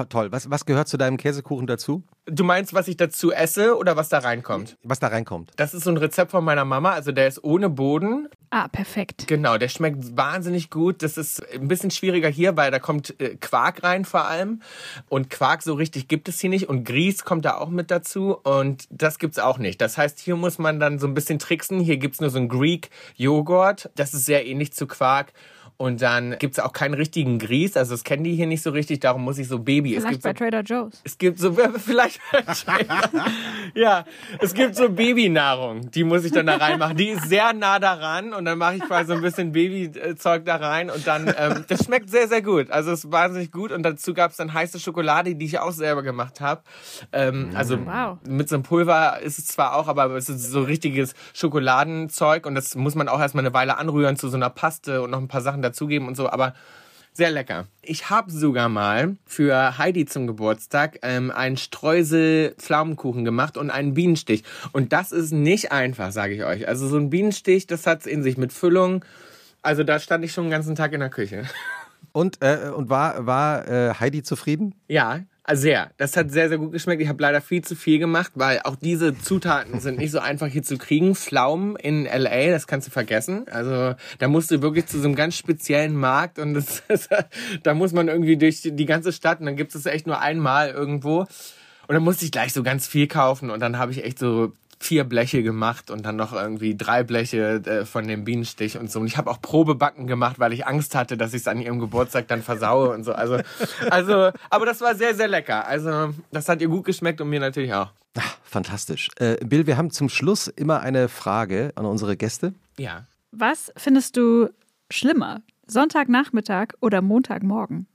Toll. 0.05 0.31
Was, 0.31 0.49
was 0.49 0.65
gehört 0.65 0.87
zu 0.87 0.97
deinem 0.97 1.17
Käsekuchen 1.17 1.67
dazu? 1.67 2.03
Du 2.25 2.43
meinst, 2.43 2.73
was 2.73 2.87
ich 2.87 2.97
dazu 2.97 3.31
esse 3.31 3.77
oder 3.77 3.95
was 3.95 4.09
da 4.09 4.19
reinkommt? 4.19 4.77
Was 4.83 4.99
da 4.99 5.07
reinkommt? 5.07 5.51
Das 5.55 5.73
ist 5.73 5.83
so 5.83 5.89
ein 5.89 5.97
Rezept 5.97 6.31
von 6.31 6.43
meiner 6.43 6.65
Mama. 6.65 6.91
Also 6.91 7.11
der 7.11 7.27
ist 7.27 7.43
ohne 7.43 7.69
Boden. 7.69 8.27
Ah, 8.49 8.67
perfekt. 8.67 9.27
Genau, 9.27 9.57
der 9.57 9.69
schmeckt 9.69 10.15
wahnsinnig 10.15 10.69
gut. 10.69 11.03
Das 11.03 11.17
ist 11.17 11.41
ein 11.53 11.67
bisschen 11.67 11.91
schwieriger 11.91 12.29
hier, 12.29 12.55
weil 12.57 12.71
da 12.71 12.79
kommt 12.79 13.19
äh, 13.19 13.35
Quark 13.35 13.83
rein 13.83 14.05
vor 14.05 14.25
allem. 14.25 14.61
Und 15.09 15.29
Quark 15.29 15.63
so 15.63 15.73
richtig 15.73 16.07
gibt 16.07 16.29
es 16.29 16.39
hier 16.39 16.49
nicht. 16.49 16.69
Und 16.69 16.83
Grieß 16.83 17.23
kommt 17.23 17.45
da 17.45 17.57
auch 17.57 17.69
mit 17.69 17.91
dazu. 17.91 18.37
Und 18.43 18.87
das 18.89 19.19
gibt's 19.19 19.39
auch 19.39 19.57
nicht. 19.57 19.81
Das 19.81 19.97
heißt, 19.97 20.19
hier 20.19 20.35
muss 20.35 20.59
man 20.59 20.79
dann 20.79 20.99
so 20.99 21.07
ein 21.07 21.13
bisschen 21.13 21.39
tricksen. 21.39 21.79
Hier 21.79 21.97
gibt's 21.97 22.21
nur 22.21 22.29
so 22.29 22.37
einen 22.37 22.49
Greek 22.49 22.89
Joghurt. 23.15 23.89
Das 23.95 24.13
ist 24.13 24.25
sehr 24.25 24.45
ähnlich 24.45 24.73
zu 24.73 24.85
Quark. 24.87 25.33
Und 25.79 26.01
dann 26.01 26.35
gibt's 26.39 26.57
auch 26.59 26.73
keinen 26.73 26.95
richtigen 26.95 27.37
Grieß, 27.37 27.77
also 27.77 27.93
das 27.93 28.03
kennen 28.03 28.23
die 28.23 28.33
hier 28.33 28.47
nicht 28.47 28.63
so 28.63 28.71
richtig, 28.71 28.99
darum 28.99 29.23
muss 29.23 29.37
ich 29.37 29.47
so 29.47 29.59
Baby. 29.59 29.95
es 29.95 30.03
Vielleicht 30.03 30.23
gibt 30.23 30.23
bei 30.23 30.29
so, 30.31 30.49
Trader 30.51 30.61
Joe's. 30.63 31.01
es 31.03 31.17
gibt 31.19 31.37
so, 31.37 31.53
vielleicht, 31.85 32.19
ja, 33.75 34.05
es 34.39 34.53
gibt 34.55 34.75
so 34.75 34.89
Babynahrung, 34.89 35.91
die 35.91 36.03
muss 36.03 36.23
ich 36.25 36.31
dann 36.31 36.47
da 36.47 36.57
reinmachen. 36.57 36.97
Die 36.97 37.09
ist 37.09 37.29
sehr 37.29 37.53
nah 37.53 37.77
daran 37.79 38.33
und 38.33 38.45
dann 38.45 38.57
mache 38.57 38.75
ich 38.77 38.81
quasi 38.81 39.07
so 39.09 39.13
ein 39.13 39.21
bisschen 39.21 39.51
Babyzeug 39.51 40.45
da 40.45 40.55
rein 40.55 40.89
und 40.89 41.05
dann, 41.05 41.31
ähm, 41.37 41.63
das 41.67 41.85
schmeckt 41.85 42.09
sehr, 42.09 42.27
sehr 42.27 42.41
gut. 42.41 42.71
Also 42.71 42.91
es 42.91 43.03
ist 43.05 43.11
wahnsinnig 43.11 43.51
gut 43.51 43.71
und 43.71 43.83
dazu 43.83 44.13
gab's 44.15 44.37
dann 44.37 44.53
heiße 44.53 44.79
Schokolade, 44.79 45.35
die 45.35 45.45
ich 45.45 45.59
auch 45.59 45.71
selber 45.71 46.01
gemacht 46.03 46.41
habe. 46.41 46.61
Ähm, 47.11 47.51
also 47.53 47.77
Wow. 47.85 48.17
mit 48.27 48.49
so 48.49 48.55
einem 48.55 48.63
Pulver 48.63 49.19
ist 49.21 49.37
es 49.37 49.45
zwar 49.45 49.75
auch, 49.75 49.87
aber 49.87 50.07
es 50.15 50.27
ist 50.27 50.49
so 50.49 50.61
richtiges 50.61 51.13
Schokoladenzeug 51.33 52.45
und 52.45 52.55
das 52.55 52.75
muss 52.75 52.95
man 52.95 53.07
auch 53.09 53.19
erstmal 53.19 53.45
eine 53.45 53.53
Weile 53.53 53.77
anrühren 53.77 54.15
zu 54.15 54.29
so 54.29 54.37
einer 54.37 54.49
Paste 54.49 55.01
und 55.01 55.11
noch 55.11 55.19
ein 55.19 55.27
paar 55.27 55.41
Sachen 55.41 55.61
dazugeben 55.69 56.07
und 56.07 56.15
so, 56.15 56.29
aber 56.29 56.53
sehr 57.17 57.31
lecker. 57.31 57.65
Ich 57.81 58.11
habe 58.11 58.31
sogar 58.31 58.69
mal 58.69 59.17
für 59.25 59.79
Heidi 59.79 60.05
zum 60.05 60.27
Geburtstag 60.27 60.99
ähm, 61.01 61.31
einen 61.31 61.57
Streusel-Pflaumenkuchen 61.57 63.25
gemacht 63.25 63.57
und 63.57 63.71
einen 63.71 63.95
Bienenstich. 63.95 64.43
Und 64.71 64.93
das 64.93 65.11
ist 65.11 65.31
nicht 65.31 65.71
einfach, 65.71 66.11
sage 66.11 66.35
ich 66.35 66.43
euch. 66.43 66.67
Also 66.67 66.87
so 66.87 66.97
ein 66.97 67.09
Bienenstich, 67.09 67.65
das 67.65 67.87
hat's 67.87 68.05
in 68.05 68.21
sich 68.21 68.37
mit 68.37 68.53
Füllung. 68.53 69.03
Also 69.63 69.83
da 69.83 69.99
stand 69.99 70.23
ich 70.25 70.31
schon 70.31 70.45
den 70.45 70.51
ganzen 70.51 70.75
Tag 70.75 70.93
in 70.93 70.99
der 70.99 71.09
Küche. 71.09 71.45
Und, 72.13 72.41
äh, 72.41 72.71
und 72.75 72.89
war, 72.89 73.27
war 73.27 73.67
äh, 73.67 73.93
Heidi 73.93 74.23
zufrieden? 74.23 74.73
Ja, 74.87 75.19
sehr. 75.53 75.91
Das 75.97 76.17
hat 76.17 76.31
sehr, 76.31 76.49
sehr 76.49 76.57
gut 76.57 76.71
geschmeckt. 76.71 77.01
Ich 77.01 77.07
habe 77.07 77.21
leider 77.21 77.41
viel 77.41 77.63
zu 77.63 77.75
viel 77.75 77.99
gemacht, 77.99 78.33
weil 78.35 78.61
auch 78.63 78.75
diese 78.75 79.17
Zutaten 79.17 79.79
sind 79.79 79.97
nicht 79.97 80.11
so 80.11 80.19
einfach 80.19 80.47
hier 80.47 80.63
zu 80.63 80.77
kriegen. 80.77 81.15
Pflaumen 81.15 81.75
in 81.77 82.05
LA, 82.05 82.49
das 82.51 82.67
kannst 82.67 82.87
du 82.87 82.91
vergessen. 82.91 83.45
Also 83.49 83.95
da 84.19 84.27
musst 84.27 84.51
du 84.51 84.61
wirklich 84.61 84.87
zu 84.87 84.99
so 84.99 85.05
einem 85.05 85.15
ganz 85.15 85.37
speziellen 85.37 85.95
Markt 85.95 86.37
und 86.39 86.53
das, 86.53 86.83
da 87.63 87.73
muss 87.73 87.93
man 87.93 88.09
irgendwie 88.09 88.37
durch 88.37 88.61
die 88.61 88.85
ganze 88.85 89.13
Stadt 89.13 89.39
und 89.39 89.45
dann 89.45 89.55
gibt 89.55 89.73
es 89.73 89.85
echt 89.85 90.05
nur 90.05 90.19
einmal 90.19 90.69
irgendwo. 90.69 91.19
Und 91.87 91.93
dann 91.93 92.03
musste 92.03 92.25
ich 92.25 92.31
gleich 92.31 92.51
so 92.51 92.63
ganz 92.63 92.85
viel 92.85 93.07
kaufen 93.07 93.49
und 93.49 93.61
dann 93.61 93.77
habe 93.77 93.93
ich 93.93 94.03
echt 94.03 94.19
so 94.19 94.51
vier 94.79 95.03
Bleche 95.03 95.43
gemacht 95.43 95.89
und 95.89 96.05
dann 96.05 96.15
noch 96.15 96.33
irgendwie 96.33 96.75
drei 96.75 97.03
Bleche 97.03 97.61
äh, 97.65 97.85
von 97.85 98.07
dem 98.07 98.23
Bienenstich 98.23 98.77
und 98.77 98.91
so. 98.91 98.99
Und 98.99 99.07
ich 99.07 99.17
habe 99.17 99.29
auch 99.29 99.41
Probebacken 99.41 100.07
gemacht, 100.07 100.39
weil 100.39 100.53
ich 100.53 100.67
Angst 100.67 100.95
hatte, 100.95 101.17
dass 101.17 101.33
ich 101.33 101.41
es 101.41 101.47
an 101.47 101.59
ihrem 101.59 101.79
Geburtstag 101.79 102.27
dann 102.27 102.43
versaue 102.43 102.89
und 102.89 103.03
so. 103.03 103.13
Also, 103.13 103.39
also, 103.89 104.31
aber 104.49 104.65
das 104.65 104.81
war 104.81 104.95
sehr, 104.95 105.15
sehr 105.15 105.27
lecker. 105.27 105.67
Also, 105.67 106.13
das 106.31 106.47
hat 106.47 106.61
ihr 106.61 106.67
gut 106.67 106.85
geschmeckt 106.85 107.21
und 107.21 107.29
mir 107.29 107.39
natürlich 107.39 107.73
auch. 107.73 107.91
Ach, 108.17 108.37
fantastisch. 108.43 109.09
Äh, 109.17 109.37
Bill, 109.45 109.67
wir 109.67 109.77
haben 109.77 109.91
zum 109.91 110.09
Schluss 110.09 110.47
immer 110.47 110.81
eine 110.81 111.07
Frage 111.09 111.71
an 111.75 111.85
unsere 111.85 112.17
Gäste. 112.17 112.53
Ja. 112.77 113.05
Was 113.31 113.71
findest 113.77 114.17
du 114.17 114.49
schlimmer? 114.89 115.41
Sonntagnachmittag 115.67 116.73
oder 116.79 117.01
Montagmorgen? 117.01 117.87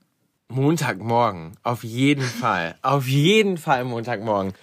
Montagmorgen. 0.49 1.53
Auf 1.63 1.83
jeden 1.83 2.23
Fall. 2.23 2.75
Auf 2.81 3.07
jeden 3.07 3.57
Fall 3.57 3.83
Montagmorgen. 3.83 4.53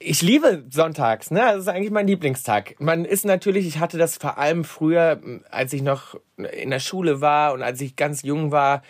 Ich 0.00 0.22
liebe 0.22 0.64
sonntags, 0.70 1.32
ne? 1.32 1.40
Das 1.40 1.58
ist 1.58 1.68
eigentlich 1.68 1.90
mein 1.90 2.06
Lieblingstag. 2.06 2.76
Man 2.78 3.04
ist 3.04 3.24
natürlich, 3.24 3.66
ich 3.66 3.80
hatte 3.80 3.98
das 3.98 4.16
vor 4.16 4.38
allem 4.38 4.62
früher, 4.62 5.20
als 5.50 5.72
ich 5.72 5.82
noch 5.82 6.14
in 6.36 6.70
der 6.70 6.78
Schule 6.78 7.20
war 7.20 7.52
und 7.52 7.62
als 7.62 7.80
ich 7.80 7.96
ganz 7.96 8.22
jung 8.22 8.52
war, 8.52 8.82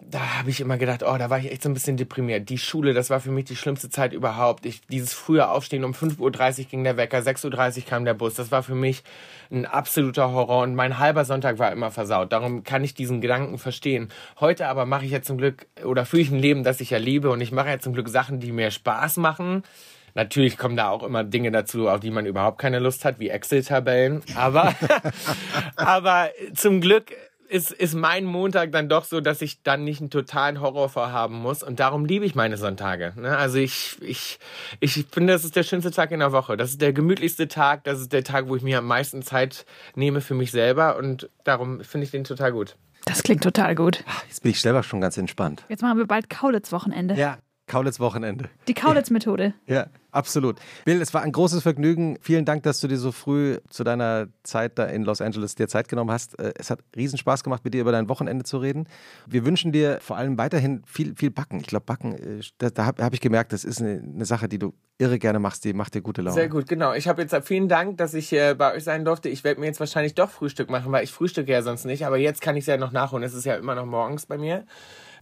da 0.00 0.38
habe 0.38 0.50
ich 0.50 0.60
immer 0.60 0.78
gedacht, 0.78 1.04
oh, 1.04 1.16
da 1.16 1.30
war 1.30 1.38
ich 1.38 1.52
echt 1.52 1.62
so 1.62 1.68
ein 1.68 1.74
bisschen 1.74 1.96
deprimiert. 1.96 2.48
Die 2.48 2.58
Schule, 2.58 2.92
das 2.92 3.08
war 3.08 3.20
für 3.20 3.30
mich 3.30 3.44
die 3.44 3.54
schlimmste 3.54 3.88
Zeit 3.88 4.12
überhaupt. 4.12 4.66
Ich, 4.66 4.80
dieses 4.88 5.12
frühe 5.12 5.48
Aufstehen, 5.48 5.84
um 5.84 5.92
5.30 5.92 6.18
Uhr 6.58 6.64
ging 6.64 6.82
der 6.82 6.96
Wecker, 6.96 7.18
6.30 7.18 7.76
Uhr 7.76 7.84
kam 7.84 8.04
der 8.04 8.14
Bus. 8.14 8.34
Das 8.34 8.50
war 8.50 8.64
für 8.64 8.74
mich 8.74 9.04
ein 9.52 9.64
absoluter 9.64 10.32
Horror 10.32 10.64
und 10.64 10.74
mein 10.74 10.98
halber 10.98 11.24
Sonntag 11.24 11.60
war 11.60 11.70
immer 11.70 11.92
versaut. 11.92 12.32
Darum 12.32 12.64
kann 12.64 12.82
ich 12.82 12.94
diesen 12.94 13.20
Gedanken 13.20 13.58
verstehen. 13.58 14.08
Heute 14.40 14.66
aber 14.66 14.86
mache 14.86 15.04
ich 15.04 15.12
ja 15.12 15.22
zum 15.22 15.38
Glück, 15.38 15.66
oder 15.84 16.04
führe 16.04 16.22
ich 16.22 16.32
ein 16.32 16.38
Leben, 16.38 16.64
das 16.64 16.80
ich 16.80 16.90
ja 16.90 16.98
liebe 16.98 17.30
und 17.30 17.40
ich 17.40 17.52
mache 17.52 17.68
ja 17.68 17.78
zum 17.78 17.92
Glück 17.92 18.08
Sachen, 18.08 18.40
die 18.40 18.50
mir 18.50 18.72
Spaß 18.72 19.18
machen. 19.18 19.62
Natürlich 20.14 20.58
kommen 20.58 20.76
da 20.76 20.90
auch 20.90 21.02
immer 21.02 21.24
Dinge 21.24 21.50
dazu, 21.50 21.88
auf 21.88 22.00
die 22.00 22.10
man 22.10 22.26
überhaupt 22.26 22.58
keine 22.58 22.78
Lust 22.78 23.04
hat, 23.04 23.18
wie 23.18 23.30
Excel-Tabellen. 23.30 24.22
Aber, 24.36 24.74
aber 25.76 26.30
zum 26.54 26.80
Glück 26.80 27.12
ist, 27.52 27.70
ist 27.70 27.94
mein 27.94 28.24
Montag 28.24 28.72
dann 28.72 28.88
doch 28.88 29.04
so, 29.04 29.20
dass 29.20 29.42
ich 29.42 29.62
dann 29.62 29.84
nicht 29.84 30.00
einen 30.00 30.10
totalen 30.10 30.60
Horror 30.60 30.88
vorhaben 30.88 31.36
muss. 31.36 31.62
Und 31.62 31.80
darum 31.80 32.06
liebe 32.06 32.24
ich 32.24 32.34
meine 32.34 32.56
Sonntage. 32.56 33.12
Ne? 33.16 33.36
Also 33.36 33.58
ich, 33.58 33.98
ich, 34.00 34.38
ich 34.80 35.06
finde, 35.12 35.34
das 35.34 35.44
ist 35.44 35.54
der 35.54 35.62
schönste 35.62 35.90
Tag 35.90 36.10
in 36.12 36.20
der 36.20 36.32
Woche. 36.32 36.56
Das 36.56 36.70
ist 36.70 36.80
der 36.80 36.92
gemütlichste 36.92 37.48
Tag. 37.48 37.84
Das 37.84 38.00
ist 38.00 38.12
der 38.12 38.24
Tag, 38.24 38.48
wo 38.48 38.56
ich 38.56 38.62
mir 38.62 38.78
am 38.78 38.86
meisten 38.86 39.22
Zeit 39.22 39.66
nehme 39.94 40.20
für 40.22 40.34
mich 40.34 40.50
selber. 40.50 40.96
Und 40.96 41.28
darum 41.44 41.82
finde 41.84 42.06
ich 42.06 42.10
den 42.10 42.24
total 42.24 42.52
gut. 42.52 42.76
Das 43.04 43.22
klingt 43.22 43.42
total 43.42 43.74
gut. 43.74 44.02
Jetzt 44.28 44.42
bin 44.42 44.52
ich 44.52 44.60
selber 44.60 44.82
schon 44.82 45.00
ganz 45.00 45.18
entspannt. 45.18 45.64
Jetzt 45.68 45.82
machen 45.82 45.98
wir 45.98 46.06
bald 46.06 46.30
Kaulitz-Wochenende. 46.30 47.14
Ja, 47.14 47.38
Kaulitz-Wochenende. 47.72 48.50
Die 48.68 48.74
Kaulitz-Methode. 48.74 49.54
Ja, 49.66 49.86
absolut. 50.10 50.56
Bill, 50.84 51.00
es 51.00 51.14
war 51.14 51.22
ein 51.22 51.32
großes 51.32 51.62
Vergnügen. 51.62 52.18
Vielen 52.20 52.44
Dank, 52.44 52.64
dass 52.64 52.80
du 52.80 52.88
dir 52.88 52.98
so 52.98 53.12
früh 53.12 53.58
zu 53.70 53.84
deiner 53.84 54.26
Zeit 54.42 54.78
da 54.78 54.84
in 54.84 55.04
Los 55.04 55.22
Angeles 55.22 55.54
dir 55.54 55.68
Zeit 55.68 55.88
genommen 55.88 56.10
hast. 56.10 56.38
Äh, 56.38 56.52
Es 56.56 56.68
hat 56.68 56.80
riesen 56.94 57.16
Spaß 57.16 57.42
gemacht, 57.44 57.64
mit 57.64 57.72
dir 57.72 57.80
über 57.80 57.92
dein 57.92 58.10
Wochenende 58.10 58.44
zu 58.44 58.58
reden. 58.58 58.86
Wir 59.26 59.46
wünschen 59.46 59.72
dir 59.72 59.98
vor 60.02 60.18
allem 60.18 60.36
weiterhin 60.36 60.82
viel, 60.84 61.14
viel 61.16 61.30
Backen. 61.30 61.60
Ich 61.60 61.66
glaube, 61.66 61.86
Backen, 61.86 62.12
äh, 62.12 62.42
da, 62.58 62.68
da 62.68 62.84
habe 62.84 63.02
hab 63.02 63.14
ich 63.14 63.20
gemerkt, 63.20 63.54
das 63.54 63.64
ist 63.64 63.80
eine, 63.80 64.02
eine 64.02 64.24
Sache, 64.26 64.48
die 64.48 64.58
du 64.58 64.74
irre 64.98 65.18
gerne 65.18 65.38
machst. 65.38 65.64
Die 65.64 65.72
macht 65.72 65.94
dir 65.94 66.02
gute 66.02 66.20
Laune. 66.20 66.34
Sehr 66.34 66.48
gut, 66.50 66.68
genau. 66.68 66.92
Ich 66.92 67.08
habe 67.08 67.22
jetzt 67.22 67.34
vielen 67.46 67.68
Dank, 67.68 67.96
dass 67.96 68.12
ich 68.12 68.32
äh, 68.34 68.54
bei 68.54 68.74
euch 68.74 68.84
sein 68.84 69.06
durfte. 69.06 69.30
Ich 69.30 69.44
werde 69.44 69.60
mir 69.60 69.66
jetzt 69.66 69.80
wahrscheinlich 69.80 70.14
doch 70.14 70.28
Frühstück 70.30 70.68
machen, 70.68 70.92
weil 70.92 71.04
ich 71.04 71.12
frühstücke 71.12 71.50
ja 71.50 71.62
sonst 71.62 71.86
nicht. 71.86 72.04
Aber 72.04 72.18
jetzt 72.18 72.42
kann 72.42 72.56
ich 72.56 72.62
es 72.62 72.66
ja 72.66 72.76
noch 72.76 72.92
nachholen. 72.92 73.24
Es 73.24 73.32
ist 73.32 73.46
ja 73.46 73.54
immer 73.54 73.74
noch 73.74 73.86
morgens 73.86 74.26
bei 74.26 74.36
mir. 74.36 74.66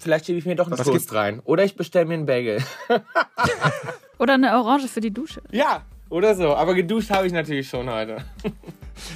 Vielleicht 0.01 0.27
schiebe 0.27 0.39
ich 0.39 0.47
mir 0.47 0.57
doch 0.57 0.67
einen 0.67 0.79
Was 0.79 0.87
Toast 0.87 1.13
rein. 1.13 1.41
Oder 1.45 1.65
ich 1.65 1.77
bestelle 1.77 2.07
mir 2.07 2.15
einen 2.15 2.27
Bagel. 2.27 2.63
Oder 4.19 4.35
eine 4.35 4.53
Orange 4.59 4.89
für 4.89 5.01
die 5.01 5.13
Dusche. 5.13 5.43
ja, 5.51 5.83
oder 6.09 6.35
so. 6.35 6.57
Aber 6.57 6.75
geduscht 6.75 7.11
habe 7.11 7.29
ich 7.29 7.33
natürlich 7.33 7.69
schon 7.69 7.89
heute. 7.89 8.17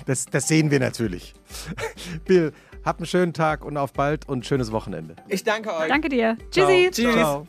Das, 0.06 0.26
das 0.26 0.46
sehen 0.46 0.70
wir 0.70 0.78
natürlich. 0.78 1.34
Bill, 2.24 2.52
hab 2.84 2.98
einen 2.98 3.06
schönen 3.06 3.32
Tag 3.32 3.64
und 3.64 3.76
auf 3.76 3.92
bald 3.92 4.28
und 4.28 4.46
schönes 4.46 4.70
Wochenende. 4.70 5.16
Ich 5.28 5.42
danke 5.42 5.74
euch. 5.74 5.88
Danke 5.88 6.08
dir. 6.08 6.38
Tschüssi. 6.52 6.88
Tschüss. 6.92 7.14
Ciao. 7.14 7.48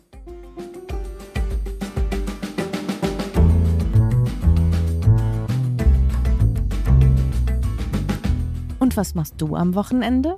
Und 8.79 8.97
was 8.97 9.13
machst 9.13 9.35
du 9.37 9.55
am 9.55 9.75
Wochenende? 9.75 10.37